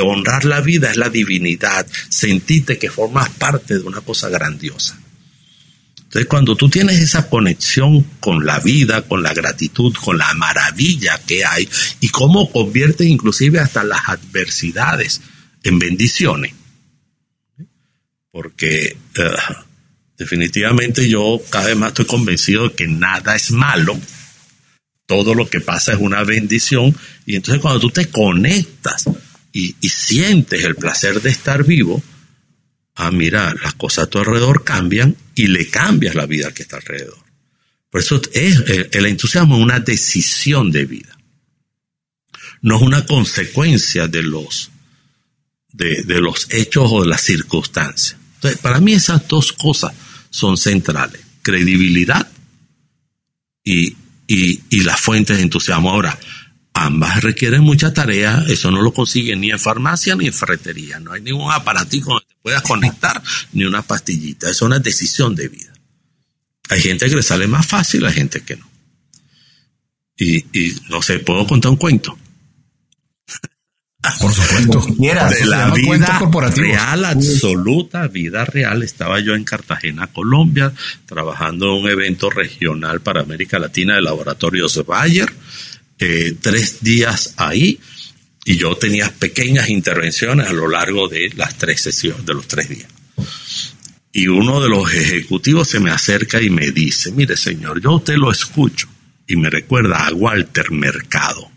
honrar 0.01 0.47
la 0.47 0.63
vida 0.63 0.91
es 0.91 0.97
la 0.97 1.11
divinidad, 1.11 1.87
sentirte 2.09 2.79
que 2.79 2.91
formas 2.91 3.29
parte 3.29 3.75
de 3.75 3.83
una 3.83 4.01
cosa 4.01 4.31
grandiosa. 4.31 4.99
Entonces, 5.99 6.27
cuando 6.27 6.57
tú 6.57 6.71
tienes 6.71 7.01
esa 7.01 7.29
conexión 7.29 8.03
con 8.21 8.47
la 8.47 8.59
vida, 8.61 9.03
con 9.03 9.23
la 9.23 9.35
gratitud, 9.35 9.95
con 9.95 10.17
la 10.17 10.33
maravilla 10.35 11.21
que 11.27 11.45
hay 11.45 11.69
y 12.01 12.09
cómo 12.09 12.51
convierte 12.51 13.05
inclusive 13.05 13.59
hasta 13.59 13.85
las 13.85 14.09
adversidades 14.09 15.21
en 15.63 15.79
bendiciones. 15.79 16.55
Porque 18.31 18.97
eh, 19.17 19.31
Definitivamente 20.17 21.09
yo 21.09 21.41
cada 21.51 21.67
vez 21.67 21.77
más 21.77 21.89
estoy 21.89 22.07
convencido 22.07 22.69
de 22.69 22.75
que 22.75 22.89
nada 22.89 23.37
es 23.37 23.51
malo. 23.51 23.99
Todo 25.05 25.35
lo 25.35 25.49
que 25.49 25.61
pasa 25.61 25.93
es 25.93 25.99
una 26.01 26.25
bendición. 26.25 26.97
Y 27.27 27.37
entonces 27.37 27.61
cuando 27.61 27.81
tú 27.81 27.91
te 27.91 28.09
conectas 28.09 29.05
y, 29.53 29.75
sientes 29.89 30.65
el 30.65 30.77
placer 30.77 31.21
de 31.21 31.31
estar 31.31 31.65
vivo, 31.65 32.03
ah, 32.95 33.11
mira, 33.11 33.55
las 33.63 33.75
cosas 33.75 34.05
a 34.05 34.11
tu 34.11 34.19
alrededor 34.19 34.65
cambian 34.65 35.17
y 35.35 35.49
le 35.49 35.69
cambias 35.69 36.15
la 36.15 36.27
vida 36.27 36.53
que 36.53 36.63
está 36.63 36.77
alrededor. 36.77 37.19
Por 37.91 38.01
eso 38.01 38.21
es, 38.33 38.63
el, 38.93 39.07
entusiasmo 39.07 39.57
es 39.57 39.63
una 39.63 39.81
decisión 39.81 40.71
de 40.73 40.87
vida. 40.87 41.17
No 42.63 42.77
es 42.77 42.83
una 42.83 43.07
consecuencia 43.07 44.09
de 44.09 44.23
los, 44.23 44.71
de, 45.73 46.03
de 46.03 46.21
los 46.21 46.49
hechos 46.51 46.91
o 46.91 47.03
de 47.03 47.09
las 47.09 47.23
circunstancias. 47.23 48.19
Entonces, 48.37 48.61
para 48.61 48.81
mí 48.81 48.93
esas 48.93 49.27
dos 49.29 49.53
cosas 49.53 49.93
son 50.37 50.59
centrales. 50.59 51.23
Credibilidad 51.41 52.29
y, 53.65 53.97
y, 54.27 54.81
las 54.83 55.01
fuentes 55.01 55.39
de 55.39 55.43
entusiasmo. 55.45 55.91
Ahora, 55.91 56.19
ambas 56.75 57.23
requieren 57.23 57.63
mucha 57.63 57.95
tarea, 57.95 58.45
eso 58.49 58.71
no 58.71 58.83
lo 58.83 58.93
consiguen 58.93 59.41
ni 59.41 59.51
en 59.51 59.59
farmacia 59.59 60.15
ni 60.15 60.27
en 60.27 60.35
ferretería, 60.35 61.01
no 61.01 61.13
hay 61.13 61.23
ningún 61.23 61.51
aparatico 61.51 62.11
donde 62.11 62.27
te 62.27 62.35
puedas 62.43 62.63
conectar, 62.63 63.23
ni 63.53 63.65
una 63.65 63.81
pastillita, 63.81 64.51
es 64.51 64.61
una 64.61 64.79
decisión 64.79 65.35
de 65.35 65.49
vida. 65.49 65.73
Hay 66.69 66.83
gente 66.83 67.09
que 67.09 67.17
le 67.17 67.23
sale 67.23 67.47
más 67.47 67.67
fácil, 67.67 68.05
hay 68.05 68.13
gente 68.13 68.43
que 68.43 68.57
no. 68.57 68.69
Y, 70.19 70.37
y 70.37 70.77
no 70.91 71.01
sé, 71.01 71.21
puedo 71.21 71.47
contar 71.47 71.71
un 71.71 71.79
cuento. 71.79 72.19
Por 74.21 74.33
supuesto. 74.33 74.87
De 74.99 75.47
la 75.47 75.71
vida 75.71 76.19
real, 76.51 77.05
absoluta, 77.05 78.07
vida 78.09 78.45
real. 78.45 78.83
Estaba 78.83 79.21
yo 79.21 79.35
en 79.35 79.45
Cartagena, 79.45 80.09
Colombia, 80.09 80.73
trabajando 81.07 81.67
en 81.67 81.85
un 81.85 81.91
evento 81.91 82.31
regional 82.31 83.01
para 83.01 83.21
América 83.21 83.59
Latina 83.59 83.97
de 83.97 84.03
laboratorios 84.03 84.85
Bayer. 84.87 85.33
Eh, 85.99 86.37
tres 86.41 86.83
días 86.83 87.35
ahí 87.39 87.81
y 88.45 88.57
yo 88.57 88.77
tenía 88.77 89.11
pequeñas 89.11 89.69
intervenciones 89.71 90.49
a 90.49 90.53
lo 90.53 90.69
largo 90.69 91.09
de 91.09 91.33
las 91.37 91.57
tres 91.57 91.81
sesiones, 91.81 92.25
de 92.25 92.35
los 92.35 92.47
tres 92.47 92.69
días. 92.69 92.89
Y 94.13 94.29
uno 94.29 94.61
de 94.61 94.69
los 94.69 94.93
ejecutivos 94.93 95.69
se 95.69 95.81
me 95.81 95.91
acerca 95.91 96.41
y 96.41 96.49
me 96.49 96.71
dice, 96.71 97.11
mire 97.13 97.37
señor, 97.37 97.81
yo 97.81 97.97
usted 97.97 98.15
lo 98.15 98.31
escucho. 98.31 98.89
Y 99.27 99.37
me 99.37 99.51
recuerda 99.51 100.07
a 100.07 100.13
Walter 100.13 100.71
Mercado 100.71 101.51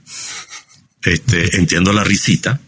este, 1.04 1.58
entiendo 1.58 1.94
la 1.94 2.04
risita, 2.04 2.60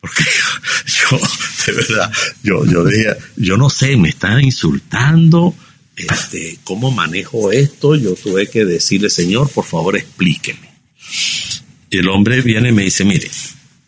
porque 0.00 0.24
yo, 0.86 1.20
de 1.66 1.72
verdad, 1.72 2.12
yo, 2.42 2.64
yo 2.64 2.84
dije, 2.84 3.16
yo 3.36 3.56
no 3.56 3.70
sé, 3.70 3.96
me 3.96 4.10
están 4.10 4.42
insultando, 4.42 5.54
este, 5.96 6.58
¿cómo 6.64 6.90
manejo 6.90 7.50
esto? 7.50 7.96
Yo 7.96 8.14
tuve 8.14 8.48
que 8.48 8.64
decirle, 8.64 9.10
Señor, 9.10 9.50
por 9.50 9.64
favor, 9.64 9.96
explíqueme. 9.96 10.68
Y 11.90 11.98
el 11.98 12.08
hombre 12.08 12.40
viene 12.42 12.68
y 12.68 12.72
me 12.72 12.84
dice, 12.84 13.04
mire, 13.04 13.30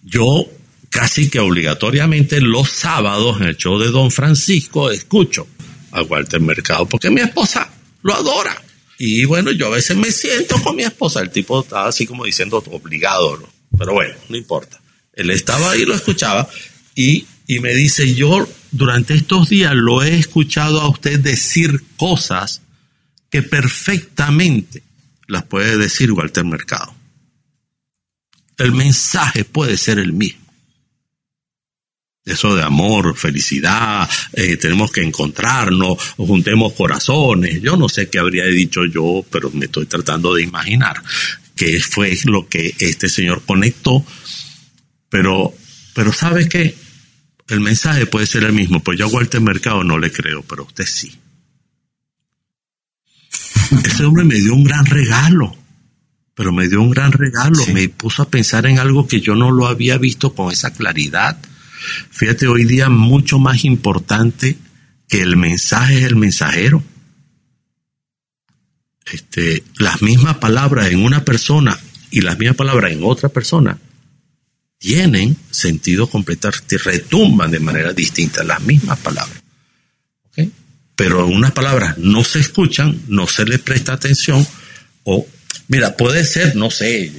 yo 0.02 0.46
casi 0.88 1.30
que 1.30 1.38
obligatoriamente 1.38 2.40
los 2.40 2.70
sábados 2.70 3.40
en 3.40 3.48
el 3.48 3.56
show 3.56 3.78
de 3.78 3.90
Don 3.90 4.10
Francisco 4.10 4.90
escucho 4.90 5.46
a 5.92 6.02
Walter 6.02 6.40
Mercado, 6.40 6.86
porque 6.86 7.10
mi 7.10 7.20
esposa 7.20 7.70
lo 8.02 8.14
adora. 8.14 8.60
Y 8.98 9.24
bueno, 9.24 9.50
yo 9.52 9.68
a 9.68 9.70
veces 9.70 9.96
me 9.96 10.10
siento 10.12 10.60
con 10.62 10.76
mi 10.76 10.82
esposa, 10.82 11.20
el 11.20 11.30
tipo 11.30 11.60
estaba 11.60 11.88
así 11.88 12.06
como 12.06 12.24
diciendo 12.24 12.62
obligado, 12.70 13.38
¿no? 13.38 13.48
Pero 13.80 13.94
bueno, 13.94 14.14
no 14.28 14.36
importa. 14.36 14.78
Él 15.14 15.30
estaba 15.30 15.70
ahí, 15.70 15.86
lo 15.86 15.94
escuchaba 15.94 16.46
y, 16.94 17.24
y 17.46 17.60
me 17.60 17.72
dice, 17.72 18.14
yo 18.14 18.46
durante 18.72 19.14
estos 19.14 19.48
días 19.48 19.74
lo 19.74 20.02
he 20.02 20.18
escuchado 20.18 20.82
a 20.82 20.88
usted 20.90 21.18
decir 21.18 21.82
cosas 21.96 22.60
que 23.30 23.42
perfectamente 23.42 24.82
las 25.28 25.44
puede 25.44 25.78
decir 25.78 26.12
Walter 26.12 26.44
Mercado. 26.44 26.94
El 28.58 28.72
mensaje 28.72 29.46
puede 29.46 29.78
ser 29.78 29.98
el 29.98 30.12
mismo. 30.12 30.44
Eso 32.26 32.54
de 32.54 32.62
amor, 32.62 33.16
felicidad, 33.16 34.06
eh, 34.34 34.58
tenemos 34.58 34.92
que 34.92 35.02
encontrarnos, 35.02 35.96
juntemos 36.18 36.74
corazones. 36.74 37.62
Yo 37.62 37.78
no 37.78 37.88
sé 37.88 38.10
qué 38.10 38.18
habría 38.18 38.44
dicho 38.44 38.84
yo, 38.84 39.24
pero 39.30 39.50
me 39.52 39.64
estoy 39.64 39.86
tratando 39.86 40.34
de 40.34 40.42
imaginar 40.42 41.02
qué 41.60 41.78
fue 41.80 42.16
lo 42.24 42.48
que 42.48 42.74
este 42.78 43.10
señor 43.10 43.42
conectó. 43.44 44.02
Pero, 45.10 45.52
pero 45.94 46.10
¿sabe 46.10 46.48
qué? 46.48 46.74
El 47.48 47.60
mensaje 47.60 48.06
puede 48.06 48.26
ser 48.26 48.44
el 48.44 48.54
mismo, 48.54 48.82
pues 48.82 48.98
yo 48.98 49.04
a 49.04 49.08
Walter 49.08 49.42
Mercado 49.42 49.84
no 49.84 49.98
le 49.98 50.10
creo, 50.10 50.42
pero 50.42 50.64
usted 50.64 50.86
sí. 50.86 51.18
Ese 53.84 54.04
hombre 54.04 54.24
me 54.24 54.36
dio 54.36 54.54
un 54.54 54.64
gran 54.64 54.86
regalo, 54.86 55.54
pero 56.34 56.50
me 56.50 56.66
dio 56.66 56.80
un 56.80 56.90
gran 56.90 57.12
regalo, 57.12 57.66
me 57.74 57.90
puso 57.90 58.22
a 58.22 58.30
pensar 58.30 58.64
en 58.64 58.78
algo 58.78 59.06
que 59.06 59.20
yo 59.20 59.34
no 59.34 59.50
lo 59.50 59.66
había 59.66 59.98
visto 59.98 60.34
con 60.34 60.50
esa 60.50 60.72
claridad. 60.72 61.38
Fíjate, 62.10 62.46
hoy 62.46 62.64
día 62.64 62.88
mucho 62.88 63.38
más 63.38 63.64
importante 63.66 64.56
que 65.08 65.20
el 65.20 65.36
mensaje 65.36 65.98
es 65.98 66.04
el 66.04 66.16
mensajero. 66.16 66.82
Este, 69.12 69.64
las 69.78 70.02
mismas 70.02 70.36
palabras 70.36 70.88
en 70.88 71.02
una 71.02 71.24
persona 71.24 71.78
y 72.10 72.20
las 72.20 72.38
mismas 72.38 72.56
palabras 72.56 72.92
en 72.92 73.02
otra 73.04 73.28
persona 73.28 73.78
tienen 74.78 75.36
sentido 75.50 76.08
completamente, 76.08 76.78
retumban 76.78 77.50
de 77.50 77.60
manera 77.60 77.92
distinta 77.92 78.44
las 78.44 78.60
mismas 78.62 78.98
palabras 78.98 79.40
pero 81.00 81.26
unas 81.26 81.52
palabras 81.52 81.96
no 81.96 82.22
se 82.24 82.40
escuchan, 82.40 83.00
no 83.08 83.26
se 83.26 83.46
le 83.46 83.58
presta 83.58 83.94
atención, 83.94 84.46
o, 85.04 85.26
mira, 85.68 85.96
puede 85.96 86.26
ser, 86.26 86.56
no 86.56 86.70
sé, 86.70 87.10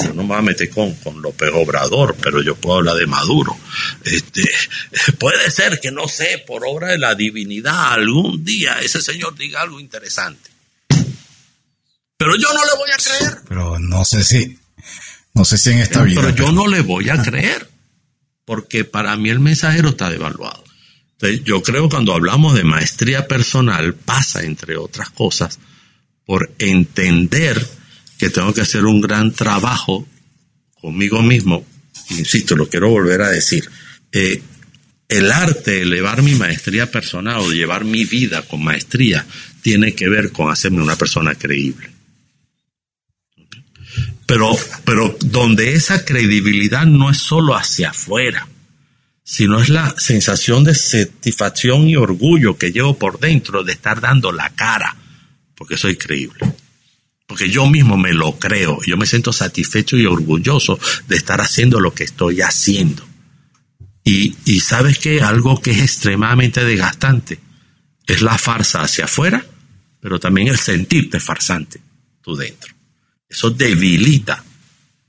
yo 0.00 0.12
no 0.12 0.22
me 0.22 0.30
voy 0.30 0.38
a 0.38 0.42
meter 0.42 0.68
con, 0.68 0.92
con 0.94 1.22
López 1.22 1.48
Obrador, 1.54 2.16
pero 2.20 2.42
yo 2.42 2.56
puedo 2.56 2.78
hablar 2.78 2.96
de 2.96 3.06
Maduro. 3.06 3.56
Este, 4.04 4.42
puede 5.20 5.52
ser 5.52 5.78
que, 5.78 5.92
no 5.92 6.08
sé, 6.08 6.42
por 6.48 6.66
obra 6.66 6.88
de 6.88 6.98
la 6.98 7.14
divinidad, 7.14 7.92
algún 7.92 8.42
día 8.42 8.80
ese 8.82 9.00
señor 9.00 9.36
diga 9.38 9.62
algo 9.62 9.78
interesante. 9.78 10.50
Pero 12.18 12.36
yo 12.36 12.52
no 12.52 12.64
le 12.64 12.76
voy 12.76 12.90
a 12.90 12.96
creer. 12.96 13.38
Pero 13.48 13.78
no 13.78 14.04
sé 14.04 14.24
si, 14.24 14.58
no 15.34 15.44
sé 15.44 15.56
si 15.56 15.70
en 15.70 15.78
esta 15.78 16.02
vida. 16.02 16.20
Pero 16.20 16.34
yo 16.34 16.52
no 16.52 16.66
le 16.66 16.82
voy 16.82 17.08
a 17.08 17.22
creer, 17.22 17.70
porque 18.44 18.84
para 18.84 19.16
mí 19.16 19.30
el 19.30 19.40
mensajero 19.40 19.90
está 19.90 20.10
devaluado 20.10 20.68
yo 21.44 21.62
creo 21.62 21.84
que 21.84 21.94
cuando 21.94 22.14
hablamos 22.14 22.54
de 22.54 22.64
maestría 22.64 23.26
personal 23.26 23.94
pasa, 23.94 24.42
entre 24.42 24.76
otras 24.76 25.10
cosas, 25.10 25.58
por 26.24 26.52
entender 26.58 27.66
que 28.18 28.30
tengo 28.30 28.54
que 28.54 28.60
hacer 28.60 28.84
un 28.84 29.00
gran 29.00 29.32
trabajo 29.32 30.06
conmigo 30.80 31.22
mismo. 31.22 31.66
Insisto, 32.10 32.54
lo 32.54 32.68
quiero 32.68 32.90
volver 32.90 33.22
a 33.22 33.30
decir. 33.30 33.68
Eh, 34.12 34.42
el 35.08 35.32
arte 35.32 35.72
de 35.72 35.82
elevar 35.82 36.22
mi 36.22 36.34
maestría 36.34 36.90
personal 36.90 37.38
o 37.38 37.48
de 37.48 37.56
llevar 37.56 37.84
mi 37.84 38.04
vida 38.04 38.42
con 38.42 38.62
maestría 38.62 39.26
tiene 39.62 39.94
que 39.94 40.08
ver 40.08 40.30
con 40.30 40.52
hacerme 40.52 40.82
una 40.82 40.96
persona 40.96 41.34
creíble. 41.34 41.90
Pero, 44.28 44.54
pero 44.84 45.16
donde 45.20 45.72
esa 45.72 46.04
credibilidad 46.04 46.84
no 46.84 47.10
es 47.10 47.16
solo 47.16 47.56
hacia 47.56 47.90
afuera, 47.90 48.46
sino 49.24 49.58
es 49.58 49.70
la 49.70 49.94
sensación 49.96 50.64
de 50.64 50.74
satisfacción 50.74 51.88
y 51.88 51.96
orgullo 51.96 52.58
que 52.58 52.70
llevo 52.70 52.98
por 52.98 53.20
dentro 53.20 53.64
de 53.64 53.72
estar 53.72 54.02
dando 54.02 54.30
la 54.30 54.50
cara, 54.50 54.94
porque 55.54 55.78
soy 55.78 55.96
creíble. 55.96 56.40
Porque 57.26 57.48
yo 57.48 57.68
mismo 57.68 57.96
me 57.96 58.12
lo 58.12 58.38
creo, 58.38 58.80
yo 58.86 58.98
me 58.98 59.06
siento 59.06 59.32
satisfecho 59.32 59.96
y 59.96 60.04
orgulloso 60.04 60.78
de 61.06 61.16
estar 61.16 61.40
haciendo 61.40 61.80
lo 61.80 61.94
que 61.94 62.04
estoy 62.04 62.42
haciendo. 62.42 63.08
Y, 64.04 64.36
y 64.44 64.60
sabes 64.60 64.98
que 64.98 65.22
algo 65.22 65.62
que 65.62 65.70
es 65.70 65.80
extremadamente 65.80 66.66
desgastante 66.66 67.40
es 68.06 68.20
la 68.20 68.36
farsa 68.36 68.82
hacia 68.82 69.06
afuera, 69.06 69.46
pero 70.02 70.20
también 70.20 70.48
el 70.48 70.58
sentirte 70.58 71.18
farsante 71.18 71.80
tú 72.20 72.36
dentro. 72.36 72.77
Eso 73.28 73.50
debilita 73.50 74.44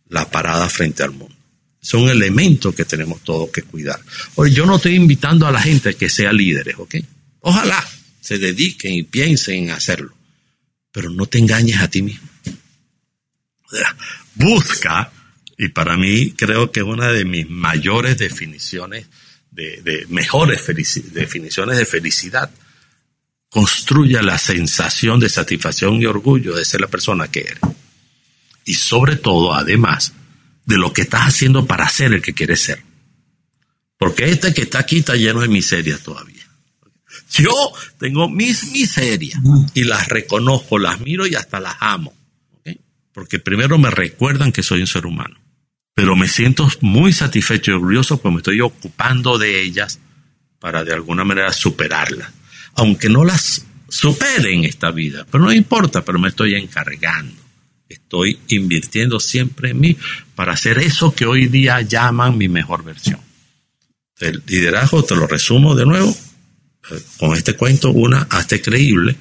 la 0.10 0.30
parada 0.30 0.68
frente 0.70 1.04
al 1.04 1.12
mundo 1.12 1.40
son 1.82 2.10
elementos 2.10 2.76
que 2.76 2.86
tenemos 2.86 3.24
todos 3.24 3.50
que 3.52 3.64
cuidar. 3.64 4.00
Oye, 4.36 4.54
yo 4.54 4.66
no 4.66 4.76
estoy 4.76 4.96
invitando 4.96 5.48
a 5.48 5.52
la 5.52 5.62
gente 5.62 5.90
a 5.90 5.94
que 5.94 6.10
sea 6.10 6.34
líderes, 6.34 6.76
¿ok? 6.78 6.96
Ojalá 7.42 7.84
se 8.22 8.38
dediquen 8.38 8.94
y 8.94 9.04
piensen 9.04 9.64
en 9.66 9.72
hacerlo, 9.72 10.14
pero 10.92 11.10
no 11.10 11.26
te 11.26 11.40
engañes 11.40 11.80
a 11.80 11.90
ti 11.90 12.02
mismo. 12.02 12.28
Busca, 14.36 15.12
y 15.58 15.70
para 15.70 15.96
mí 15.98 16.32
creo 16.32 16.72
que 16.72 16.82
es 16.82 16.86
una 16.86 17.12
de 17.12 17.26
mis 17.26 17.50
mayores 17.50 18.18
definiciones, 18.18 19.08
de, 19.52 20.06
mejores 20.10 20.66
definiciones 20.68 21.78
de 21.78 21.86
felicidad, 21.86 22.52
construya 23.50 24.22
la 24.22 24.38
sensación 24.38 25.20
de 25.20 25.30
satisfacción 25.30 26.02
y 26.02 26.06
orgullo 26.06 26.56
de 26.56 26.66
ser 26.66 26.82
la 26.82 26.88
persona 26.88 27.30
que 27.30 27.42
eres. 27.42 27.60
Y 28.70 28.76
sobre 28.76 29.16
todo, 29.16 29.56
además, 29.56 30.14
de 30.68 30.78
lo 30.78 30.94
que 30.94 31.02
estás 31.02 31.22
haciendo 31.22 31.66
para 31.66 31.90
ser 31.90 32.14
el 32.14 32.22
que 32.22 32.36
quieres 32.36 32.62
ser. 32.62 32.84
Porque 33.98 34.30
este 34.30 34.54
que 34.54 34.62
está 34.62 34.78
aquí 34.78 35.00
está 35.00 35.16
lleno 35.16 35.42
de 35.42 35.48
miseria 35.48 35.98
todavía. 35.98 36.48
Yo 37.32 37.52
tengo 37.98 38.30
mis 38.30 38.72
miserias 38.72 39.42
y 39.74 39.86
las 39.86 40.08
reconozco, 40.08 40.78
las 40.78 41.00
miro 41.00 41.26
y 41.26 41.34
hasta 41.34 41.60
las 41.60 41.78
amo. 41.80 42.14
Porque 43.12 43.40
primero 43.40 43.80
me 43.80 43.90
recuerdan 43.90 44.52
que 44.52 44.62
soy 44.62 44.82
un 44.82 44.88
ser 44.88 45.08
humano. 45.08 45.40
Pero 45.96 46.16
me 46.16 46.28
siento 46.28 46.70
muy 46.82 47.12
satisfecho 47.12 47.72
y 47.72 47.74
orgulloso 47.74 48.22
porque 48.22 48.36
me 48.36 48.40
estoy 48.42 48.62
ocupando 48.62 49.40
de 49.40 49.64
ellas 49.64 50.00
para 50.60 50.84
de 50.84 50.94
alguna 50.94 51.24
manera 51.24 51.52
superarlas. 51.54 52.30
Aunque 52.76 53.10
no 53.10 53.26
las 53.26 53.66
supere 53.88 54.54
en 54.54 54.66
esta 54.66 54.92
vida, 54.92 55.26
pero 55.32 55.44
no 55.44 55.52
importa, 55.52 56.06
pero 56.06 56.20
me 56.20 56.30
estoy 56.30 56.54
encargando. 56.54 57.39
Estoy 57.90 58.40
invirtiendo 58.50 59.20
siempre 59.20 59.72
en 59.72 59.80
mí 59.80 59.98
para 60.36 60.54
hacer 60.54 60.78
eso 60.78 61.14
que 61.14 61.26
hoy 61.26 61.48
día 61.48 61.82
llaman 61.82 62.38
mi 62.38 62.48
mejor 62.48 62.84
versión. 62.84 63.20
El 64.20 64.44
liderazgo, 64.46 65.04
te 65.04 65.16
lo 65.16 65.26
resumo 65.26 65.74
de 65.74 65.88
nuevo, 65.88 66.16
eh, 66.92 67.02
con 67.18 67.36
este 67.36 67.56
cuento, 67.56 67.90
una, 67.90 68.28
hazte 68.30 68.62
creíble, 68.62 69.16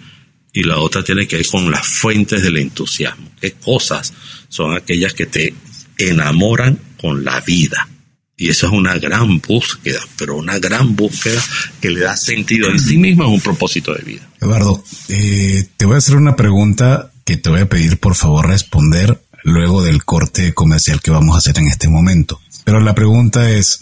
y 0.53 0.65
la 0.65 0.79
otra 0.79 1.03
tiene 1.03 1.27
que 1.27 1.37
ver 1.37 1.47
con 1.47 1.71
las 1.71 1.87
fuentes 1.87 2.43
del 2.43 2.59
entusiasmo. 2.59 3.31
¿Qué 3.41 3.53
cosas 3.53 4.13
son 4.49 4.77
aquellas 4.77 5.15
que 5.15 5.27
te 5.27 5.55
enamoran 5.97 6.79
con 7.01 7.25
la 7.25 7.41
vida? 7.41 7.89
Y 8.37 8.51
eso 8.51 8.67
es 8.67 8.73
una 8.73 8.99
gran 8.99 9.41
búsqueda, 9.41 10.01
pero 10.17 10.37
una 10.37 10.59
gran 10.59 10.95
búsqueda 10.95 11.43
que 11.81 11.91
le 11.91 12.01
da 12.01 12.17
sentido 12.17 12.69
en 12.71 12.79
sí 12.79 12.99
misma 12.99 13.25
a 13.25 13.29
un 13.29 13.41
propósito 13.41 13.95
de 13.95 14.03
vida. 14.03 14.29
Eduardo, 14.41 14.85
eh, 15.09 15.67
te 15.77 15.87
voy 15.87 15.95
a 15.95 15.99
hacer 15.99 16.17
una 16.17 16.37
pregunta 16.37 17.11
que 17.29 17.37
te 17.37 17.51
voy 17.51 17.61
a 17.61 17.69
pedir 17.69 18.01
por 18.01 18.15
favor 18.15 18.47
responder 18.47 19.23
luego 19.45 19.83
del 19.83 20.03
corte 20.03 20.55
comercial 20.55 21.03
que 21.03 21.11
vamos 21.11 21.35
a 21.35 21.41
hacer 21.41 21.59
en 21.59 21.67
este 21.67 21.87
momento. 21.87 22.41
Pero 22.65 22.81
la 22.81 22.95
pregunta 22.95 23.51
es, 23.51 23.81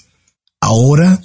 ahora 0.61 1.21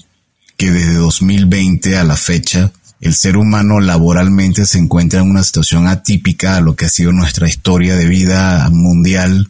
que 0.56 0.70
desde 0.70 0.94
2020 0.94 1.98
a 1.98 2.04
la 2.04 2.16
fecha 2.16 2.72
el 3.00 3.16
ser 3.16 3.38
humano 3.38 3.80
laboralmente 3.80 4.68
se 4.68 4.78
encuentra 4.78 5.22
en 5.22 5.32
una 5.32 5.42
situación 5.42 5.88
atípica 5.88 6.58
a 6.58 6.62
lo 6.62 6.76
que 6.76 6.86
ha 6.86 6.90
sido 6.90 7.12
nuestra 7.12 7.48
historia 7.50 7.96
de 7.96 8.06
vida 8.06 8.70
mundial 8.70 9.50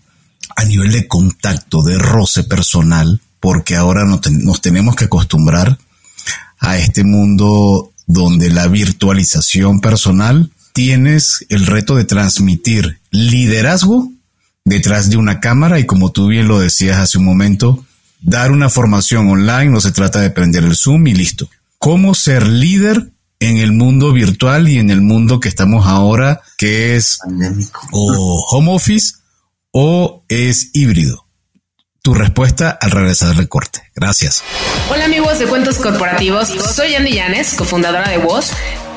a 0.55 0.63
nivel 0.63 0.93
de 0.93 1.09
contacto, 1.09 1.83
de 1.83 1.97
roce 1.97 2.45
personal, 2.45 3.19
porque 3.41 3.75
ahora 3.75 4.05
nos 4.05 4.61
tenemos 4.61 4.95
que 4.95 5.05
acostumbrar 5.05 5.77
a 6.57 6.77
este 6.77 7.03
mundo 7.03 7.91
donde 8.07 8.49
la 8.49 8.69
virtualización 8.69 9.81
personal 9.81 10.51
tienes 10.73 11.45
el 11.49 11.65
reto 11.65 11.95
de 11.95 12.05
transmitir 12.05 12.99
liderazgo 13.09 14.11
detrás 14.65 15.09
de 15.09 15.17
una 15.17 15.39
cámara 15.39 15.79
y 15.79 15.85
como 15.85 16.11
tú 16.11 16.27
bien 16.27 16.47
lo 16.47 16.59
decías 16.59 16.97
hace 16.97 17.17
un 17.17 17.25
momento, 17.25 17.83
dar 18.21 18.51
una 18.51 18.69
formación 18.69 19.29
online, 19.29 19.71
no 19.71 19.81
se 19.81 19.91
trata 19.91 20.21
de 20.21 20.29
prender 20.29 20.63
el 20.63 20.75
Zoom 20.75 21.07
y 21.07 21.13
listo. 21.13 21.49
¿Cómo 21.77 22.13
ser 22.13 22.47
líder 22.47 23.11
en 23.39 23.57
el 23.57 23.71
mundo 23.71 24.13
virtual 24.13 24.69
y 24.69 24.77
en 24.77 24.91
el 24.91 25.01
mundo 25.01 25.39
que 25.39 25.49
estamos 25.49 25.87
ahora, 25.87 26.41
que 26.57 26.95
es 26.95 27.19
o 27.91 28.45
home 28.51 28.71
office 28.71 29.15
o 29.71 30.23
es 30.29 30.69
híbrido? 30.73 31.25
Tu 32.03 32.13
respuesta 32.13 32.69
al 32.69 32.91
regresar 32.91 33.35
del 33.35 33.47
corte. 33.47 33.83
Gracias. 33.95 34.43
Hola 34.89 35.05
amigos 35.05 35.37
de 35.37 35.45
Cuentos 35.45 35.77
Corporativos, 35.77 36.47
soy 36.47 36.95
Andy 36.95 37.13
Llanes, 37.13 37.53
cofundadora 37.55 38.09
de 38.09 38.17
Voz 38.17 38.51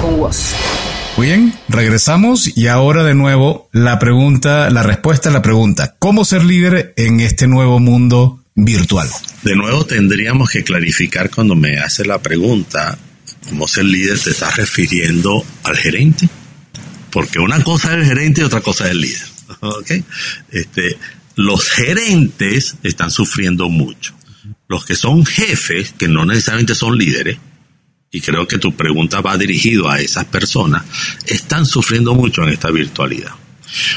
con 0.00 0.20
WOS. 0.20 0.54
Muy 1.16 1.28
bien, 1.28 1.54
regresamos 1.68 2.56
y 2.56 2.66
ahora 2.66 3.04
de 3.04 3.14
nuevo 3.14 3.68
la 3.72 3.98
pregunta, 3.98 4.68
la 4.70 4.82
respuesta 4.82 5.28
a 5.28 5.32
la 5.32 5.42
pregunta, 5.42 5.94
¿cómo 5.98 6.24
ser 6.24 6.44
líder 6.44 6.92
en 6.96 7.20
este 7.20 7.46
nuevo 7.46 7.78
mundo 7.78 8.42
virtual? 8.54 9.08
De 9.42 9.54
nuevo 9.54 9.86
tendríamos 9.86 10.50
que 10.50 10.64
clarificar 10.64 11.30
cuando 11.30 11.54
me 11.54 11.78
hace 11.78 12.04
la 12.04 12.20
pregunta, 12.20 12.98
¿cómo 13.48 13.68
ser 13.68 13.84
líder? 13.84 14.18
¿Te 14.18 14.30
estás 14.30 14.56
refiriendo 14.56 15.44
al 15.62 15.76
gerente? 15.76 16.28
Porque 17.10 17.38
una 17.38 17.62
cosa 17.62 17.92
es 17.92 17.98
el 17.98 18.06
gerente 18.06 18.40
y 18.40 18.44
otra 18.44 18.60
cosa 18.60 18.86
es 18.86 18.90
el 18.90 19.00
líder. 19.00 19.22
¿okay? 19.60 20.04
Este, 20.50 20.98
los 21.36 21.70
gerentes 21.70 22.76
están 22.82 23.10
sufriendo 23.10 23.68
mucho. 23.68 24.14
Los 24.66 24.84
que 24.84 24.96
son 24.96 25.24
jefes, 25.24 25.94
que 25.96 26.08
no 26.08 26.24
necesariamente 26.24 26.74
son 26.74 26.98
líderes, 26.98 27.38
y 28.14 28.20
creo 28.20 28.46
que 28.46 28.58
tu 28.58 28.76
pregunta 28.76 29.20
va 29.20 29.36
dirigido 29.36 29.90
a 29.90 29.98
esas 29.98 30.26
personas, 30.26 30.84
están 31.26 31.66
sufriendo 31.66 32.14
mucho 32.14 32.44
en 32.44 32.50
esta 32.50 32.70
virtualidad. 32.70 33.32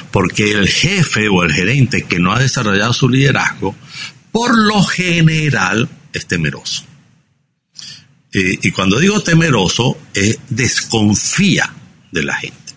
Porque 0.09 0.53
el 0.53 0.68
jefe 0.68 1.30
o 1.30 1.43
el 1.43 1.53
gerente 1.53 2.05
que 2.05 2.18
no 2.18 2.34
ha 2.34 2.39
desarrollado 2.39 2.93
su 2.93 3.09
liderazgo, 3.09 3.76
por 4.32 4.57
lo 4.57 4.84
general 4.84 5.88
es 6.13 6.26
temeroso. 6.26 6.84
Eh, 8.34 8.57
y 8.59 8.72
cuando 8.72 8.99
digo 8.99 9.22
temeroso, 9.22 9.99
es 10.15 10.39
desconfía 10.49 11.72
de 12.11 12.24
la 12.24 12.38
gente. 12.38 12.74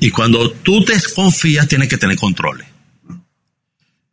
Y 0.00 0.10
cuando 0.10 0.50
tú 0.50 0.84
desconfías, 0.84 1.68
tienes 1.68 1.88
que 1.88 1.96
tener 1.96 2.16
controles. 2.16 2.66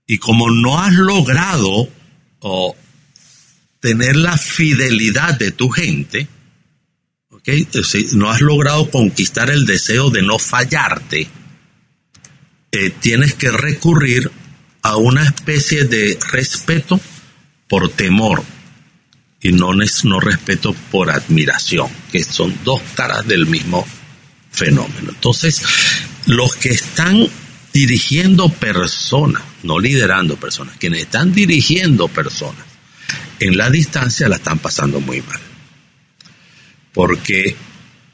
Y 0.05 0.19
como 0.19 0.51
no 0.51 0.79
has 0.79 0.93
logrado 0.93 1.89
tener 3.79 4.17
la 4.17 4.37
fidelidad 4.37 5.39
de 5.39 5.49
tu 5.49 5.69
gente, 5.69 6.27
no 8.13 8.31
has 8.31 8.41
logrado 8.41 8.89
conquistar 8.89 9.49
el 9.49 9.65
deseo 9.65 10.09
de 10.09 10.21
no 10.21 10.39
fallarte, 10.39 11.27
eh, 12.71 12.89
tienes 13.01 13.33
que 13.33 13.51
recurrir 13.51 14.31
a 14.81 14.95
una 14.95 15.23
especie 15.23 15.83
de 15.85 16.17
respeto 16.31 16.99
por 17.67 17.89
temor 17.89 18.43
y 19.41 19.51
no, 19.51 19.71
no 19.73 20.19
respeto 20.19 20.73
por 20.89 21.09
admiración, 21.09 21.89
que 22.11 22.23
son 22.23 22.57
dos 22.63 22.81
caras 22.95 23.27
del 23.27 23.45
mismo 23.45 23.85
fenómeno. 24.51 25.09
Entonces, 25.09 25.61
los 26.27 26.55
que 26.55 26.69
están 26.69 27.27
dirigiendo 27.73 28.47
personas, 28.49 29.43
no 29.63 29.79
liderando 29.79 30.37
personas, 30.37 30.77
quienes 30.77 31.01
están 31.01 31.33
dirigiendo 31.33 32.07
personas, 32.07 32.65
en 33.39 33.57
la 33.57 33.69
distancia 33.69 34.29
la 34.29 34.37
están 34.37 34.59
pasando 34.59 35.01
muy 35.01 35.21
mal 35.21 35.52
porque 36.93 37.55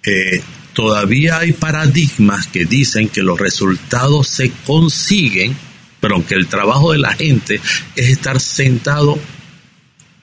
eh, 0.03 0.41
todavía 0.73 1.39
hay 1.39 1.51
paradigmas 1.53 2.47
que 2.47 2.65
dicen 2.65 3.09
que 3.09 3.21
los 3.21 3.39
resultados 3.39 4.27
se 4.27 4.51
consiguen, 4.65 5.55
pero 5.99 6.25
que 6.25 6.35
el 6.35 6.47
trabajo 6.47 6.93
de 6.93 6.99
la 6.99 7.13
gente 7.13 7.61
es 7.95 8.09
estar 8.09 8.39
sentado 8.39 9.19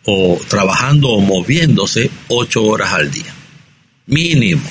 o 0.05 0.41
trabajando 0.49 1.09
o 1.09 1.21
moviéndose 1.21 2.11
ocho 2.29 2.63
horas 2.65 2.93
al 2.93 3.11
día, 3.11 3.35
mínimo. 4.07 4.71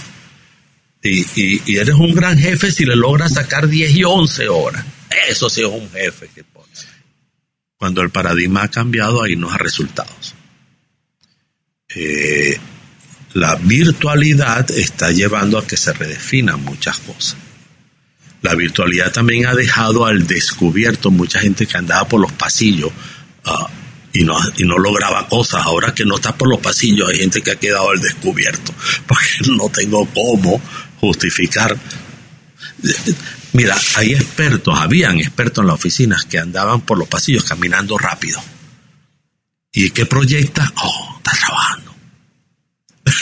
Y, 1.04 1.78
eres 1.78 1.94
un 1.94 2.16
gran 2.16 2.36
jefe 2.36 2.72
si 2.72 2.84
le 2.84 2.96
logras 2.96 3.34
sacar 3.34 3.68
diez 3.68 3.96
y 3.96 4.04
once 4.04 4.48
horas. 4.48 4.84
Eso 5.30 5.52
sí 5.52 5.62
es 5.62 5.68
un 5.68 5.88
jefe 5.92 6.30
que 6.34 6.44
pone. 6.44 6.66
Cuando 7.78 8.02
el 8.02 8.10
paradigma 8.10 8.64
ha 8.64 8.72
cambiado, 8.72 9.22
hay 9.22 9.36
resultados. 9.36 10.34
Eh, 11.96 12.58
la 13.36 13.56
virtualidad 13.56 14.72
está 14.72 15.12
llevando 15.12 15.58
a 15.58 15.68
que 15.68 15.76
se 15.76 15.92
redefinan 15.92 16.64
muchas 16.64 17.00
cosas. 17.00 17.36
La 18.42 18.56
virtualidad 18.56 19.12
también 19.12 19.46
ha 19.46 19.54
dejado 19.54 20.06
al 20.06 20.26
descubierto 20.26 21.12
mucha 21.12 21.42
gente 21.42 21.66
que 21.66 21.78
andaba 21.78 22.08
por 22.08 22.22
los 22.22 22.32
pasillos 22.32 22.94
ah, 23.44 23.68
y, 24.14 24.24
no, 24.24 24.38
y 24.56 24.64
no 24.64 24.78
lograba 24.78 25.28
cosas. 25.28 25.66
Ahora 25.66 25.94
que 25.94 26.06
no 26.06 26.16
está 26.16 26.34
por 26.34 26.48
los 26.48 26.62
pasillos, 26.62 27.10
hay 27.10 27.18
gente 27.18 27.42
que 27.42 27.52
ha 27.52 27.56
quedado 27.58 27.90
al 27.90 28.00
descubierto, 28.00 28.74
porque 29.06 29.28
no 29.52 29.68
tengo 29.68 30.08
cómo 30.14 30.62
justificar. 31.02 31.78
Mira, 33.52 33.76
hay 33.98 34.14
expertos, 34.14 34.80
habían 34.80 35.20
expertos 35.20 35.62
en 35.62 35.68
las 35.68 35.76
oficinas 35.76 36.24
que 36.24 36.40
andaban 36.40 36.82
por 36.82 36.98
los 36.98 37.10
pasillos 37.10 37.44
caminando 37.44 37.98
rápido. 37.98 38.42
¿Y 39.74 39.90
qué 39.90 40.06
proyecta? 40.06 40.72
Oh, 40.78 41.16
está 41.18 41.32
trabajando 41.32 41.55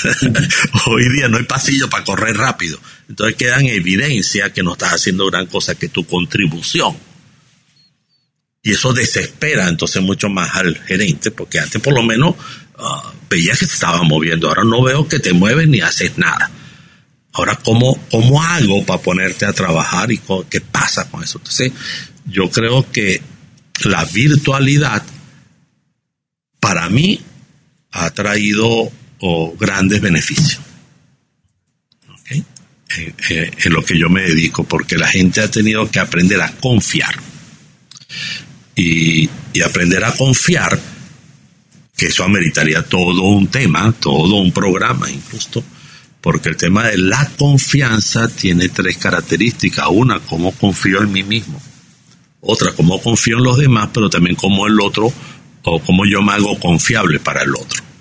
Hoy 0.85 1.09
día 1.09 1.27
no 1.27 1.37
hay 1.37 1.43
pasillo 1.43 1.89
para 1.89 2.03
correr 2.03 2.37
rápido. 2.37 2.79
Entonces 3.09 3.35
queda 3.35 3.59
en 3.59 3.67
evidencia 3.67 4.51
que 4.51 4.63
no 4.63 4.73
estás 4.73 4.93
haciendo 4.93 5.25
gran 5.27 5.45
cosa 5.47 5.75
que 5.75 5.89
tu 5.89 6.05
contribución. 6.05 6.97
Y 8.61 8.71
eso 8.71 8.93
desespera 8.93 9.67
entonces 9.67 10.01
mucho 10.01 10.29
más 10.29 10.55
al 10.55 10.77
gerente, 10.77 11.31
porque 11.31 11.59
antes 11.59 11.81
por 11.81 11.93
lo 11.93 12.01
menos 12.01 12.35
uh, 12.77 13.09
veía 13.29 13.51
que 13.53 13.65
se 13.65 13.73
estaba 13.73 14.03
moviendo. 14.03 14.47
Ahora 14.47 14.63
no 14.63 14.81
veo 14.81 15.07
que 15.07 15.19
te 15.19 15.33
mueves 15.33 15.67
ni 15.67 15.81
haces 15.81 16.17
nada. 16.17 16.49
Ahora, 17.33 17.59
¿cómo, 17.63 17.99
cómo 18.11 18.41
hago 18.43 18.85
para 18.85 19.01
ponerte 19.01 19.45
a 19.45 19.53
trabajar 19.53 20.11
y 20.11 20.21
qué 20.49 20.61
pasa 20.61 21.09
con 21.09 21.23
eso? 21.23 21.39
Entonces, 21.39 21.73
yo 22.25 22.49
creo 22.51 22.89
que 22.91 23.21
la 23.85 24.05
virtualidad 24.05 25.03
para 26.59 26.89
mí 26.89 27.19
ha 27.91 28.09
traído 28.11 28.91
o 29.25 29.55
grandes 29.57 30.01
beneficios. 30.01 30.59
en 33.65 33.73
lo 33.73 33.83
que 33.83 33.97
yo 33.97 34.07
me 34.09 34.21
dedico, 34.21 34.65
porque 34.65 34.97
la 34.97 35.07
gente 35.07 35.41
ha 35.41 35.49
tenido 35.49 35.89
que 35.89 35.99
aprender 35.99 36.41
a 36.41 36.51
confiar. 36.51 37.15
Y, 38.75 39.29
y 39.53 39.61
aprender 39.61 40.03
a 40.03 40.11
confiar, 40.11 40.77
que 41.95 42.07
eso 42.07 42.23
ameritaría 42.23 42.83
todo 42.83 43.23
un 43.23 43.47
tema, 43.47 43.93
todo 43.93 44.35
un 44.35 44.51
programa 44.51 45.09
incluso, 45.09 45.63
porque 46.21 46.49
el 46.49 46.57
tema 46.57 46.87
de 46.87 46.97
la 46.97 47.27
confianza 47.37 48.27
tiene 48.27 48.69
tres 48.69 48.97
características. 48.97 49.87
Una, 49.89 50.19
cómo 50.19 50.51
confío 50.51 51.01
en 51.01 51.11
mí 51.11 51.23
mismo. 51.23 51.61
Otra, 52.41 52.73
cómo 52.73 53.01
confío 53.01 53.37
en 53.37 53.45
los 53.45 53.57
demás, 53.57 53.89
pero 53.93 54.09
también 54.09 54.35
cómo 54.35 54.67
el 54.67 54.79
otro, 54.81 55.11
o 55.63 55.79
cómo 55.79 56.03
yo 56.05 56.21
me 56.21 56.33
hago 56.33 56.59
confiable 56.59 57.19
para 57.21 57.43
el 57.43 57.55
otro. 57.55 57.92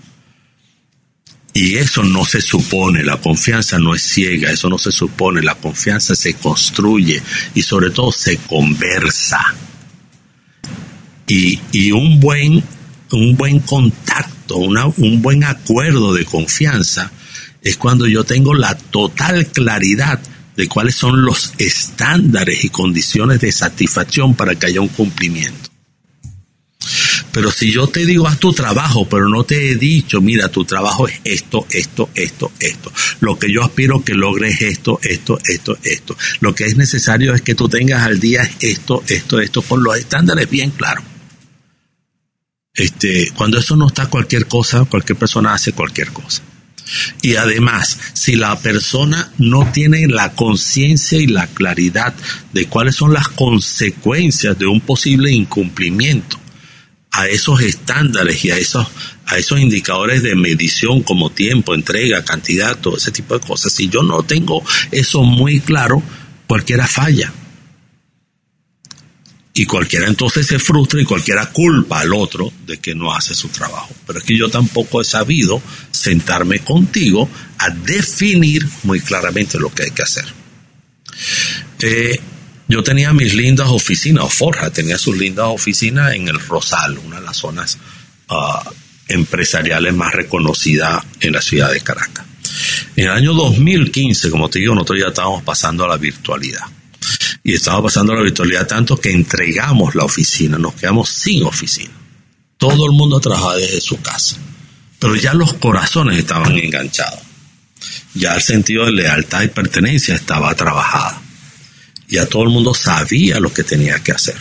Y 1.55 1.77
eso 1.77 2.03
no 2.03 2.25
se 2.25 2.41
supone, 2.41 3.05
la 3.05 3.19
confianza 3.19 3.79
no 3.79 3.95
es 3.95 4.03
ciega, 4.03 4.51
eso 4.51 4.71
no 4.71 4.79
se 4.79 4.91
supone, 4.91 5.43
la 5.43 5.55
confianza 5.55 6.15
se 6.15 6.35
construye 6.35 7.23
y 7.55 7.63
sobre 7.63 7.91
todo 7.91 8.11
se 8.11 8.39
conversa. 8.39 9.55
Y, 11.27 11.93
un, 11.93 12.21
buen, 12.21 12.63
un 13.13 13.37
buen 13.37 13.61
contacto, 13.61 14.57
un 14.57 15.23
buen 15.23 15.45
acuerdo 15.45 16.13
de 16.13 16.27
confianza 16.27 17.11
es 17.63 17.77
cuando 17.77 18.07
yo 18.07 18.25
tengo 18.25 18.55
la 18.55 18.77
total 18.77 19.47
claridad 19.47 20.21
de 20.57 20.69
cuáles 20.69 20.95
son 20.95 21.23
los 21.23 21.53
estándares 21.59 22.65
y 22.65 22.69
condiciones 22.69 23.41
de 23.41 23.53
satisfacción 23.53 24.35
para 24.35 24.55
que 24.55 24.67
haya 24.67 24.81
un 24.81 24.89
cumplimiento. 24.89 25.72
Pero 27.33 27.51
si 27.51 27.73
yo 27.73 27.87
te 27.87 28.05
digo, 28.05 28.29
haz 28.29 28.39
tu 28.39 28.53
trabajo, 28.53 29.09
pero 29.09 29.29
no 29.29 29.45
te 29.45 29.71
he 29.71 29.77
dicho, 29.77 30.21
mira, 30.21 30.49
tu 30.49 30.65
trabajo 30.65 31.09
es 31.09 31.19
esto, 31.25 31.67
esto, 31.71 32.11
esto, 32.15 32.53
esto. 32.61 32.93
Lo 33.21 33.39
que 33.39 33.51
yo 33.51 33.65
aspiro 33.65 34.05
que 34.05 34.13
logres 34.13 34.61
es 34.61 34.73
esto, 34.73 35.01
esto, 35.03 35.39
esto, 35.47 35.79
esto. 35.83 36.17
Lo 36.41 36.55
que 36.55 36.67
es 36.67 36.77
necesario 36.77 37.35
es 37.35 37.41
que 37.41 37.55
tú 37.55 37.69
tengas 37.71 38.03
al 38.03 38.21
día 38.21 38.49
esto, 38.61 39.03
esto, 39.09 39.41
esto, 39.41 39.63
con 39.63 39.83
los 39.83 39.97
estándares 39.97 40.49
bien 40.51 40.71
claros. 40.71 41.05
Este, 42.75 43.31
cuando 43.35 43.59
eso 43.59 43.77
no 43.77 43.87
está 43.87 44.07
cualquier 44.07 44.47
cosa, 44.47 44.85
cualquier 44.85 45.19
persona 45.19 45.55
hace 45.55 45.73
cualquier 45.73 46.13
cosa. 46.13 46.43
Y 47.23 47.37
además, 47.37 47.99
si 48.13 48.35
la 48.35 48.59
persona 48.59 49.33
no 49.39 49.71
tiene 49.73 50.07
la 50.07 50.33
conciencia 50.33 51.19
y 51.19 51.27
la 51.27 51.47
claridad 51.47 52.15
de 52.53 52.67
cuáles 52.67 52.97
son 52.97 53.15
las 53.15 53.29
consecuencias 53.29 54.59
de 54.59 54.67
un 54.67 54.81
posible 54.81 55.31
incumplimiento, 55.31 56.42
a 57.13 57.27
esos 57.27 57.61
estándares 57.61 58.45
y 58.45 58.51
a 58.51 58.57
esos, 58.57 58.87
a 59.27 59.37
esos 59.37 59.61
indicadores 59.61 60.23
de 60.23 60.35
medición 60.35 61.03
como 61.03 61.31
tiempo, 61.31 61.75
entrega, 61.75 62.25
cantidad, 62.25 62.79
todo 62.79 62.97
ese 62.97 63.13
tipo 63.13 63.39
de 63.39 63.47
cosas. 63.47 63.73
Si 63.73 63.89
yo 63.89 64.03
no 64.03 64.23
tengo 64.23 64.65
eso 64.91 65.23
muy 65.23 65.61
claro, 65.61 66.03
cualquiera 66.47 66.87
falla. 66.87 67.33
Y 69.55 69.67
cualquiera 69.67 70.07
entonces 70.07 70.47
se 70.47 70.59
frustra 70.59 71.03
y 71.03 71.05
cualquiera 71.05 71.51
culpa 71.51 72.01
al 72.01 72.15
otro 72.15 72.51
de 72.67 72.79
que 72.79 72.95
no 72.95 73.15
hace 73.15 73.35
su 73.35 73.49
trabajo. 73.49 73.95
Pero 74.07 74.19
es 74.19 74.25
que 74.25 74.39
yo 74.39 74.49
tampoco 74.49 75.03
he 75.03 75.05
sabido 75.05 75.61
sentarme 75.91 76.61
contigo 76.61 77.29
a 77.59 77.69
definir 77.69 78.67
muy 78.85 79.01
claramente 79.01 79.59
lo 79.59 79.69
que 79.69 79.83
hay 79.85 79.91
que 79.91 80.03
hacer. 80.03 80.25
Eh, 81.81 82.19
yo 82.73 82.83
tenía 82.83 83.13
mis 83.13 83.35
lindas 83.35 83.69
oficinas, 83.69 84.25
o 84.25 84.29
Forja 84.29 84.71
tenía 84.71 84.97
sus 84.97 85.19
lindas 85.19 85.47
oficinas 85.49 86.15
en 86.15 86.29
el 86.29 86.41
Rosal, 86.41 86.99
una 86.99 87.21
de 87.21 87.27
las 87.27 87.37
zonas 87.37 87.79
uh, 88.31 88.71
empresariales 89.09 89.93
más 89.95 90.13
reconocidas 90.15 91.05
en 91.21 91.33
la 91.33 91.43
ciudad 91.43 91.71
de 91.71 91.83
Caracas. 91.83 92.25
En 92.97 93.05
el 93.05 93.11
año 93.11 93.35
2015, 93.35 94.31
como 94.31 94.49
te 94.49 94.59
digo, 94.59 94.75
nosotros 94.75 95.01
ya 95.01 95.09
estábamos 95.09 95.43
pasando 95.43 95.85
a 95.85 95.89
la 95.89 95.97
virtualidad. 95.99 96.65
Y 97.45 97.55
estábamos 97.55 97.93
pasando 97.93 98.13
a 98.13 98.17
la 98.17 98.23
virtualidad 98.23 98.67
tanto 98.67 98.97
que 98.97 99.11
entregamos 99.11 99.95
la 99.95 100.05
oficina, 100.05 100.57
nos 100.57 100.75
quedamos 100.75 101.11
sin 101.11 101.43
oficina. 101.45 101.93
Todo 102.57 102.87
el 102.87 102.93
mundo 102.93 103.21
trabajaba 103.21 103.57
desde 103.57 103.81
su 103.81 104.01
casa. 104.01 104.37
Pero 104.99 105.17
ya 105.17 105.35
los 105.35 105.55
corazones 105.55 106.19
estaban 106.19 106.57
enganchados. 106.57 107.21
Ya 108.15 108.35
el 108.35 108.43
sentido 108.43 108.87
de 108.87 108.93
lealtad 108.93 109.43
y 109.43 109.49
pertenencia 109.49 110.15
estaba 110.15 110.55
trabajado. 110.55 111.22
Ya 112.13 112.27
todo 112.27 112.45
el 112.45 112.51
mundo 112.51 112.75
sabía 112.75 113.41
lo 113.41 113.53
que 113.53 113.65
tenía 113.65 113.99
que 114.01 114.13
hacer. 114.13 114.37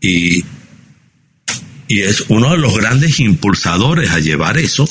Y 0.00 0.44
y 1.88 2.00
es 2.00 2.24
uno 2.28 2.50
de 2.50 2.58
los 2.58 2.76
grandes 2.76 3.20
impulsadores 3.20 4.10
a 4.10 4.18
llevar 4.18 4.58
eso 4.58 4.88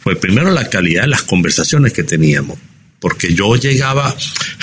fue 0.00 0.16
primero 0.16 0.50
la 0.52 0.70
calidad 0.70 1.02
de 1.02 1.08
las 1.08 1.22
conversaciones 1.24 1.92
que 1.92 2.04
teníamos. 2.04 2.58
Porque 3.00 3.34
yo 3.34 3.56
llegaba, 3.56 4.16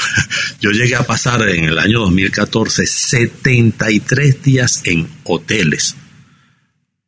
yo 0.61 0.71
llegué 0.71 0.95
a 0.95 1.05
pasar 1.05 1.47
en 1.49 1.65
el 1.65 1.77
año 1.77 1.99
2014 1.99 2.87
73 2.87 4.41
días 4.41 4.81
en 4.85 5.07
hoteles 5.25 5.95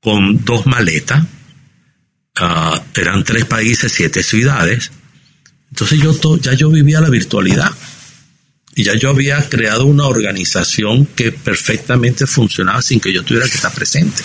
con 0.01 0.43
dos 0.43 0.65
maletas. 0.65 1.23
Uh, 2.39 2.77
eran 2.99 3.23
tres 3.23 3.45
países, 3.45 3.93
siete 3.93 4.21
ciudades. 4.21 4.91
Entonces 5.69 5.99
yo 5.99 6.37
ya 6.39 6.53
yo 6.53 6.69
vivía 6.69 6.99
la 6.99 7.09
virtualidad. 7.09 7.71
Y 8.75 8.83
ya 8.83 8.93
yo 8.95 9.09
había 9.09 9.41
creado 9.47 9.85
una 9.85 10.05
organización 10.05 11.05
que 11.05 11.31
perfectamente 11.31 12.27
funcionaba 12.27 12.81
sin 12.81 12.99
que 12.99 13.13
yo 13.13 13.23
tuviera 13.23 13.47
que 13.47 13.55
estar 13.55 13.73
presente. 13.73 14.21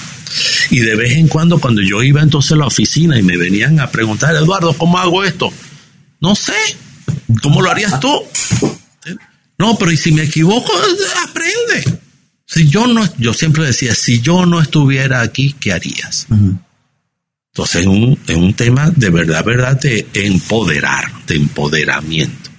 Y 0.71 0.81
de 0.81 0.97
vez 0.97 1.13
en 1.13 1.29
cuando, 1.29 1.61
cuando 1.61 1.81
yo 1.83 2.03
iba 2.03 2.21
entonces 2.21 2.53
a 2.53 2.57
la 2.57 2.67
oficina 2.67 3.19
y 3.19 3.23
me 3.23 3.37
venían 3.37 3.79
a 3.79 3.91
preguntar, 3.91 4.35
Eduardo, 4.35 4.73
¿cómo 4.75 4.99
hago 4.99 5.25
esto? 5.25 5.53
No 6.21 6.35
sé, 6.35 6.57
¿cómo 7.43 7.63
lo 7.63 7.71
harías 7.71 8.01
tú? 8.01 8.11
No, 9.57 9.79
pero 9.79 9.93
y 9.93 9.97
si 9.97 10.11
me 10.11 10.23
equivoco, 10.23 10.73
aprende. 11.29 12.01
Si 12.47 12.69
yo 12.69 12.89
no, 12.89 13.09
yo 13.19 13.33
siempre 13.33 13.65
decía, 13.65 13.95
si 13.95 14.21
yo 14.21 14.47
no 14.47 14.61
estuviera 14.61 15.21
aquí, 15.21 15.55
¿qué 15.61 15.73
harías? 15.73 16.27
Entonces 17.53 17.83
es 17.83 17.87
un, 17.87 18.19
es 18.27 18.37
un 18.37 18.55
tema 18.55 18.91
de 18.91 19.11
verdad, 19.11 19.45
verdad, 19.45 19.81
de 19.81 20.09
empoderar, 20.15 21.25
de 21.27 21.37
empoderamiento. 21.37 22.50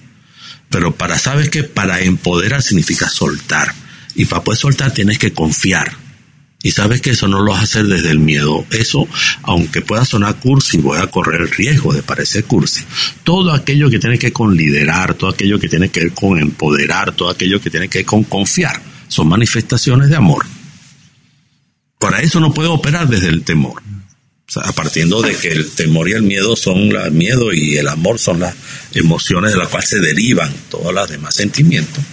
Pero 0.72 0.94
para, 0.94 1.18
¿sabes 1.18 1.50
que 1.50 1.62
Para 1.62 2.00
empoderar 2.00 2.62
significa 2.62 3.08
soltar. 3.08 3.72
Y 4.16 4.24
para 4.24 4.42
poder 4.42 4.58
soltar 4.58 4.92
tienes 4.92 5.18
que 5.18 5.32
confiar. 5.32 5.92
Y 6.64 6.70
sabes 6.70 7.00
que 7.00 7.10
eso 7.10 7.26
no 7.26 7.40
lo 7.40 7.52
vas 7.52 7.60
a 7.60 7.64
hacer 7.64 7.86
desde 7.86 8.10
el 8.10 8.20
miedo. 8.20 8.64
Eso, 8.70 9.08
aunque 9.42 9.82
pueda 9.82 10.04
sonar 10.04 10.36
cursi, 10.36 10.78
voy 10.78 10.98
a 10.98 11.08
correr 11.08 11.40
el 11.40 11.50
riesgo 11.50 11.92
de 11.92 12.02
parecer 12.02 12.44
cursi. 12.44 12.84
Todo 13.24 13.52
aquello 13.52 13.90
que 13.90 13.98
tiene 13.98 14.18
que 14.18 14.26
ver 14.26 14.32
con 14.32 14.56
liderar, 14.56 15.14
todo 15.14 15.30
aquello 15.30 15.58
que 15.58 15.68
tiene 15.68 15.88
que 15.88 16.00
ver 16.00 16.12
con 16.12 16.38
empoderar, 16.38 17.12
todo 17.12 17.30
aquello 17.30 17.60
que 17.60 17.70
tiene 17.70 17.88
que 17.88 17.98
ver 17.98 18.06
con 18.06 18.22
confiar, 18.24 18.80
son 19.08 19.28
manifestaciones 19.28 20.08
de 20.08 20.16
amor. 20.16 20.46
Para 21.98 22.20
eso 22.20 22.38
no 22.38 22.54
puede 22.54 22.68
operar 22.68 23.08
desde 23.08 23.28
el 23.28 23.42
temor. 23.42 23.82
Sea, 24.52 24.72
partiendo 24.72 25.22
de 25.22 25.34
que 25.34 25.48
el 25.48 25.70
temor 25.70 26.10
y 26.10 26.12
el 26.12 26.22
miedo 26.22 26.56
son 26.56 26.94
el 26.94 27.12
miedo 27.12 27.54
y 27.54 27.78
el 27.78 27.88
amor 27.88 28.18
son 28.18 28.40
las 28.40 28.54
emociones 28.92 29.52
de 29.52 29.58
las 29.58 29.68
cuales 29.68 29.88
se 29.88 29.98
derivan 29.98 30.52
todos 30.68 30.92
los 30.92 31.08
demás 31.08 31.34
sentimientos 31.34 32.04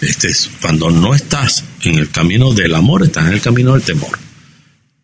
este, 0.00 0.30
cuando 0.60 0.90
no 0.90 1.14
estás 1.14 1.64
en 1.82 1.98
el 1.98 2.10
camino 2.10 2.52
del 2.52 2.74
amor, 2.74 3.02
estás 3.02 3.26
en 3.26 3.34
el 3.34 3.40
camino 3.40 3.72
del 3.74 3.82
temor. 3.82 4.18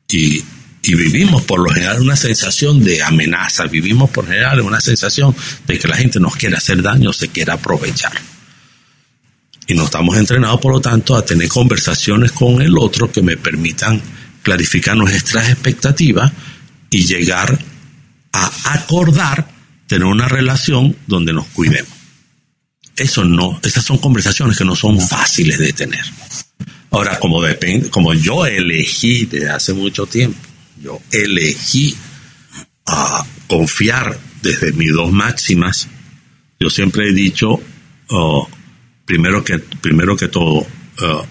Y, 0.08 0.42
y 0.82 0.94
vivimos 0.94 1.42
por 1.42 1.60
lo 1.60 1.70
general 1.70 2.00
una 2.00 2.16
sensación 2.16 2.82
de 2.82 3.02
amenaza, 3.02 3.64
vivimos 3.66 4.10
por 4.10 4.24
lo 4.24 4.30
general 4.30 4.60
una 4.60 4.80
sensación 4.80 5.34
de 5.66 5.78
que 5.78 5.88
la 5.88 5.96
gente 5.96 6.20
nos 6.20 6.36
quiere 6.36 6.56
hacer 6.56 6.82
daño, 6.82 7.12
se 7.12 7.28
quiere 7.28 7.52
aprovechar. 7.52 8.12
Y 9.66 9.74
nos 9.74 9.86
estamos 9.86 10.16
entrenados, 10.16 10.60
por 10.60 10.72
lo 10.72 10.80
tanto, 10.80 11.16
a 11.16 11.24
tener 11.24 11.48
conversaciones 11.48 12.32
con 12.32 12.62
el 12.62 12.78
otro 12.78 13.10
que 13.10 13.20
me 13.20 13.36
permitan 13.36 14.00
clarificar 14.46 14.96
nuestras 14.96 15.48
expectativas 15.48 16.30
y 16.88 17.04
llegar 17.04 17.58
a 18.32 18.74
acordar 18.74 19.48
tener 19.88 20.06
una 20.06 20.28
relación 20.28 20.96
donde 21.08 21.32
nos 21.32 21.46
cuidemos. 21.48 21.90
Eso 22.96 23.24
no, 23.24 23.58
esas 23.64 23.84
son 23.84 23.98
conversaciones 23.98 24.56
que 24.56 24.64
no 24.64 24.76
son 24.76 25.00
fáciles 25.00 25.58
de 25.58 25.72
tener. 25.72 26.04
Ahora, 26.92 27.18
como 27.18 27.42
depende, 27.42 27.90
como 27.90 28.14
yo 28.14 28.46
elegí 28.46 29.26
desde 29.26 29.50
hace 29.50 29.72
mucho 29.72 30.06
tiempo, 30.06 30.38
yo 30.80 31.00
elegí 31.10 31.96
a 32.86 33.26
confiar 33.48 34.16
desde 34.42 34.70
mis 34.74 34.92
dos 34.92 35.10
máximas. 35.10 35.88
Yo 36.60 36.70
siempre 36.70 37.08
he 37.08 37.12
dicho, 37.12 37.60
oh, 38.10 38.48
primero 39.04 39.42
que 39.42 39.58
primero 39.58 40.16
que 40.16 40.28
todo, 40.28 40.64
oh, 41.02 41.26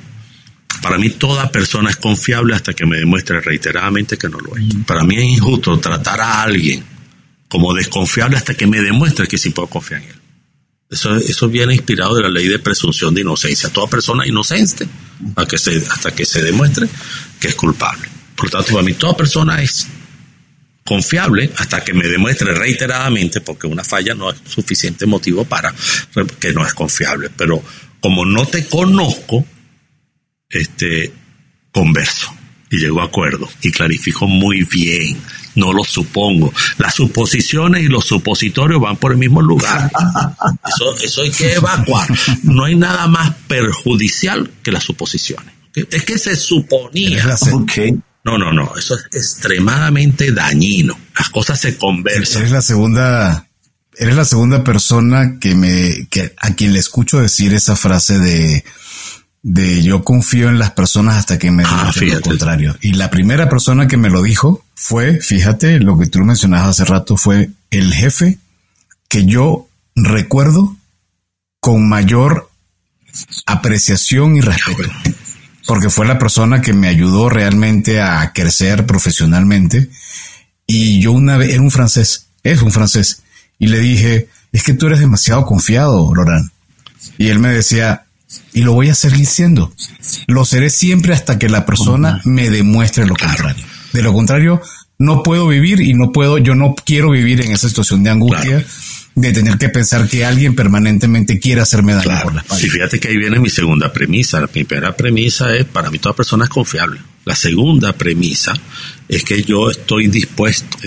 para 0.82 0.98
mí 0.98 1.10
toda 1.10 1.52
persona 1.52 1.90
es 1.90 1.96
confiable 1.96 2.56
hasta 2.56 2.74
que 2.74 2.86
me 2.86 2.98
demuestre 2.98 3.42
reiteradamente 3.42 4.18
que 4.18 4.30
no 4.30 4.40
lo 4.40 4.56
es. 4.56 4.64
Para 4.86 5.04
mí 5.04 5.16
es 5.16 5.24
injusto 5.24 5.80
tratar 5.80 6.22
a 6.22 6.42
alguien 6.42 6.84
como 7.48 7.74
desconfiable 7.74 8.38
hasta 8.38 8.54
que 8.54 8.68
me 8.68 8.82
demuestre 8.82 9.28
que 9.28 9.38
sí 9.38 9.52
puedo 9.52 9.68
confiar 9.68 10.02
en 10.02 10.10
él. 10.10 10.16
Eso, 10.90 11.16
eso 11.16 11.50
viene 11.50 11.74
inspirado 11.74 12.16
de 12.16 12.24
la 12.24 12.30
ley 12.30 12.48
de 12.48 12.60
presunción 12.60 13.14
de 13.14 13.22
inocencia. 13.22 13.70
Toda 13.70 13.88
persona 13.88 14.28
inocente 14.28 14.88
hasta 15.30 15.48
que 15.48 15.58
se, 15.58 15.78
hasta 15.90 16.12
que 16.12 16.26
se 16.26 16.44
demuestre 16.44 16.88
que 17.40 17.48
es 17.48 17.56
culpable. 17.56 18.08
Por 18.36 18.50
tanto, 18.50 18.72
para 18.72 18.84
mí 18.84 18.94
toda 18.94 19.16
persona 19.16 19.62
es 19.62 19.88
confiable 20.84 21.52
hasta 21.58 21.84
que 21.84 21.94
me 21.94 22.08
demuestre 22.08 22.54
reiteradamente, 22.54 23.42
porque 23.42 23.66
una 23.66 23.84
falla 23.84 24.14
no 24.14 24.30
es 24.30 24.38
suficiente 24.48 25.06
motivo 25.08 25.46
para 25.46 25.74
que 26.40 26.54
no 26.54 26.66
es 26.66 26.74
confiable. 26.74 27.32
Pero 27.36 27.64
como 28.00 28.26
no 28.26 28.46
te 28.46 28.68
conozco, 28.68 29.46
este, 30.60 31.14
converso 31.72 32.34
y 32.70 32.78
llego 32.78 33.02
a 33.02 33.06
acuerdo 33.06 33.50
y 33.62 33.72
clarifico 33.72 34.28
muy 34.28 34.64
bien 34.64 35.18
no 35.56 35.74
lo 35.74 35.84
supongo. 35.84 36.54
Las 36.78 36.96
suposiciones 36.96 37.84
y 37.84 37.88
los 37.88 38.06
supositorios 38.06 38.82
van 38.82 38.98
por 38.98 39.14
el 39.14 39.18
mismo 39.18 39.42
lugar. 39.42 39.92
Eso, 40.68 40.96
eso 41.02 41.22
hay 41.22 41.32
que 41.32 41.54
evacuar. 41.54 42.08
No 42.44 42.66
hay 42.66 42.76
nada 42.76 43.08
más 43.08 43.34
perjudicial 43.48 44.52
que 44.62 44.72
las 44.72 44.84
suposiciones. 44.84 45.54
Es 45.74 46.04
que 46.04 46.18
se 46.18 46.36
suponía. 46.36 47.24
No, 48.24 48.38
no, 48.38 48.52
no. 48.52 48.76
Eso 48.76 48.96
es 48.96 49.06
extremadamente 49.12 50.32
dañino. 50.32 50.98
Las 51.18 51.30
cosas 51.30 51.60
se 51.60 51.78
conversan. 51.78 52.42
Eres 52.42 52.52
la 52.52 52.62
segunda, 52.62 53.48
eres 53.96 54.16
la 54.16 54.26
segunda 54.26 54.64
persona 54.64 55.38
que 55.40 55.56
me, 55.56 56.08
que 56.10 56.34
a 56.38 56.54
quien 56.54 56.74
le 56.74 56.80
escucho 56.80 57.20
decir 57.20 57.54
esa 57.54 57.76
frase 57.76 58.20
de 58.20 58.66
de 59.48 59.84
yo 59.84 60.04
confío 60.04 60.50
en 60.50 60.58
las 60.58 60.72
personas 60.72 61.18
hasta 61.18 61.38
que 61.38 61.52
me 61.52 61.62
ah, 61.68 61.92
digan 61.94 62.16
lo 62.16 62.22
contrario. 62.22 62.76
Y 62.82 62.94
la 62.94 63.12
primera 63.12 63.48
persona 63.48 63.88
que 63.88 63.96
me 63.96 64.10
lo 64.10 64.24
dijo 64.24 64.66
fue, 64.74 65.20
fíjate, 65.22 65.80
lo 65.80 66.00
que 66.00 66.08
tú 66.08 66.18
mencionabas 66.22 66.70
hace 66.70 66.86
rato, 66.86 67.16
fue 67.16 67.52
el 67.70 67.94
jefe 67.94 68.40
que 69.08 69.26
yo 69.26 69.70
recuerdo 69.94 70.76
con 71.60 71.88
mayor 71.88 72.50
apreciación 73.46 74.36
y 74.36 74.42
respeto. 74.42 74.90
Porque 75.68 75.92
fue 75.92 76.08
la 76.08 76.18
persona 76.18 76.62
que 76.62 76.74
me 76.74 76.88
ayudó 76.88 77.30
realmente 77.30 78.02
a 78.02 78.34
crecer 78.34 78.88
profesionalmente. 78.88 79.92
Y 80.66 81.00
yo 81.02 81.12
una 81.12 81.38
vez, 81.38 81.52
era 81.52 81.62
un 81.62 81.70
francés, 81.70 82.30
es 82.42 82.64
un 82.64 82.72
francés. 82.72 83.22
Y 83.60 83.68
le 83.68 83.78
dije, 83.78 84.28
es 84.52 84.64
que 84.64 84.74
tú 84.74 84.88
eres 84.88 85.02
demasiado 85.02 85.46
confiado, 85.46 86.16
Loran. 86.16 86.52
Y 87.20 87.28
él 87.28 87.38
me 87.38 87.50
decía, 87.50 88.05
y 88.54 88.62
lo 88.62 88.74
voy 88.74 88.90
a 88.90 88.96
seguir 88.96 89.26
siendo. 89.26 89.74
Lo 90.28 90.46
seré 90.46 90.70
siempre 90.70 91.14
hasta 91.14 91.40
que 91.40 91.50
la 91.50 91.66
persona 91.66 92.22
me 92.26 92.50
demuestre 92.50 93.06
lo 93.06 93.16
contrario. 93.16 93.64
De 93.94 94.02
lo 94.02 94.14
contrario, 94.14 94.62
no 94.98 95.24
puedo 95.24 95.48
vivir 95.48 95.82
y 95.82 95.94
no 95.94 96.12
puedo, 96.12 96.38
yo 96.38 96.56
no 96.56 96.76
quiero 96.76 97.12
vivir 97.12 97.42
en 97.42 97.52
esa 97.52 97.68
situación 97.68 98.04
de 98.04 98.10
angustia. 98.10 98.66
de 99.16 99.32
tener 99.32 99.58
que 99.58 99.70
pensar 99.70 100.10
que 100.10 100.26
alguien 100.26 100.56
permanentemente 100.56 101.40
quiere 101.40 101.62
hacerme 101.62 101.94
daño 101.94 102.22
por 102.22 102.34
la 102.34 102.42
espalda. 102.42 102.62
Sí, 102.62 102.70
fíjate 102.70 103.00
que 103.00 103.08
ahí 103.08 103.18
viene 103.18 103.40
mi 103.40 103.50
segunda 103.50 103.94
premisa. 103.94 104.42
La 104.42 104.48
primera 104.48 104.94
premisa 104.94 105.56
es, 105.56 105.64
para 105.64 105.90
mí 105.90 106.00
toda 106.00 106.14
persona 106.14 106.44
es 106.44 106.50
confiable. 106.50 107.00
La 107.24 107.34
segunda 107.34 107.94
premisa 107.94 108.54
es 109.08 109.24
que 109.24 109.42
yo 109.44 109.70
estoy 109.70 110.08
dispuesto 110.08 110.78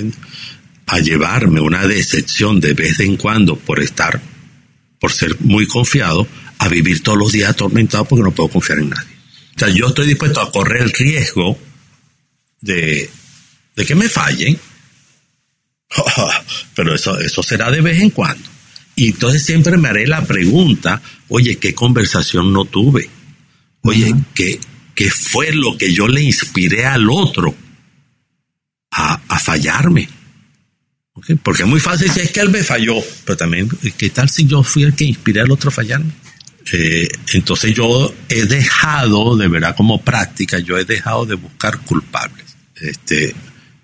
a 0.86 0.99
llevarme 1.01 1.61
una 1.61 1.86
decepción 1.86 2.61
de 2.61 2.74
vez 2.74 3.01
en 3.01 3.16
cuando 3.16 3.57
por 3.57 3.80
estar, 3.80 4.20
por 5.01 5.12
ser 5.12 5.36
muy 5.40 5.66
confiado, 5.66 6.26
a 6.59 6.68
vivir 6.68 7.02
todos 7.02 7.18
los 7.18 7.32
días 7.32 7.50
atormentado 7.50 8.04
porque 8.04 8.24
no 8.24 8.32
puedo 8.32 8.50
confiar 8.50 8.78
en 8.78 8.90
nadie. 8.90 9.16
O 9.56 9.59
sea, 9.59 9.68
yo 9.68 9.88
estoy 9.88 10.06
dispuesto 10.06 10.40
a 10.40 10.52
correr 10.52 10.82
el 10.82 10.92
riesgo 10.92 11.59
de, 12.61 13.11
de 13.76 13.86
que 13.86 13.94
me 13.94 14.09
fallen, 14.09 14.59
pero 16.74 16.94
eso, 16.94 17.18
eso 17.18 17.42
será 17.42 17.70
de 17.70 17.80
vez 17.80 18.00
en 18.00 18.11
cuando. 18.11 18.48
Y 18.94 19.09
entonces 19.11 19.44
siempre 19.44 19.76
me 19.76 19.88
haré 19.88 20.06
la 20.06 20.24
pregunta, 20.24 21.00
oye, 21.28 21.59
¿qué 21.59 21.74
conversación 21.74 22.52
no 22.52 22.64
tuve? 22.64 23.09
Oye, 23.82 24.12
¿qué, 24.34 24.59
¿qué, 24.94 25.11
fue 25.11 25.52
lo 25.52 25.78
que 25.78 25.92
yo 25.92 26.09
le 26.09 26.22
inspiré 26.22 26.84
al 26.84 27.09
otro 27.09 27.54
a, 28.90 29.20
a 29.28 29.38
fallarme? 29.38 30.09
Porque 31.42 31.62
es 31.62 31.68
muy 31.68 31.80
fácil 31.80 32.09
decir, 32.09 32.24
es 32.24 32.30
que 32.30 32.40
él 32.40 32.50
me 32.50 32.62
falló, 32.62 32.94
pero 33.24 33.36
también, 33.36 33.68
¿qué 33.96 34.11
tal 34.11 34.28
si 34.28 34.46
yo 34.46 34.62
fui 34.62 34.84
el 34.84 34.94
que 34.94 35.04
inspiré 35.04 35.40
al 35.40 35.50
otro 35.50 35.70
a 35.70 35.72
fallarme? 35.72 36.12
Eh, 36.73 37.09
entonces 37.33 37.75
yo 37.75 38.12
he 38.29 38.45
dejado, 38.45 39.37
de 39.37 39.49
verdad 39.49 39.75
como 39.77 40.01
práctica, 40.01 40.59
yo 40.59 40.77
he 40.77 40.85
dejado 40.85 41.27
de 41.27 41.35
buscar 41.35 41.79
culpables. 41.79 42.45
Este, 42.77 43.35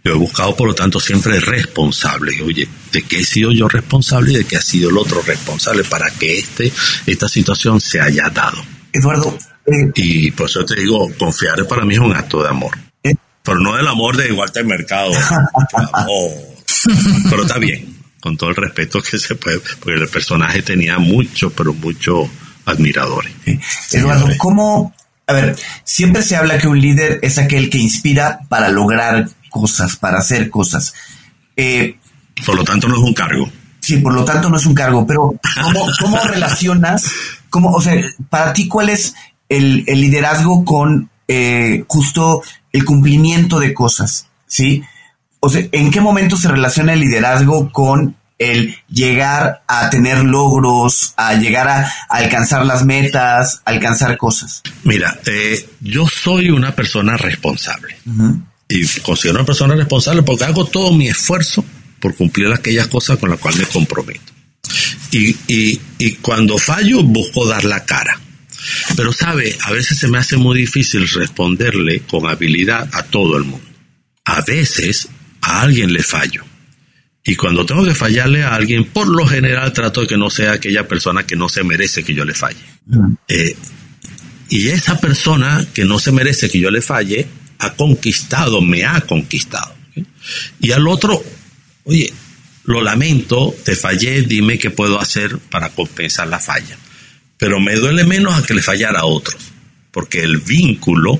yo 0.04 0.12
he 0.12 0.16
buscado, 0.16 0.54
por 0.54 0.68
lo 0.68 0.74
tanto, 0.74 1.00
siempre 1.00 1.40
responsables. 1.40 2.40
Oye, 2.42 2.68
¿de 2.92 3.02
qué 3.02 3.20
he 3.20 3.24
sido 3.24 3.52
yo 3.52 3.68
responsable 3.68 4.32
y 4.32 4.36
de 4.36 4.44
qué 4.44 4.56
ha 4.56 4.62
sido 4.62 4.90
el 4.90 4.98
otro 4.98 5.22
responsable 5.22 5.84
para 5.84 6.10
que 6.10 6.38
este, 6.38 6.70
esta 7.06 7.28
situación 7.28 7.80
se 7.80 8.00
haya 8.00 8.28
dado? 8.28 8.62
Eduardo. 8.92 9.36
Eh, 9.66 9.90
y 9.94 10.30
por 10.32 10.48
eso 10.48 10.64
te 10.64 10.76
digo, 10.76 11.10
confiar 11.18 11.66
para 11.66 11.84
mí 11.84 11.94
es 11.94 12.00
un 12.00 12.14
acto 12.14 12.42
de 12.42 12.50
amor. 12.50 12.76
Eh, 13.02 13.14
pero 13.42 13.58
no 13.60 13.76
del 13.76 13.88
amor 13.88 14.16
de 14.16 14.30
Walter 14.32 14.64
Mercado. 14.66 15.12
pero 17.30 17.42
está 17.42 17.58
bien, 17.58 17.96
con 18.20 18.36
todo 18.36 18.50
el 18.50 18.56
respeto 18.56 19.00
que 19.00 19.18
se 19.18 19.36
puede, 19.36 19.60
porque 19.80 20.02
el 20.02 20.08
personaje 20.08 20.60
tenía 20.60 20.98
mucho, 20.98 21.50
pero 21.50 21.72
mucho 21.72 22.30
admiradores. 22.64 23.32
Eduardo, 23.92 24.28
¿cómo? 24.38 24.94
A 25.26 25.32
ver, 25.32 25.56
siempre 25.84 26.22
se 26.22 26.36
habla 26.36 26.58
que 26.58 26.68
un 26.68 26.80
líder 26.80 27.18
es 27.22 27.38
aquel 27.38 27.70
que 27.70 27.78
inspira 27.78 28.40
para 28.48 28.68
lograr 28.68 29.28
cosas, 29.50 29.96
para 29.96 30.18
hacer 30.18 30.50
cosas. 30.50 30.94
Eh, 31.56 31.96
por 32.44 32.56
lo 32.56 32.64
tanto, 32.64 32.88
no 32.88 32.96
es 32.96 33.02
un 33.02 33.14
cargo. 33.14 33.48
Sí, 33.80 33.98
por 33.98 34.14
lo 34.14 34.24
tanto, 34.24 34.48
no 34.48 34.56
es 34.56 34.66
un 34.66 34.74
cargo, 34.74 35.06
pero 35.06 35.34
¿cómo, 36.00 36.18
relacionas, 36.24 37.10
cómo, 37.50 37.70
o 37.70 37.80
sea, 37.80 37.94
para 38.30 38.52
ti, 38.52 38.66
cuál 38.66 38.88
es 38.88 39.14
el, 39.48 39.84
liderazgo 39.84 40.64
con 40.64 41.10
eh, 41.28 41.84
justo 41.86 42.42
el 42.72 42.84
cumplimiento 42.84 43.60
de 43.60 43.74
cosas? 43.74 44.28
¿Sí? 44.46 44.82
O 45.40 45.50
sea, 45.50 45.66
¿en 45.70 45.90
qué 45.90 46.00
momento 46.00 46.36
se 46.36 46.48
relaciona 46.48 46.94
el 46.94 47.00
liderazgo 47.00 47.70
con 47.72 48.16
el 48.38 48.76
llegar 48.90 49.62
a 49.66 49.90
tener 49.90 50.24
logros, 50.24 51.14
a 51.16 51.34
llegar 51.34 51.68
a, 51.68 51.92
alcanzar 52.08 52.66
las 52.66 52.84
metas, 52.84 53.62
alcanzar 53.64 54.16
cosas? 54.16 54.62
Mira, 54.82 55.20
eh, 55.26 55.68
yo 55.80 56.08
soy 56.08 56.50
una 56.50 56.74
persona 56.74 57.16
responsable. 57.16 57.96
Y 58.68 58.86
considero 59.00 59.38
una 59.38 59.46
persona 59.46 59.74
responsable 59.74 60.22
porque 60.22 60.44
hago 60.44 60.66
todo 60.66 60.92
mi 60.92 61.08
esfuerzo 61.08 61.64
por 62.00 62.14
cumplir 62.14 62.52
aquellas 62.52 62.88
cosas 62.88 63.18
con 63.18 63.30
las 63.30 63.38
cuales 63.38 63.60
me 63.60 63.66
comprometo. 63.66 64.32
Y, 65.12 65.36
y 65.46 66.12
cuando 66.16 66.58
fallo, 66.58 67.02
busco 67.02 67.46
dar 67.46 67.64
la 67.64 67.84
cara. 67.84 68.20
Pero 68.96 69.12
sabe, 69.12 69.56
a 69.62 69.72
veces 69.72 69.98
se 69.98 70.08
me 70.08 70.18
hace 70.18 70.36
muy 70.36 70.58
difícil 70.58 71.06
responderle 71.08 72.00
con 72.00 72.26
habilidad 72.26 72.88
a 72.92 73.02
todo 73.04 73.36
el 73.36 73.44
mundo. 73.44 73.66
A 74.24 74.40
veces 74.40 75.08
a 75.42 75.60
alguien 75.60 75.92
le 75.92 76.02
fallo 76.02 76.44
y 77.24 77.36
cuando 77.36 77.64
tengo 77.64 77.84
que 77.84 77.94
fallarle 77.94 78.42
a 78.42 78.54
alguien, 78.54 78.84
por 78.84 79.08
lo 79.08 79.26
general 79.26 79.72
trato 79.72 80.02
de 80.02 80.06
que 80.06 80.18
no 80.18 80.28
sea 80.28 80.52
aquella 80.52 80.86
persona 80.86 81.26
que 81.26 81.36
no 81.36 81.48
se 81.48 81.64
merece 81.64 82.04
que 82.04 82.14
yo 82.14 82.26
le 82.26 82.34
falle. 82.34 82.60
Eh, 83.28 83.56
y 84.50 84.68
esa 84.68 85.00
persona 85.00 85.66
que 85.72 85.86
no 85.86 85.98
se 85.98 86.12
merece 86.12 86.50
que 86.50 86.60
yo 86.60 86.70
le 86.70 86.82
falle, 86.82 87.26
ha 87.58 87.72
conquistado, 87.72 88.60
me 88.60 88.84
ha 88.84 89.00
conquistado. 89.00 89.74
Y 90.60 90.72
al 90.72 90.86
otro, 90.86 91.24
oye, 91.84 92.12
lo 92.64 92.82
lamento, 92.82 93.54
te 93.64 93.74
fallé, 93.74 94.20
dime 94.22 94.58
qué 94.58 94.70
puedo 94.70 95.00
hacer 95.00 95.38
para 95.38 95.70
compensar 95.70 96.28
la 96.28 96.40
falla. 96.40 96.76
Pero 97.38 97.58
me 97.58 97.74
duele 97.76 98.04
menos 98.04 98.34
a 98.34 98.46
que 98.46 98.52
le 98.52 98.62
fallara 98.62 99.00
a 99.00 99.06
otros, 99.06 99.50
porque 99.92 100.22
el 100.22 100.38
vínculo 100.38 101.18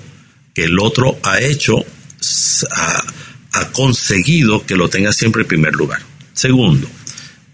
que 0.55 0.65
el 0.65 0.79
otro 0.79 1.19
ha 1.23 1.41
hecho 1.41 1.85
ha 2.71 3.03
conseguido 3.73 4.65
que 4.65 4.77
lo 4.77 4.89
tenga 4.89 5.13
siempre 5.13 5.43
en 5.43 5.49
primer 5.49 5.75
lugar. 5.75 6.01
Segundo, 6.33 6.89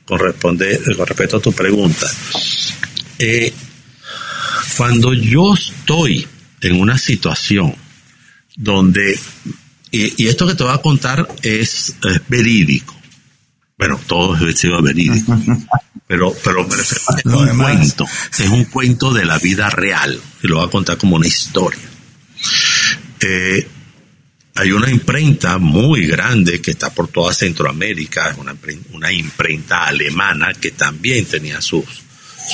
con, 0.05 0.19
responder, 0.19 0.81
con 0.97 1.07
respecto 1.07 1.37
a 1.37 1.41
tu 1.41 1.53
pregunta, 1.53 2.07
eh, 3.19 3.53
cuando 4.77 5.13
yo 5.13 5.55
estoy 5.55 6.27
en 6.61 6.81
una 6.81 6.99
situación 6.99 7.75
donde, 8.57 9.19
y, 9.91 10.27
esto 10.27 10.47
que 10.47 10.55
te 10.55 10.65
voy 10.65 10.73
a 10.73 10.79
contar 10.79 11.29
es, 11.43 11.95
verídico, 12.29 12.97
bueno, 13.79 14.01
todo 14.07 14.35
es 14.47 14.63
verídico, 14.83 15.39
pero, 16.07 16.35
pero 16.43 16.67
me 16.67 16.77
refiero, 16.77 17.05
es 17.19 17.25
un 17.25 17.59
cuento, 17.59 18.07
es 18.39 18.49
un 18.49 18.65
cuento 18.65 19.13
de 19.13 19.25
la 19.25 19.39
vida 19.39 19.71
real, 19.71 20.21
y 20.43 20.49
lo 20.49 20.57
voy 20.57 20.67
a 20.67 20.71
contar 20.71 20.99
como 20.99 21.17
una 21.17 21.27
historia. 21.27 21.89
Eh, 23.21 23.69
hay 24.55 24.73
una 24.73 24.91
imprenta 24.91 25.59
muy 25.59 26.07
grande 26.07 26.61
que 26.61 26.73
está 26.73 26.91
por 26.91 27.09
toda 27.09 27.33
Centroamérica, 27.33 28.35
una, 28.39 28.57
una 28.93 29.13
imprenta 29.13 29.87
alemana 29.87 30.53
que 30.55 30.73
también 30.73 31.25
tenía 31.25 31.61
sus, 31.61 31.85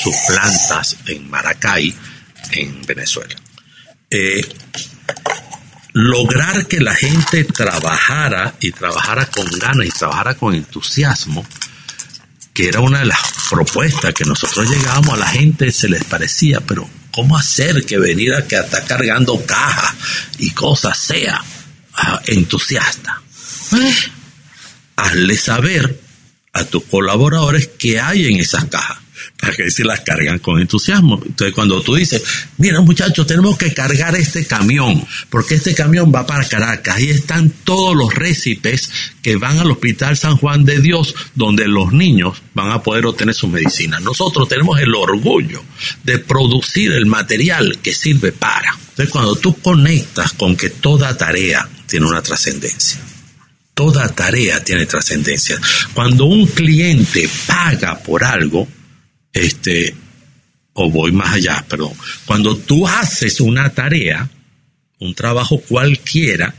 sus 0.03 0.15
plantas 0.29 0.97
en 1.07 1.29
Maracay, 1.31 1.95
en 2.53 2.83
Venezuela. 2.87 3.35
Eh, 4.11 4.47
lograr 5.95 6.67
que 6.67 6.81
la 6.81 6.95
gente 6.95 7.45
trabajara 7.45 8.55
y 8.61 8.71
trabajara 8.71 9.27
con 9.27 9.47
ganas 9.59 9.87
y 9.87 9.91
trabajara 9.91 10.35
con 10.35 10.55
entusiasmo, 10.55 11.45
que 12.53 12.69
era 12.69 12.81
una 12.81 13.01
de 13.01 13.07
las 13.07 13.21
propuestas 13.51 14.13
que 14.15 14.25
nosotros 14.25 14.69
llegábamos 14.71 15.15
a 15.15 15.19
la 15.19 15.29
gente, 15.29 15.73
se 15.73 15.89
les 15.89 16.05
parecía, 16.05 16.61
pero 16.61 16.89
¿cómo 17.11 17.37
hacer 17.37 17.85
que 17.87 17.99
venir 17.99 18.35
a 18.35 18.47
que 18.47 18.57
está 18.57 18.85
cargando 18.85 19.45
cajas 19.45 19.95
y 20.39 20.51
cosas 20.51 20.99
sea? 20.99 21.43
Entusiasta. 22.27 23.23
Eh, 23.73 23.95
hazle 24.97 25.37
saber 25.37 26.01
a 26.53 26.65
tus 26.65 26.85
colaboradores 26.85 27.69
qué 27.79 28.01
hay 28.01 28.27
en 28.27 28.41
esas 28.41 28.65
cajas 28.67 29.06
para 29.39 29.55
que 29.55 29.71
se 29.71 29.85
las 29.85 30.01
cargan 30.01 30.39
con 30.39 30.61
entusiasmo. 30.61 31.21
Entonces, 31.25 31.55
cuando 31.55 31.81
tú 31.83 31.95
dices, 31.95 32.23
mira 32.59 32.81
muchachos, 32.81 33.27
tenemos 33.27 33.59
que 33.59 33.73
cargar 33.75 34.17
este 34.17 34.47
camión, 34.47 35.05
porque 35.31 35.57
este 35.57 35.75
camión 35.75 36.13
va 36.15 36.27
para 36.27 36.49
Caracas, 36.49 36.97
ahí 36.97 37.11
están 37.11 37.51
todos 37.65 37.95
los 37.95 38.15
récipes 38.15 38.91
que 39.23 39.37
van 39.37 39.59
al 39.59 39.71
Hospital 39.71 40.17
San 40.17 40.37
Juan 40.37 40.65
de 40.65 40.81
Dios, 40.81 41.15
donde 41.35 41.69
los 41.69 41.93
niños 41.93 42.43
van 42.55 42.71
a 42.71 42.83
poder 42.83 43.07
obtener 43.07 43.35
su 43.35 43.49
medicina. 43.49 44.01
Nosotros 44.01 44.49
tenemos 44.49 44.81
el 44.81 44.95
orgullo 44.95 45.63
de 46.05 46.19
producir 46.19 46.93
el 46.93 47.07
material 47.07 47.79
que 47.83 47.95
sirve 47.95 48.33
para. 48.33 48.71
Entonces, 48.91 49.11
cuando 49.11 49.37
tú 49.37 49.59
conectas 49.61 50.33
con 50.33 50.57
que 50.57 50.71
toda 50.71 51.17
tarea 51.17 51.69
tiene 51.87 52.07
una 52.07 52.23
trascendencia. 52.23 53.01
Toda 53.75 54.09
tarea 54.09 54.65
tiene 54.65 54.87
trascendencia. 54.87 55.61
Cuando 55.93 56.25
un 56.25 56.47
cliente 56.47 57.29
paga 57.47 57.99
por 57.99 58.25
algo, 58.25 58.67
este, 59.37 59.95
o 60.75 60.91
voy 60.91 61.13
más 61.13 61.35
allá, 61.35 61.65
perdón, 61.69 61.93
cuando 62.25 62.57
tú 62.57 62.87
haces 62.87 63.41
una 63.41 63.71
tarea, 63.71 64.29
un 64.99 65.15
trabajo 65.15 65.61
cualquiera, 65.61 66.55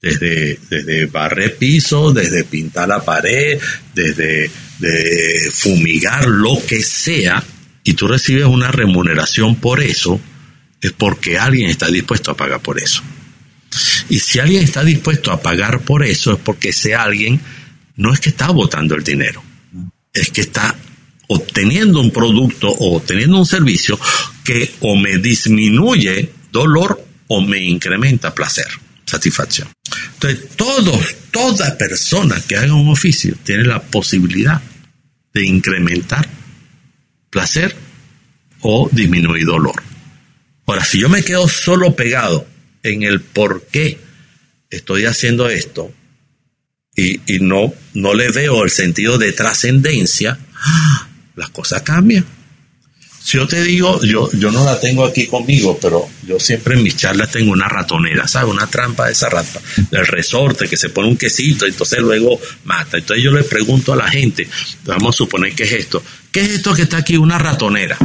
desde, 0.00 0.58
desde 0.70 1.06
barrer 1.06 1.56
piso, 1.56 2.12
desde 2.12 2.44
pintar 2.44 2.88
la 2.88 3.04
pared, 3.04 3.58
desde 3.94 4.50
de 4.78 5.50
fumigar 5.52 6.26
lo 6.26 6.64
que 6.66 6.82
sea, 6.82 7.42
y 7.82 7.94
tú 7.94 8.08
recibes 8.08 8.44
una 8.44 8.70
remuneración 8.70 9.56
por 9.56 9.82
eso, 9.82 10.20
es 10.80 10.92
porque 10.92 11.38
alguien 11.38 11.70
está 11.70 11.88
dispuesto 11.88 12.30
a 12.30 12.36
pagar 12.36 12.60
por 12.60 12.80
eso. 12.80 13.02
Y 14.08 14.18
si 14.20 14.38
alguien 14.38 14.62
está 14.62 14.84
dispuesto 14.84 15.32
a 15.32 15.40
pagar 15.40 15.80
por 15.80 16.04
eso, 16.04 16.32
es 16.32 16.38
porque 16.38 16.70
ese 16.70 16.94
alguien 16.94 17.40
no 17.96 18.12
es 18.12 18.20
que 18.20 18.30
está 18.30 18.50
botando 18.50 18.94
el 18.94 19.04
dinero, 19.04 19.42
es 20.12 20.30
que 20.30 20.42
está 20.42 20.74
obteniendo 21.28 22.00
un 22.00 22.10
producto 22.10 22.68
o 22.68 22.96
obteniendo 22.96 23.38
un 23.38 23.46
servicio 23.46 23.98
que 24.44 24.74
o 24.80 24.96
me 24.96 25.18
disminuye 25.18 26.30
dolor 26.52 27.04
o 27.28 27.40
me 27.40 27.60
incrementa 27.60 28.34
placer, 28.34 28.66
satisfacción. 29.04 29.68
Entonces, 30.14 30.48
todos, 30.56 31.14
toda 31.30 31.76
persona 31.76 32.40
que 32.46 32.56
haga 32.56 32.74
un 32.74 32.88
oficio 32.88 33.34
tiene 33.42 33.64
la 33.64 33.82
posibilidad 33.82 34.62
de 35.34 35.44
incrementar 35.44 36.28
placer 37.30 37.74
o 38.60 38.88
disminuir 38.90 39.44
dolor. 39.44 39.82
Ahora, 40.66 40.84
si 40.84 41.00
yo 41.00 41.08
me 41.08 41.22
quedo 41.22 41.48
solo 41.48 41.94
pegado 41.94 42.46
en 42.82 43.02
el 43.02 43.20
por 43.20 43.66
qué 43.66 43.98
estoy 44.70 45.04
haciendo 45.04 45.48
esto 45.48 45.92
y, 46.96 47.20
y 47.26 47.40
no, 47.40 47.74
no 47.94 48.14
le 48.14 48.30
veo 48.30 48.64
el 48.64 48.70
sentido 48.70 49.18
de 49.18 49.32
trascendencia, 49.32 50.38
las 51.36 51.50
cosas 51.50 51.82
cambian. 51.82 52.24
Si 53.26 53.38
yo 53.38 53.46
te 53.48 53.60
digo, 53.60 54.00
yo, 54.04 54.30
yo 54.34 54.52
no 54.52 54.64
la 54.64 54.78
tengo 54.78 55.04
aquí 55.04 55.26
conmigo, 55.26 55.76
pero 55.82 56.08
yo 56.24 56.38
siempre 56.38 56.76
en 56.76 56.84
mis 56.84 56.96
charlas 56.96 57.28
tengo 57.32 57.50
una 57.50 57.68
ratonera, 57.68 58.28
¿sabes? 58.28 58.52
Una 58.52 58.68
trampa 58.68 59.06
de 59.06 59.12
esa 59.12 59.28
rata, 59.28 59.60
del 59.90 60.06
resorte 60.06 60.68
que 60.68 60.76
se 60.76 60.90
pone 60.90 61.08
un 61.08 61.16
quesito, 61.16 61.66
y 61.66 61.70
entonces 61.70 61.98
luego 61.98 62.40
mata. 62.64 62.98
Entonces 62.98 63.24
yo 63.24 63.32
le 63.32 63.42
pregunto 63.42 63.92
a 63.92 63.96
la 63.96 64.08
gente, 64.08 64.48
vamos 64.84 65.16
a 65.16 65.18
suponer 65.18 65.56
que 65.56 65.64
es 65.64 65.72
esto, 65.72 66.04
¿qué 66.30 66.42
es 66.42 66.50
esto 66.50 66.72
que 66.72 66.82
está 66.82 66.98
aquí? 66.98 67.16
Una 67.16 67.36
ratonera. 67.36 67.98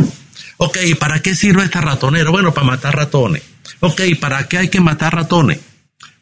Ok, 0.58 0.80
¿para 1.00 1.22
qué 1.22 1.36
sirve 1.36 1.66
esta 1.66 1.82
ratonera? 1.82 2.32
Bueno, 2.32 2.52
para 2.52 2.66
matar 2.66 2.96
ratones. 2.96 3.44
Ok, 3.80 4.02
¿para 4.20 4.48
qué 4.48 4.58
hay 4.58 4.70
que 4.70 4.80
matar 4.80 5.14
ratones? 5.14 5.60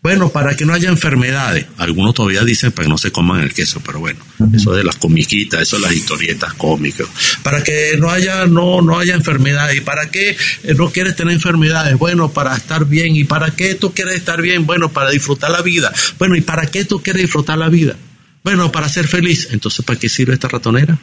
Bueno, 0.02 0.30
para 0.30 0.56
que 0.56 0.66
no 0.66 0.74
haya 0.74 0.88
enfermedades. 0.88 1.66
Algunos 1.78 2.14
todavía 2.14 2.44
dicen 2.46 2.72
para 2.72 2.86
que 2.86 2.90
no 2.90 2.98
se 2.98 3.12
coman 3.12 3.42
el 3.42 3.54
queso, 3.54 3.82
pero 3.86 4.00
bueno, 4.00 4.20
eso 4.54 4.72
de 4.72 4.86
las 4.86 4.96
comiquitas, 4.96 5.62
eso 5.62 5.76
de 5.76 5.82
las 5.82 5.94
historietas 5.94 6.54
cómicas. 6.54 7.06
Para 7.44 7.64
que 7.64 7.98
no 7.98 8.10
haya, 8.10 8.46
no, 8.46 8.82
no 8.82 8.98
haya 8.98 9.14
enfermedades. 9.14 9.76
¿Y 9.78 9.82
para 9.82 10.10
qué 10.10 10.38
eh, 10.64 10.74
no 10.78 10.90
quieres 10.90 11.18
tener 11.18 11.34
enfermedades? 11.34 11.98
Bueno, 11.98 12.32
para 12.32 12.56
estar 12.56 12.86
bien. 12.86 13.16
¿Y 13.18 13.26
para 13.26 13.52
qué 13.52 13.76
tú 13.76 13.94
quieres 13.94 14.16
estar 14.16 14.42
bien? 14.42 14.66
Bueno, 14.66 14.90
para 14.90 15.10
disfrutar 15.10 15.52
la 15.52 15.62
vida. 15.62 15.92
Bueno, 16.18 16.38
¿y 16.38 16.42
para 16.42 16.68
qué 16.68 16.86
tú 16.86 17.04
quieres 17.04 17.24
disfrutar 17.24 17.58
la 17.58 17.68
vida? 17.68 17.98
Bueno, 18.42 18.72
para 18.72 18.88
ser 18.88 19.06
feliz. 19.06 19.50
Entonces, 19.52 19.84
¿para 19.84 20.00
qué 20.00 20.08
sirve 20.08 20.34
esta 20.34 20.48
ratonera? 20.48 20.98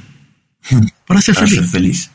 Para 1.07 1.21
ser 1.21 1.35
Para 1.35 1.47
feliz. 1.47 1.61
ser 1.61 1.71
feliz. 1.71 2.11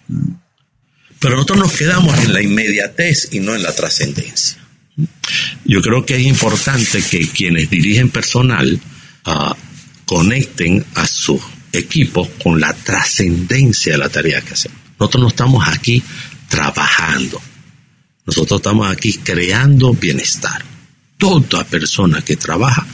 Pero 1.19 1.35
nosotros 1.35 1.59
nos 1.59 1.73
quedamos 1.73 2.17
en 2.23 2.33
la 2.33 2.41
inmediatez 2.41 3.29
y 3.31 3.39
no 3.39 3.55
en 3.55 3.61
la 3.61 3.73
trascendencia. 3.75 4.57
Yo 5.65 5.81
creo 5.81 6.05
que 6.05 6.15
es 6.15 6.23
importante 6.23 7.01
que 7.03 7.27
quienes 7.27 7.69
dirigen 7.69 8.09
personal 8.09 8.79
ah, 9.25 9.55
conecten 10.05 10.85
a 10.95 11.07
sus 11.07 11.41
equipos 11.71 12.29
con 12.43 12.59
la 12.59 12.73
trascendencia 12.73 13.93
de 13.93 13.97
la 13.97 14.09
tarea 14.09 14.41
que 14.41 14.53
hacen. 14.53 14.71
Nosotros 14.99 15.21
no 15.21 15.27
estamos 15.29 15.67
aquí 15.67 16.03
trabajando. 16.49 17.41
Nosotros 18.25 18.59
estamos 18.59 18.91
aquí 18.91 19.13
creando 19.13 19.93
bienestar. 19.93 20.63
Toda 21.17 21.63
persona 21.63 22.21
que 22.21 22.35
trabaja 22.35 22.85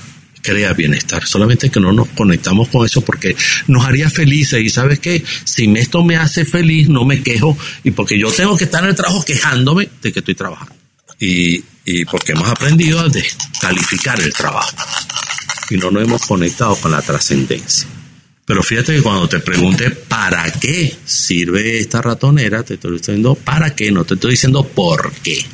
crea 0.47 0.73
bienestar. 0.73 1.25
Solamente 1.27 1.69
que 1.69 1.79
no 1.79 1.91
nos 1.91 2.07
conectamos 2.09 2.69
con 2.69 2.85
eso 2.85 3.01
porque 3.01 3.35
nos 3.67 3.85
haría 3.85 4.09
felices. 4.09 4.61
Y 4.61 4.69
sabes 4.69 4.99
qué, 4.99 5.23
si 5.43 5.65
esto 5.75 6.03
me 6.03 6.15
hace 6.15 6.45
feliz, 6.45 6.87
no 6.87 7.03
me 7.03 7.21
quejo. 7.21 7.57
Y 7.83 7.91
porque 7.91 8.17
yo 8.17 8.31
tengo 8.31 8.55
que 8.57 8.63
estar 8.65 8.83
en 8.83 8.91
el 8.91 8.95
trabajo 8.95 9.25
quejándome 9.25 9.89
de 10.01 10.13
que 10.13 10.19
estoy 10.19 10.35
trabajando. 10.35 10.75
Y, 11.19 11.63
y 11.87 12.03
porque 12.03 12.33
hemos 12.33 12.49
aprendido 12.49 12.99
a 12.99 13.07
descalificar 13.07 14.19
el 14.19 14.33
trabajo. 14.33 14.75
Y 15.69 15.77
no 15.77 15.89
nos 15.89 16.03
hemos 16.03 16.21
conectado 16.25 16.75
con 16.75 16.91
la 16.91 17.01
trascendencia. 17.01 17.87
Pero 18.43 18.61
fíjate 18.61 18.95
que 18.95 19.01
cuando 19.01 19.29
te 19.29 19.39
pregunte 19.39 19.91
para 19.91 20.51
qué 20.51 20.93
sirve 21.05 21.79
esta 21.79 22.01
ratonera, 22.01 22.63
te 22.63 22.73
estoy 22.73 22.97
diciendo 22.97 23.35
para 23.35 23.73
qué, 23.73 23.89
no 23.89 24.03
te 24.03 24.15
estoy 24.15 24.31
diciendo 24.31 24.67
por 24.67 25.13
qué. 25.23 25.45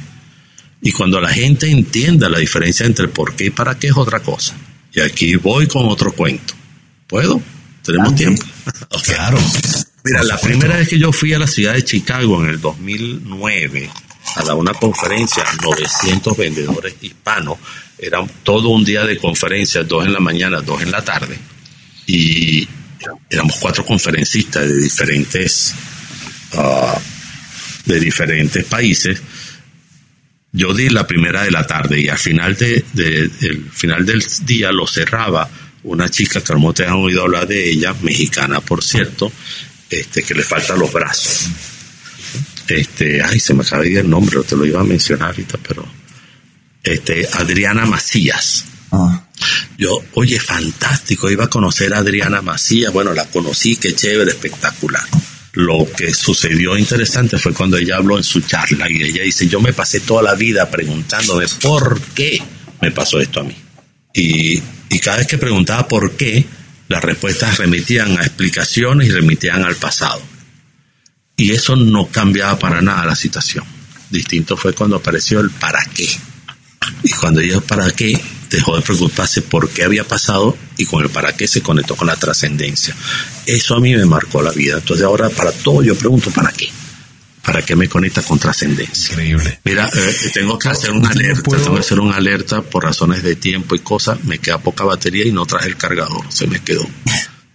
Y 0.82 0.92
cuando 0.92 1.22
la 1.22 1.30
gente 1.30 1.70
entienda 1.70 2.30
la 2.30 2.40
diferencia 2.40 2.88
entre 2.88 3.08
por 3.10 3.36
qué 3.36 3.46
y 3.46 3.50
para 3.52 3.78
qué 3.78 3.88
es 3.88 3.98
otra 3.98 4.20
cosa. 4.20 4.56
Y 4.92 5.02
aquí 5.02 5.36
voy 5.36 5.68
con 5.68 5.86
otro 5.88 6.12
cuento. 6.14 6.56
¿Puedo? 7.08 7.42
¿Tenemos 7.84 8.14
Ah, 8.14 8.16
tiempo? 8.16 8.44
Claro. 9.06 9.40
Mira, 10.04 10.24
la 10.24 10.40
primera 10.40 10.78
vez 10.78 10.90
que 10.90 10.98
yo 10.98 11.12
fui 11.12 11.32
a 11.34 11.40
la 11.40 11.48
ciudad 11.48 11.74
de 11.74 11.84
Chicago 11.84 12.44
en 12.44 12.50
el 12.50 12.60
2009 12.60 13.90
a 14.36 14.44
la, 14.44 14.56
una 14.56 14.74
conferencia, 14.74 15.44
900 15.62 16.38
vendedores 16.38 16.96
hispanos, 17.02 17.58
era 17.98 18.26
todo 18.44 18.70
un 18.70 18.84
día 18.84 19.06
de 19.06 19.18
conferencias, 19.18 19.88
dos 19.88 20.06
en 20.06 20.14
la 20.14 20.20
mañana, 20.20 20.62
dos 20.62 20.82
en 20.82 20.92
la 20.92 21.04
tarde, 21.04 21.38
y 22.08 22.68
éramos 23.30 23.56
cuatro 23.60 23.86
conferencistas 23.86 24.68
de 24.68 24.82
diferentes, 24.82 25.74
ah, 26.54 27.00
de 27.86 28.00
diferentes 28.00 28.66
países. 28.66 29.22
Yo 30.52 30.74
di 30.74 30.90
la 30.90 31.08
primera 31.08 31.44
de 31.44 31.52
la 31.52 31.66
tarde 31.66 32.02
y 32.02 32.10
al 32.10 32.20
final, 32.20 32.56
de, 32.56 32.84
el 33.42 33.70
final 33.72 34.06
del 34.06 34.24
día 34.46 34.72
lo 34.72 34.86
cerraba 34.86 35.50
una 35.84 36.10
chica 36.10 36.42
que 36.42 36.54
mejor 36.56 36.74
te 36.74 36.86
han 36.86 36.94
oído 36.94 37.24
hablar 37.24 37.48
de 37.48 37.72
ella, 37.72 37.94
mexicana 38.02 38.62
por 38.62 38.84
cierto, 38.84 39.32
este, 39.90 40.24
que 40.24 40.34
le 40.34 40.44
faltan 40.44 40.80
los 40.80 40.92
brazos. 40.94 41.50
Este, 42.68 43.22
ay, 43.22 43.40
se 43.40 43.54
me 43.54 43.64
acaba 43.64 43.84
de 43.84 43.92
ir 43.92 43.98
el 44.00 44.10
nombre, 44.10 44.40
te 44.48 44.56
lo 44.56 44.66
iba 44.66 44.80
a 44.80 44.86
mencionar 44.86 45.30
ahorita, 45.30 45.58
pero 45.68 45.86
este, 46.84 47.28
Adriana 47.34 47.86
Macías. 47.86 48.66
Ah, 48.92 49.28
Yo, 49.78 50.04
oye, 50.14 50.40
fantástico, 50.40 51.30
iba 51.30 51.46
a 51.46 51.50
conocer 51.50 51.94
a 51.94 52.00
Adriana 52.00 52.42
Macías, 52.42 52.94
bueno, 52.94 53.14
la 53.14 53.26
conocí, 53.26 53.76
qué 53.78 53.94
chévere, 53.96 54.32
espectacular. 54.32 55.04
Lo 55.54 55.88
que 55.96 56.14
sucedió 56.14 56.78
interesante 56.78 57.38
fue 57.38 57.54
cuando 57.54 57.78
ella 57.78 57.98
habló 57.98 58.18
en 58.18 58.24
su 58.24 58.42
charla 58.42 58.90
y 58.90 59.04
ella 59.04 59.24
dice, 59.24 59.48
yo 59.48 59.62
me 59.62 59.74
pasé 59.74 60.00
toda 60.00 60.24
la 60.24 60.36
vida 60.36 60.70
preguntándome 60.72 61.46
por 61.62 62.02
qué 62.16 62.42
me 62.82 62.92
pasó 62.92 63.20
esto 63.20 63.42
a 63.42 63.44
mí. 63.44 63.56
Y, 64.16 64.62
y 64.90 65.00
cada 65.00 65.18
vez 65.18 65.28
que 65.28 65.38
preguntaba 65.38 65.88
por 65.88 66.14
qué, 66.14 66.46
las 66.88 67.04
respuestas 67.04 67.58
remitían 67.58 68.18
a 68.18 68.22
explicaciones 68.22 69.08
y 69.08 69.12
remitían 69.12 69.64
al 69.64 69.76
pasado. 69.76 70.22
Y 71.38 71.52
eso 71.52 71.76
no 71.76 72.08
cambiaba 72.08 72.58
para 72.60 72.82
nada 72.82 73.06
la 73.06 73.16
situación. 73.16 73.66
Distinto 74.10 74.56
fue 74.58 74.74
cuando 74.74 74.98
apareció 74.98 75.40
el 75.40 75.50
para 75.50 75.84
qué. 75.94 76.08
Y 77.04 77.12
cuando 77.12 77.40
ella 77.42 77.60
para 77.62 77.90
qué 77.92 78.20
dejó 78.50 78.76
de 78.76 78.82
preocuparse 78.84 79.42
por 79.42 79.70
qué 79.70 79.84
había 79.84 80.04
pasado 80.04 80.56
y 80.78 80.86
con 80.86 81.02
el 81.04 81.10
para 81.10 81.36
qué 81.36 81.48
se 81.48 81.62
conectó 81.62 81.96
con 81.96 82.08
la 82.08 82.16
trascendencia. 82.18 82.96
Eso 83.48 83.76
a 83.76 83.80
mí 83.80 83.96
me 83.96 84.06
marcó 84.06 84.42
la 84.44 84.52
vida. 84.52 84.76
Entonces 84.78 85.06
ahora 85.06 85.30
para 85.30 85.52
todo 85.52 85.82
yo 85.82 85.96
pregunto 85.96 86.30
para 86.32 86.52
qué. 86.52 86.70
¿Para 87.42 87.62
qué 87.62 87.76
me 87.76 87.90
conecta 87.90 88.22
con 88.22 88.40
trascendencia? 88.40 89.12
Increíble. 89.14 89.60
Mira, 89.66 89.90
eh, 89.94 90.16
tengo 90.34 90.58
que 90.60 90.70
hacer 90.70 90.92
una 90.92 91.10
no 91.10 91.10
alerta, 91.10 91.44
puedo- 91.44 91.62
tengo 91.64 91.76
que 91.76 91.82
hacer 91.82 92.00
una 92.00 92.16
alerta 92.16 92.62
por 92.62 92.84
razones 92.86 93.22
de 93.24 93.36
tiempo 93.36 93.76
y 93.76 93.80
cosas. 93.80 94.24
Me 94.24 94.38
queda 94.40 94.60
poca 94.60 94.84
batería 94.86 95.26
y 95.26 95.32
no 95.34 95.46
traje 95.46 95.68
el 95.68 95.76
cargador, 95.76 96.26
se 96.30 96.48
me 96.48 96.62
quedó. 96.62 96.88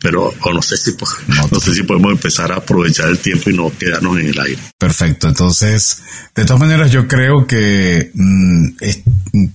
Pero 0.00 0.32
o 0.42 0.52
no 0.52 0.62
sé 0.62 0.76
si 0.76 0.92
No, 1.26 1.48
no 1.50 1.60
sé 1.60 1.74
si 1.74 1.82
podemos 1.82 2.12
empezar 2.12 2.52
a 2.52 2.56
aprovechar 2.56 3.08
el 3.08 3.18
tiempo 3.18 3.50
y 3.50 3.56
no 3.56 3.70
quedarnos 3.76 4.18
en 4.20 4.28
el 4.28 4.40
aire. 4.40 4.58
Perfecto. 4.78 5.26
Entonces, 5.28 6.02
de 6.34 6.44
todas 6.44 6.60
maneras, 6.60 6.92
yo 6.92 7.08
creo 7.08 7.46
que 7.46 8.10
mm, 8.14 8.66
es- 8.80 9.00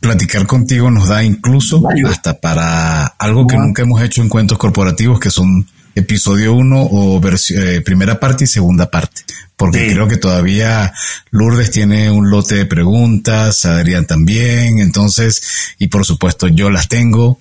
platicar 0.01 0.45
contigo 0.45 0.91
nos 0.91 1.07
da 1.07 1.23
incluso 1.23 1.81
hasta 2.07 2.39
para 2.39 3.05
algo 3.05 3.47
que 3.47 3.57
nunca 3.57 3.81
hemos 3.83 4.01
hecho 4.01 4.21
en 4.21 4.29
cuentos 4.29 4.57
corporativos, 4.57 5.19
que 5.19 5.31
son 5.31 5.65
episodio 5.95 6.53
1 6.53 6.81
o 6.81 7.21
eh, 7.51 7.81
primera 7.81 8.19
parte 8.19 8.43
y 8.43 8.47
segunda 8.47 8.89
parte. 8.91 9.21
Porque 9.55 9.87
Sí. 9.87 9.93
creo 9.93 10.07
que 10.07 10.17
todavía 10.17 10.91
Lourdes 11.31 11.71
tiene 11.71 12.09
un 12.11 12.29
lote 12.29 12.55
de 12.55 12.65
preguntas, 12.65 13.63
Adrián 13.65 14.05
también, 14.07 14.79
entonces, 14.79 15.41
y 15.77 15.87
por 15.87 16.05
supuesto 16.05 16.47
yo 16.47 16.69
las 16.69 16.89
tengo. 16.89 17.39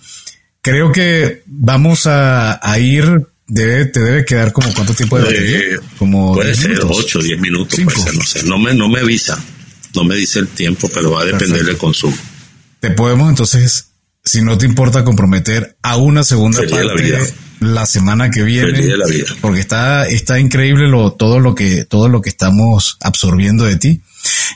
Creo 0.62 0.92
que 0.92 1.42
vamos 1.46 2.06
a, 2.06 2.58
a 2.62 2.78
ir, 2.78 3.04
debe, 3.48 3.86
te 3.86 4.00
debe 4.00 4.24
quedar 4.24 4.52
como 4.52 4.72
cuánto 4.72 4.94
tiempo 4.94 5.18
de 5.18 5.24
batería? 5.24 5.58
Eh, 5.58 5.76
Como 5.98 6.34
puede 6.34 6.48
10 6.50 6.58
ser 6.60 6.70
minutos. 6.70 6.96
8 7.04 7.18
o 7.18 7.22
10 7.22 7.40
minutos, 7.40 7.76
Cinco. 7.76 7.92
puede 7.92 8.04
ser, 8.06 8.14
no 8.16 8.24
sé. 8.24 8.42
No 8.44 8.58
me, 8.58 8.72
no 8.74 8.88
me 8.88 9.00
avisa, 9.00 9.42
no 9.94 10.04
me 10.04 10.14
dice 10.14 10.38
el 10.38 10.48
tiempo, 10.48 10.88
pero 10.94 11.10
va 11.10 11.22
a 11.22 11.24
depender 11.24 11.48
Perfecto. 11.48 11.66
del 11.66 11.76
consumo. 11.78 12.16
Te 12.80 12.90
podemos 12.90 13.28
entonces, 13.28 13.88
si 14.24 14.40
no 14.42 14.56
te 14.56 14.66
importa 14.66 15.02
comprometer 15.04 15.76
a 15.82 15.96
una 15.96 16.22
segunda 16.22 16.58
Feliz 16.60 16.72
la 16.76 16.82
parte 16.86 17.02
vida. 17.02 17.18
la 17.60 17.86
semana 17.86 18.30
que 18.30 18.42
viene, 18.42 18.70
Feliz 18.72 18.86
de 18.86 18.96
la 18.96 19.06
vida. 19.06 19.26
porque 19.40 19.60
está 19.60 20.06
está 20.06 20.38
increíble 20.38 20.88
lo 20.88 21.12
todo 21.12 21.40
lo 21.40 21.54
que 21.56 21.84
todo 21.84 22.08
lo 22.08 22.20
que 22.22 22.28
estamos 22.28 22.98
absorbiendo 23.00 23.64
de 23.64 23.76
ti. 23.76 24.00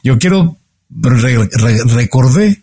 Yo 0.04 0.18
quiero 0.18 0.58
re- 0.90 1.48
re- 1.52 1.82
recordé 1.94 2.62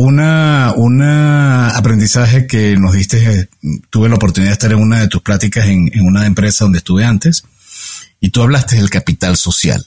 una 0.00 0.74
una 0.76 1.70
aprendizaje 1.70 2.46
que 2.46 2.76
nos 2.76 2.92
diste. 2.92 3.18
eh, 3.18 3.48
Tuve 3.90 4.08
la 4.08 4.14
oportunidad 4.14 4.50
de 4.50 4.52
estar 4.52 4.70
en 4.70 4.78
una 4.78 5.00
de 5.00 5.08
tus 5.08 5.22
pláticas 5.22 5.66
en, 5.66 5.90
una 6.00 6.24
empresa 6.24 6.64
donde 6.64 6.78
estuve 6.78 7.04
antes 7.04 7.42
y 8.20 8.30
tú 8.30 8.42
hablaste 8.42 8.76
del 8.76 8.90
capital 8.90 9.36
social. 9.36 9.84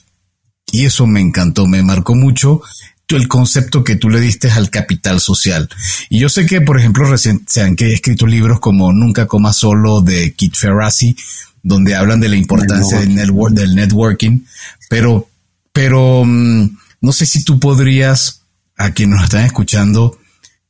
Y 0.70 0.84
eso 0.84 1.06
me 1.06 1.20
encantó, 1.20 1.66
me 1.66 1.82
marcó 1.82 2.14
mucho 2.14 2.60
el 3.08 3.26
concepto 3.28 3.84
que 3.84 3.96
tú 3.96 4.10
le 4.10 4.20
diste 4.20 4.50
al 4.50 4.68
capital 4.70 5.20
social. 5.20 5.68
Y 6.10 6.18
yo 6.18 6.28
sé 6.28 6.46
que, 6.46 6.60
por 6.60 6.78
ejemplo, 6.78 7.04
recién 7.04 7.44
se 7.46 7.62
han 7.62 7.74
escrito 7.78 8.26
libros 8.26 8.60
como 8.60 8.92
Nunca 8.92 9.26
coma 9.26 9.52
solo 9.52 10.02
de 10.02 10.32
Kit 10.34 10.56
Ferrazzi, 10.56 11.16
donde 11.62 11.94
hablan 11.94 12.20
de 12.20 12.28
la 12.28 12.36
importancia 12.36 13.00
del, 13.00 13.14
network, 13.14 13.54
del 13.54 13.74
networking, 13.74 14.40
pero, 14.88 15.28
pero 15.72 16.24
mm, 16.24 16.78
no 17.00 17.12
sé 17.12 17.26
si 17.26 17.44
tú 17.44 17.60
podrías, 17.60 18.41
a 18.76 18.92
quienes 18.92 19.16
nos 19.16 19.24
están 19.24 19.44
escuchando, 19.44 20.18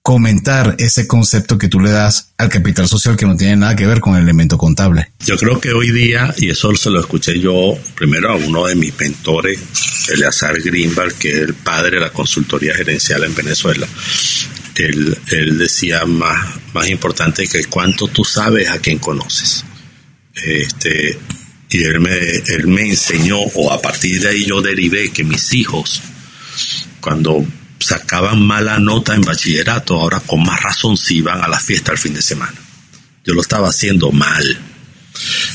comentar 0.03 0.75
ese 0.79 1.07
concepto 1.07 1.59
que 1.59 1.69
tú 1.69 1.79
le 1.79 1.91
das 1.91 2.33
al 2.37 2.49
capital 2.49 2.89
social 2.89 3.17
que 3.17 3.25
no 3.25 3.37
tiene 3.37 3.57
nada 3.57 3.77
que 3.77 3.87
ver 3.87 4.01
con 4.01 4.17
el 4.17 4.23
elemento 4.23 4.59
contable. 4.59 5.13
Yo 5.25 5.37
creo 5.37 5.61
que 5.61 5.73
hoy 5.73 5.93
día, 5.93 6.35
y 6.39 6.51
eso 6.51 6.75
se 6.75 6.91
lo 6.91 7.01
escuché 7.01 7.39
yo 7.39 7.79
primero 7.95 8.33
a 8.33 8.37
uno 8.37 8.67
de 8.67 8.75
mis 8.75 8.99
mentores, 8.99 9.61
Eleazar 10.09 10.61
Greenberg, 10.61 11.15
que 11.15 11.31
es 11.31 11.39
el 11.39 11.55
padre 11.55 11.93
de 11.93 12.01
la 12.01 12.11
consultoría 12.11 12.75
gerencial 12.75 13.23
en 13.23 13.35
Venezuela, 13.35 13.87
él, 14.75 15.17
él 15.31 15.59
decía 15.59 16.05
más, 16.05 16.59
más 16.75 16.89
importante 16.89 17.47
que 17.47 17.65
cuánto 17.67 18.09
tú 18.09 18.25
sabes 18.25 18.71
a 18.71 18.81
quién 18.81 18.99
conoces. 18.99 19.65
Este, 20.35 21.17
y 21.71 21.85
él 21.85 22.01
me, 22.01 22.19
él 22.19 22.67
me 22.67 22.89
enseñó, 22.89 23.39
o 23.39 23.73
a 23.73 23.81
partir 23.81 24.21
de 24.21 24.31
ahí 24.31 24.47
yo 24.47 24.61
derivé 24.61 25.11
que 25.13 25.23
mis 25.23 25.55
hijos, 25.55 26.03
cuando 27.01 27.47
sacaban 27.83 28.43
mala 28.43 28.79
nota 28.79 29.15
en 29.15 29.23
bachillerato, 29.23 30.01
ahora 30.01 30.21
con 30.21 30.43
más 30.43 30.63
razón 30.63 30.97
se 30.97 31.15
iban 31.15 31.43
a 31.43 31.49
la 31.49 31.61
fiesta 31.61 31.93
el 31.93 31.99
fin 31.99 32.15
de 32.15 32.23
semana. 32.23 32.55
Yo 33.25 33.35
lo 33.35 33.41
estaba 33.41 33.69
haciendo 33.69 34.11
mal. 34.11 34.59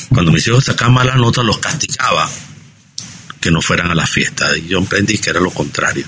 Cuando 0.10 0.32
mis 0.32 0.48
hijos 0.48 0.66
sacaban 0.66 0.94
mala 0.94 1.16
nota, 1.16 1.44
los 1.44 1.58
castigaba 1.60 2.30
que 3.40 3.52
no 3.52 3.62
fueran 3.62 3.92
a 3.92 3.96
la 3.96 4.08
fiesta. 4.08 4.58
Y 4.58 4.68
yo 4.68 4.78
emprendí 4.78 5.18
que 5.18 5.30
era 5.30 5.40
lo 5.40 5.52
contrario. 5.52 6.06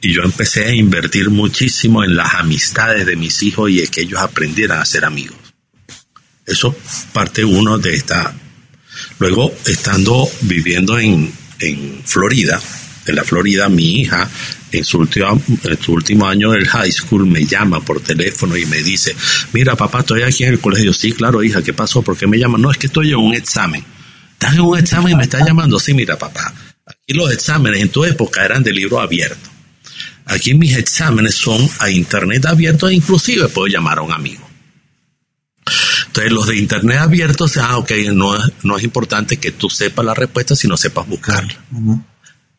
Y 0.00 0.12
yo 0.12 0.22
empecé 0.22 0.66
a 0.66 0.74
invertir 0.74 1.30
muchísimo 1.30 2.04
en 2.04 2.14
las 2.14 2.34
amistades 2.34 3.04
de 3.06 3.16
mis 3.16 3.42
hijos 3.42 3.70
y 3.70 3.80
en 3.80 3.88
que 3.88 4.02
ellos 4.02 4.20
aprendieran 4.20 4.80
a 4.80 4.84
ser 4.84 5.04
amigos. 5.04 5.36
Eso 6.46 6.76
parte 7.12 7.44
uno 7.44 7.78
de 7.78 7.94
esta. 7.94 8.34
Luego, 9.18 9.54
estando 9.66 10.28
viviendo 10.42 10.98
en, 10.98 11.32
en 11.58 12.02
Florida, 12.04 12.60
en 13.10 13.16
la 13.16 13.24
Florida, 13.24 13.68
mi 13.68 14.00
hija 14.00 14.28
en 14.72 14.84
su, 14.84 14.98
último, 14.98 15.40
en 15.64 15.82
su 15.82 15.92
último 15.92 16.26
año 16.26 16.50
del 16.50 16.66
high 16.68 16.92
school 16.92 17.26
me 17.26 17.44
llama 17.44 17.80
por 17.80 18.00
teléfono 18.00 18.56
y 18.56 18.66
me 18.66 18.82
dice, 18.82 19.14
mira 19.52 19.76
papá, 19.76 20.00
estoy 20.00 20.22
aquí 20.22 20.44
en 20.44 20.54
el 20.54 20.60
colegio. 20.60 20.92
Sí, 20.92 21.12
claro, 21.12 21.42
hija, 21.42 21.62
¿qué 21.62 21.72
pasó? 21.72 22.02
¿Por 22.02 22.16
qué 22.16 22.26
me 22.26 22.38
llama? 22.38 22.58
No, 22.58 22.70
es 22.70 22.78
que 22.78 22.86
estoy 22.86 23.10
en 23.10 23.16
un 23.16 23.34
examen. 23.34 23.84
¿Estás 24.32 24.54
en 24.54 24.60
un 24.60 24.78
examen 24.78 25.12
y 25.12 25.16
me 25.16 25.24
estás 25.24 25.46
llamando? 25.46 25.78
Sí, 25.80 25.94
mira 25.94 26.18
papá, 26.18 26.52
aquí 26.86 27.14
los 27.14 27.32
exámenes 27.32 27.82
en 27.82 27.88
tu 27.88 28.04
época 28.04 28.44
eran 28.44 28.62
de 28.62 28.72
libro 28.72 29.00
abierto. 29.00 29.48
Aquí 30.26 30.52
mis 30.54 30.76
exámenes 30.76 31.34
son 31.34 31.68
a 31.78 31.90
internet 31.90 32.44
abierto 32.44 32.88
e 32.88 32.94
inclusive 32.94 33.48
puedo 33.48 33.66
llamar 33.66 33.98
a 33.98 34.02
un 34.02 34.12
amigo. 34.12 34.46
Entonces 36.06 36.32
los 36.32 36.46
de 36.46 36.56
internet 36.56 36.98
abierto, 36.98 37.46
ah, 37.60 37.78
ok, 37.78 37.90
no, 38.12 38.32
no 38.62 38.76
es 38.76 38.84
importante 38.84 39.38
que 39.38 39.52
tú 39.52 39.70
sepas 39.70 40.04
la 40.04 40.14
respuesta, 40.14 40.54
sino 40.54 40.76
sepas 40.76 41.06
buscarla. 41.06 41.54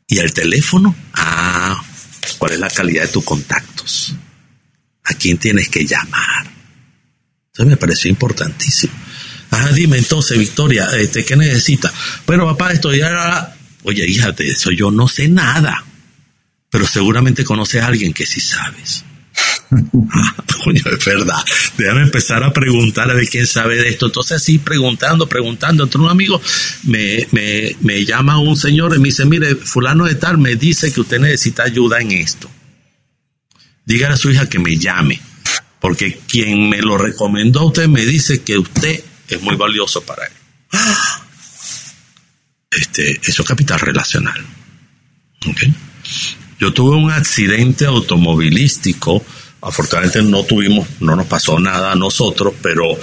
Y 0.09 0.19
el 0.19 0.33
teléfono, 0.33 0.93
ah, 1.13 1.81
cuál 2.37 2.51
es 2.53 2.59
la 2.59 2.69
calidad 2.69 3.03
de 3.03 3.07
tus 3.09 3.23
contactos, 3.23 4.13
a 5.05 5.13
quién 5.13 5.37
tienes 5.37 5.69
que 5.69 5.85
llamar. 5.85 6.51
Eso 7.53 7.65
me 7.65 7.77
pareció 7.77 8.09
importantísimo. 8.09 8.93
Ah, 9.51 9.69
dime 9.73 9.97
entonces, 9.97 10.37
Victoria, 10.37 10.87
este, 10.97 11.23
¿qué 11.23 11.37
necesitas? 11.37 11.93
Bueno, 12.25 12.45
papá, 12.45 12.73
esto 12.73 12.93
ya 12.93 13.55
Oye, 13.83 14.05
hija, 14.05 14.31
de 14.31 14.49
eso 14.49 14.71
yo 14.71 14.91
no 14.91 15.07
sé 15.07 15.29
nada, 15.29 15.85
pero 16.69 16.85
seguramente 16.85 17.45
conoces 17.45 17.81
a 17.81 17.87
alguien 17.87 18.13
que 18.13 18.25
sí 18.25 18.41
sabes. 18.41 19.05
Es 20.73 21.05
verdad. 21.05 21.37
Déjame 21.77 22.01
empezar 22.03 22.43
a 22.43 22.51
preguntar 22.51 23.09
a 23.09 23.13
ver 23.13 23.27
quién 23.27 23.47
sabe 23.47 23.77
de 23.77 23.89
esto. 23.89 24.07
Entonces, 24.07 24.37
así 24.37 24.59
preguntando, 24.59 25.27
preguntando. 25.27 25.83
Entre 25.83 26.01
un 26.01 26.09
amigo 26.09 26.41
me, 26.83 27.27
me, 27.31 27.75
me 27.81 28.05
llama 28.05 28.39
un 28.39 28.55
señor 28.55 28.95
y 28.95 28.99
me 28.99 29.09
dice: 29.09 29.25
Mire, 29.25 29.55
Fulano 29.55 30.05
de 30.05 30.15
Tal 30.15 30.37
me 30.37 30.55
dice 30.55 30.91
que 30.91 31.01
usted 31.01 31.19
necesita 31.19 31.63
ayuda 31.63 31.99
en 31.99 32.11
esto. 32.11 32.49
Dígale 33.85 34.13
a 34.13 34.17
su 34.17 34.29
hija 34.29 34.49
que 34.49 34.59
me 34.59 34.77
llame, 34.77 35.19
porque 35.79 36.19
quien 36.27 36.69
me 36.69 36.81
lo 36.81 36.97
recomendó 36.97 37.61
a 37.61 37.65
usted 37.65 37.87
me 37.87 38.05
dice 38.05 38.43
que 38.43 38.57
usted 38.57 39.03
es 39.27 39.41
muy 39.41 39.55
valioso 39.55 40.01
para 40.03 40.25
él. 40.25 40.33
Este, 42.71 43.19
eso 43.23 43.41
es 43.41 43.47
capital 43.47 43.79
relacional. 43.79 44.45
Yo 46.59 46.73
tuve 46.73 46.97
un 46.97 47.11
accidente 47.11 47.85
automovilístico 47.85 49.23
Afortunadamente 49.61 50.21
no 50.21 50.43
tuvimos, 50.43 50.87
no 51.01 51.15
nos 51.15 51.27
pasó 51.27 51.59
nada 51.59 51.91
a 51.91 51.95
nosotros, 51.95 52.53
pero 52.61 52.97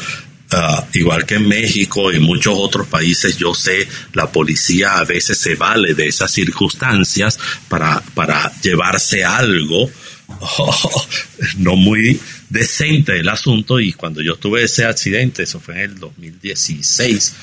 ah, 0.53 0.87
igual 0.95 1.27
que 1.27 1.35
en 1.35 1.49
México 1.49 2.11
y 2.13 2.19
muchos 2.19 2.55
otros 2.57 2.87
países, 2.87 3.37
yo 3.37 3.55
sé, 3.55 3.87
la 4.15 4.33
policía 4.33 4.97
a 4.97 5.05
veces 5.05 5.39
se 5.39 5.55
vale 5.55 5.95
de 5.95 6.07
esas 6.07 6.31
circunstancias 6.31 7.39
para, 7.69 8.01
para 8.15 8.51
llevarse 8.63 9.25
algo 9.25 9.91
no 11.59 11.77
muy 11.77 12.19
decente 12.49 13.19
el 13.19 13.29
asunto. 13.29 13.79
Y 13.79 13.93
cuando 13.93 14.23
yo 14.23 14.37
tuve 14.37 14.65
ese 14.65 14.87
accidente, 14.87 15.43
eso 15.43 15.61
fue 15.61 15.75
en 15.75 15.91
el 15.91 15.99
2016, 15.99 17.35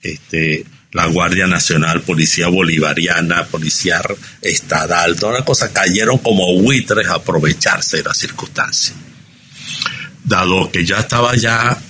este, 0.00 0.64
la 0.92 1.06
Guardia 1.06 1.46
Nacional, 1.46 2.02
Policía 2.02 2.48
Bolivariana, 2.48 3.46
Policía 3.46 4.02
Estadal, 4.42 5.16
toda 5.16 5.36
una 5.36 5.44
cosa, 5.44 5.72
cayeron 5.72 6.18
como 6.18 6.60
buitres 6.60 7.06
a 7.08 7.14
aprovecharse 7.14 7.98
de 7.98 8.04
la 8.04 8.14
circunstancia. 8.14 8.94
Dado 10.24 10.70
que 10.70 10.84
ya 10.84 11.00
estaba 11.00 11.36
ya 11.36 11.80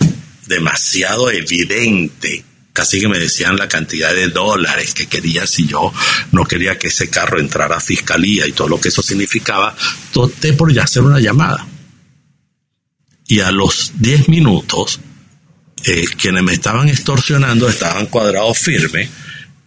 demasiado 0.46 1.30
evidente, 1.30 2.44
casi 2.72 3.00
que 3.00 3.08
me 3.08 3.18
decían 3.18 3.56
la 3.56 3.68
cantidad 3.68 4.14
de 4.14 4.28
dólares 4.28 4.92
que 4.94 5.06
quería 5.06 5.46
si 5.46 5.66
yo 5.66 5.92
no 6.32 6.44
quería 6.44 6.78
que 6.78 6.88
ese 6.88 7.08
carro 7.08 7.40
entrara 7.40 7.76
a 7.76 7.80
fiscalía 7.80 8.46
y 8.46 8.52
todo 8.52 8.68
lo 8.68 8.80
que 8.80 8.88
eso 8.88 9.02
significaba, 9.02 9.74
opté 10.14 10.52
por 10.52 10.72
ya 10.72 10.84
hacer 10.84 11.02
una 11.02 11.20
llamada. 11.20 11.66
Y 13.26 13.40
a 13.40 13.50
los 13.52 13.92
10 14.00 14.28
minutos 14.28 15.00
eh, 15.84 16.04
quienes 16.16 16.42
me 16.42 16.52
estaban 16.52 16.88
extorsionando 16.88 17.68
estaban 17.68 18.06
cuadrados 18.06 18.58
firmes 18.58 19.08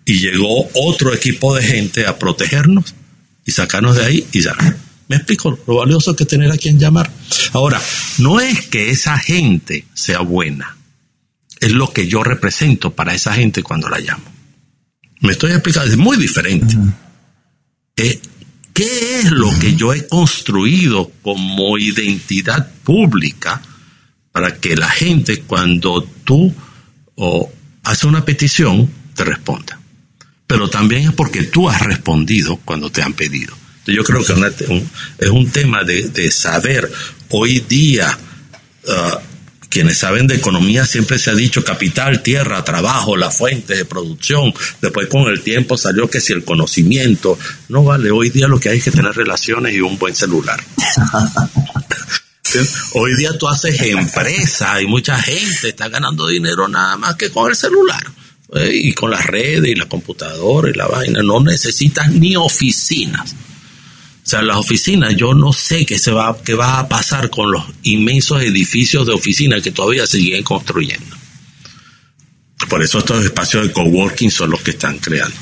y 0.05 0.19
llegó 0.19 0.69
otro 0.73 1.13
equipo 1.13 1.55
de 1.55 1.63
gente 1.63 2.05
a 2.05 2.17
protegernos 2.17 2.93
y 3.45 3.51
sacarnos 3.51 3.95
de 3.95 4.05
ahí 4.05 4.27
y 4.31 4.41
ya. 4.41 4.55
Me 5.07 5.17
explico 5.17 5.57
lo 5.67 5.75
valioso 5.75 6.15
que 6.15 6.25
tener 6.25 6.51
a 6.51 6.57
quien 6.57 6.79
llamar. 6.79 7.11
Ahora, 7.51 7.81
no 8.19 8.39
es 8.39 8.67
que 8.67 8.89
esa 8.89 9.17
gente 9.17 9.85
sea 9.93 10.19
buena, 10.19 10.77
es 11.59 11.71
lo 11.71 11.91
que 11.91 12.07
yo 12.07 12.23
represento 12.23 12.93
para 12.93 13.13
esa 13.13 13.33
gente 13.33 13.63
cuando 13.63 13.89
la 13.89 13.99
llamo. 13.99 14.23
Me 15.21 15.31
estoy 15.31 15.51
explicando, 15.51 15.89
es 15.89 15.97
muy 15.97 16.17
diferente. 16.17 16.75
Eh, 17.95 18.19
¿Qué 18.73 19.19
es 19.19 19.31
lo 19.31 19.57
que 19.59 19.75
yo 19.75 19.93
he 19.93 20.07
construido 20.07 21.11
como 21.21 21.77
identidad 21.77 22.71
pública? 22.83 23.61
Para 24.33 24.55
que 24.55 24.75
la 24.75 24.89
gente 24.89 25.41
cuando 25.43 26.03
tú 26.25 26.53
haces 27.83 28.03
una 28.03 28.25
petición 28.25 28.91
te 29.15 29.23
responda. 29.23 29.79
Pero 30.47 30.69
también 30.69 31.09
es 31.09 31.13
porque 31.13 31.43
tú 31.43 31.69
has 31.69 31.81
respondido 31.81 32.57
cuando 32.65 32.89
te 32.91 33.01
han 33.01 33.13
pedido. 33.13 33.55
Yo 33.85 34.03
creo 34.03 34.23
que 34.23 34.33
es 35.19 35.29
un 35.29 35.49
tema 35.51 35.83
de, 35.83 36.31
saber. 36.31 36.91
Hoy 37.29 37.59
día, 37.67 38.17
uh, 38.87 39.17
quienes 39.69 39.97
saben 39.97 40.27
de 40.27 40.35
economía 40.35 40.85
siempre 40.85 41.19
se 41.19 41.31
ha 41.31 41.35
dicho 41.35 41.63
capital, 41.63 42.23
tierra, 42.23 42.63
trabajo, 42.63 43.17
la 43.17 43.29
fuente 43.29 43.75
de 43.75 43.85
producción. 43.85 44.53
Después 44.81 45.07
con 45.07 45.27
el 45.27 45.41
tiempo 45.41 45.77
salió 45.77 46.09
que 46.09 46.21
si 46.21 46.33
el 46.33 46.43
conocimiento. 46.43 47.37
No 47.69 47.83
vale, 47.83 48.09
hoy 48.09 48.29
día 48.29 48.47
lo 48.47 48.59
que 48.59 48.69
hay 48.69 48.77
es 48.77 48.83
que 48.85 48.91
tener 48.91 49.13
relaciones 49.13 49.75
y 49.75 49.81
un 49.81 49.97
buen 49.97 50.15
celular. 50.15 50.63
Hoy 52.93 53.15
día 53.15 53.37
tú 53.37 53.47
haces 53.47 53.81
empresa 53.81 54.81
y 54.81 54.85
mucha 54.85 55.17
gente 55.19 55.69
está 55.69 55.89
ganando 55.89 56.27
dinero 56.27 56.67
nada 56.67 56.97
más 56.97 57.15
que 57.15 57.31
con 57.31 57.49
el 57.49 57.55
celular. 57.55 58.03
¿eh? 58.55 58.71
Y 58.73 58.93
con 58.93 59.11
las 59.11 59.25
redes 59.25 59.71
y 59.71 59.75
la 59.75 59.87
computadora 59.87 60.69
y 60.69 60.73
la 60.73 60.87
vaina. 60.87 61.23
No 61.23 61.39
necesitas 61.39 62.09
ni 62.11 62.35
oficinas. 62.35 63.33
O 63.33 64.25
sea, 64.25 64.41
las 64.41 64.57
oficinas, 64.57 65.15
yo 65.15 65.33
no 65.33 65.51
sé 65.51 65.85
qué, 65.85 65.99
se 65.99 66.11
va, 66.11 66.37
qué 66.43 66.53
va 66.53 66.79
a 66.79 66.87
pasar 66.87 67.29
con 67.29 67.51
los 67.51 67.63
inmensos 67.83 68.41
edificios 68.41 69.05
de 69.05 69.13
oficinas 69.13 69.61
que 69.61 69.71
todavía 69.71 70.07
siguen 70.07 70.43
construyendo. 70.43 71.15
Por 72.69 72.81
eso 72.81 72.99
estos 72.99 73.25
espacios 73.25 73.67
de 73.67 73.73
coworking 73.73 74.31
son 74.31 74.51
los 74.51 74.61
que 74.61 74.71
están 74.71 74.97
creando. 74.99 75.35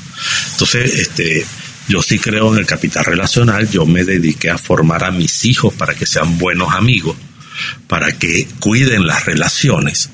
Entonces, 0.52 0.98
este, 0.98 1.46
yo 1.88 2.02
sí 2.02 2.18
creo 2.18 2.52
en 2.52 2.58
el 2.58 2.66
capital 2.66 3.04
relacional, 3.04 3.68
yo 3.68 3.86
me 3.86 4.04
dediqué 4.04 4.50
a 4.50 4.58
formar 4.58 5.04
a 5.04 5.10
mis 5.10 5.44
hijos 5.44 5.74
para 5.74 5.94
que 5.94 6.06
sean 6.06 6.38
buenos 6.38 6.72
amigos, 6.74 7.16
para 7.86 8.12
que 8.12 8.48
cuiden 8.60 9.06
las 9.06 9.24
relaciones, 9.24 10.10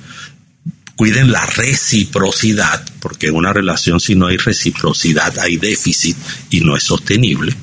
cuiden 0.96 1.30
la 1.30 1.44
reciprocidad, 1.46 2.84
porque 3.00 3.28
en 3.28 3.36
una 3.36 3.52
relación 3.52 4.00
si 4.00 4.14
no 4.14 4.26
hay 4.26 4.36
reciprocidad 4.36 5.38
hay 5.38 5.56
déficit 5.56 6.16
y 6.50 6.60
no 6.60 6.76
es 6.76 6.84
sostenible, 6.84 7.54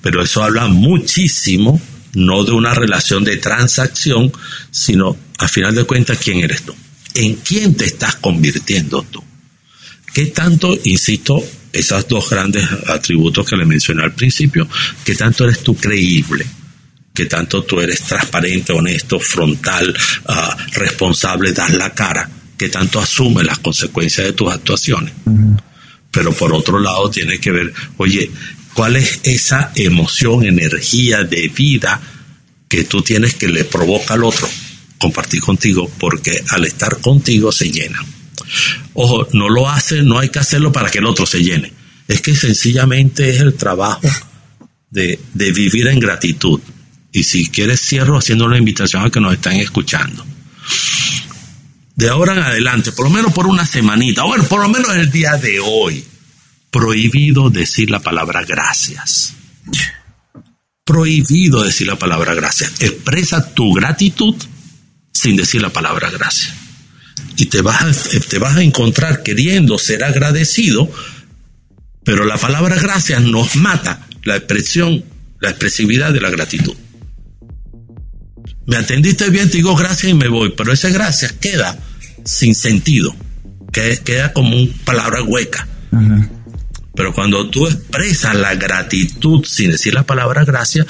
pero 0.00 0.22
eso 0.22 0.42
habla 0.42 0.66
muchísimo 0.66 1.80
no 2.14 2.44
de 2.44 2.52
una 2.52 2.74
relación 2.74 3.24
de 3.24 3.36
transacción, 3.36 4.32
sino 4.70 5.16
a 5.38 5.48
final 5.48 5.74
de 5.74 5.84
cuentas 5.84 6.18
quién 6.18 6.40
eres 6.40 6.62
tú, 6.62 6.74
en 7.14 7.36
quién 7.36 7.74
te 7.74 7.84
estás 7.84 8.16
convirtiendo 8.16 9.02
tú. 9.02 9.22
¿Qué 10.12 10.26
tanto, 10.26 10.76
insisto, 10.84 11.42
esos 11.72 12.08
dos 12.08 12.28
grandes 12.28 12.68
atributos 12.88 13.46
que 13.46 13.56
le 13.56 13.64
mencioné 13.64 14.02
al 14.02 14.14
principio, 14.14 14.68
¿qué 15.04 15.14
tanto 15.14 15.44
eres 15.44 15.60
tú 15.60 15.76
creíble? 15.76 16.46
que 17.12 17.26
tanto 17.26 17.64
tú 17.64 17.80
eres 17.80 18.02
transparente, 18.02 18.72
honesto, 18.72 19.20
frontal, 19.20 19.94
ah, 20.26 20.56
responsable, 20.72 21.52
das 21.52 21.74
la 21.74 21.92
cara, 21.92 22.30
que 22.56 22.68
tanto 22.68 23.00
asumes 23.00 23.44
las 23.44 23.58
consecuencias 23.58 24.26
de 24.26 24.32
tus 24.32 24.50
actuaciones. 24.50 25.12
Pero 26.10 26.32
por 26.32 26.54
otro 26.54 26.78
lado 26.78 27.10
tiene 27.10 27.38
que 27.38 27.50
ver, 27.50 27.74
oye, 27.98 28.30
¿cuál 28.74 28.96
es 28.96 29.20
esa 29.24 29.72
emoción, 29.74 30.44
energía 30.44 31.24
de 31.24 31.48
vida 31.48 32.00
que 32.68 32.84
tú 32.84 33.02
tienes 33.02 33.34
que 33.34 33.48
le 33.48 33.64
provoca 33.64 34.14
al 34.14 34.24
otro? 34.24 34.48
Compartir 34.98 35.40
contigo, 35.40 35.90
porque 35.98 36.42
al 36.48 36.64
estar 36.64 37.00
contigo 37.00 37.52
se 37.52 37.70
llena. 37.70 38.04
Ojo, 38.94 39.28
no 39.32 39.48
lo 39.48 39.68
hace, 39.68 40.02
no 40.02 40.18
hay 40.18 40.28
que 40.28 40.38
hacerlo 40.38 40.72
para 40.72 40.90
que 40.90 40.98
el 40.98 41.06
otro 41.06 41.26
se 41.26 41.42
llene. 41.42 41.72
Es 42.08 42.20
que 42.20 42.34
sencillamente 42.34 43.30
es 43.30 43.40
el 43.40 43.54
trabajo 43.54 44.00
de, 44.90 45.20
de 45.34 45.52
vivir 45.52 45.86
en 45.88 46.00
gratitud. 46.00 46.60
Y 47.12 47.24
si 47.24 47.48
quieres, 47.48 47.80
cierro 47.80 48.18
haciendo 48.18 48.48
la 48.48 48.58
invitación 48.58 49.04
a 49.04 49.10
que 49.10 49.20
nos 49.20 49.32
están 49.32 49.54
escuchando. 49.54 50.24
De 51.94 52.08
ahora 52.08 52.32
en 52.32 52.38
adelante, 52.38 52.92
por 52.92 53.06
lo 53.06 53.10
menos 53.10 53.32
por 53.32 53.46
una 53.46 53.66
semanita, 53.66 54.22
bueno, 54.22 54.44
por 54.44 54.60
lo 54.60 54.68
menos 54.68 54.94
el 54.96 55.10
día 55.10 55.36
de 55.36 55.60
hoy, 55.60 56.04
prohibido 56.70 57.50
decir 57.50 57.90
la 57.90 58.00
palabra 58.00 58.42
gracias. 58.44 59.34
Prohibido 60.84 61.62
decir 61.62 61.86
la 61.86 61.96
palabra 61.96 62.34
gracias. 62.34 62.80
Expresa 62.80 63.52
tu 63.54 63.72
gratitud 63.72 64.34
sin 65.12 65.36
decir 65.36 65.60
la 65.60 65.70
palabra 65.70 66.10
gracias. 66.10 66.59
Y 67.40 67.46
te 67.46 67.62
vas 67.62 67.80
a, 67.80 68.20
te 68.20 68.38
vas 68.38 68.58
a 68.58 68.62
encontrar 68.62 69.22
queriendo 69.22 69.78
ser 69.78 70.04
agradecido, 70.04 70.92
pero 72.04 72.26
la 72.26 72.36
palabra 72.36 72.76
gracias 72.76 73.22
nos 73.22 73.56
mata 73.56 74.06
la 74.24 74.36
expresión, 74.36 75.02
la 75.40 75.48
expresividad 75.48 76.12
de 76.12 76.20
la 76.20 76.28
gratitud. 76.28 76.76
Me 78.66 78.76
atendiste 78.76 79.30
bien, 79.30 79.48
te 79.48 79.56
digo 79.56 79.74
gracias 79.74 80.12
y 80.12 80.14
me 80.14 80.28
voy, 80.28 80.52
pero 80.54 80.70
esa 80.70 80.90
gracias 80.90 81.32
queda 81.32 81.78
sin 82.26 82.54
sentido, 82.54 83.16
que 83.72 83.98
queda 84.04 84.34
como 84.34 84.54
una 84.54 84.72
palabra 84.84 85.22
hueca. 85.22 85.66
Pero 86.94 87.14
cuando 87.14 87.48
tú 87.48 87.66
expresas 87.66 88.34
la 88.34 88.54
gratitud 88.56 89.46
sin 89.46 89.70
decir 89.70 89.94
la 89.94 90.02
palabra 90.02 90.44
gracias, 90.44 90.86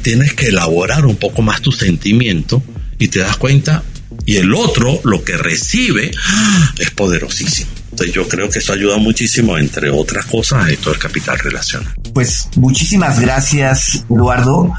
tienes 0.00 0.32
que 0.32 0.46
elaborar 0.46 1.04
un 1.04 1.16
poco 1.16 1.42
más 1.42 1.60
tu 1.60 1.72
sentimiento 1.72 2.62
y 2.98 3.08
te 3.08 3.18
das 3.18 3.36
cuenta, 3.36 3.82
y 4.26 4.36
el 4.36 4.54
otro, 4.54 5.00
lo 5.04 5.22
que 5.24 5.36
recibe, 5.36 6.10
es 6.78 6.90
poderosísimo. 6.90 7.70
Entonces 7.90 8.14
yo 8.14 8.28
creo 8.28 8.48
que 8.48 8.60
eso 8.60 8.72
ayuda 8.72 8.98
muchísimo, 8.98 9.58
entre 9.58 9.90
otras 9.90 10.26
cosas, 10.26 10.64
a 10.64 10.70
esto 10.70 10.90
del 10.90 10.98
capital 10.98 11.38
relacional. 11.38 11.92
Pues 12.14 12.48
muchísimas 12.56 13.20
gracias, 13.20 14.04
Eduardo. 14.08 14.72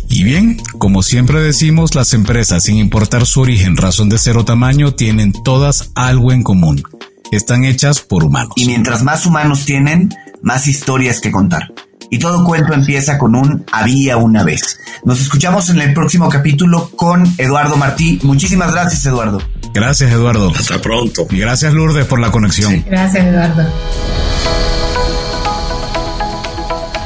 Y 0.09 0.23
bien, 0.23 0.57
como 0.77 1.01
siempre 1.01 1.41
decimos, 1.41 1.95
las 1.95 2.13
empresas, 2.13 2.63
sin 2.63 2.77
importar 2.77 3.25
su 3.25 3.41
origen, 3.41 3.77
razón 3.77 4.09
de 4.09 4.19
ser 4.19 4.37
o 4.37 4.45
tamaño, 4.45 4.93
tienen 4.93 5.31
todas 5.31 5.91
algo 5.95 6.31
en 6.31 6.43
común. 6.43 6.83
Están 7.31 7.65
hechas 7.65 8.01
por 8.01 8.23
humanos. 8.23 8.53
Y 8.55 8.67
mientras 8.67 9.01
más 9.03 9.25
humanos 9.25 9.65
tienen, 9.65 10.13
más 10.41 10.67
historias 10.67 11.19
que 11.19 11.31
contar. 11.31 11.73
Y 12.13 12.19
todo 12.19 12.43
cuento 12.43 12.75
empieza 12.75 13.17
con 13.17 13.33
un 13.33 13.65
había 13.71 14.17
una 14.17 14.43
vez. 14.43 14.79
Nos 15.03 15.19
escuchamos 15.19 15.71
en 15.71 15.81
el 15.81 15.95
próximo 15.95 16.29
capítulo 16.29 16.91
con 16.95 17.23
Eduardo 17.39 17.75
Martí. 17.75 18.19
Muchísimas 18.21 18.71
gracias, 18.71 19.03
Eduardo. 19.07 19.41
Gracias, 19.73 20.11
Eduardo. 20.11 20.51
Hasta 20.55 20.79
pronto. 20.79 21.25
Y 21.31 21.39
gracias, 21.39 21.73
Lourdes, 21.73 22.05
por 22.05 22.19
la 22.19 22.29
conexión. 22.29 22.85
Gracias, 22.87 23.25
Eduardo. 23.25 23.67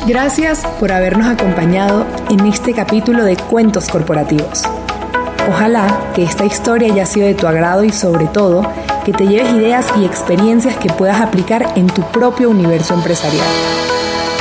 Gracias 0.07 0.67
por 0.77 0.91
habernos 0.91 1.27
acompañado 1.27 2.05
en 2.29 2.45
este 2.45 2.73
capítulo 2.73 3.23
de 3.23 3.37
Cuentos 3.37 3.87
Corporativos. 3.87 4.63
Ojalá 5.47 6.11
que 6.15 6.23
esta 6.23 6.43
historia 6.43 6.91
haya 6.91 7.05
sido 7.05 7.27
de 7.27 7.33
tu 7.33 7.47
agrado 7.47 7.85
y 7.85 7.93
sobre 7.93 8.25
todo 8.25 8.69
que 9.05 9.13
te 9.13 9.25
lleves 9.25 9.53
ideas 9.53 9.85
y 10.01 10.03
experiencias 10.03 10.75
que 10.75 10.89
puedas 10.89 11.21
aplicar 11.21 11.65
en 11.77 11.87
tu 11.87 12.01
propio 12.11 12.49
universo 12.49 12.93
empresarial. 12.93 13.47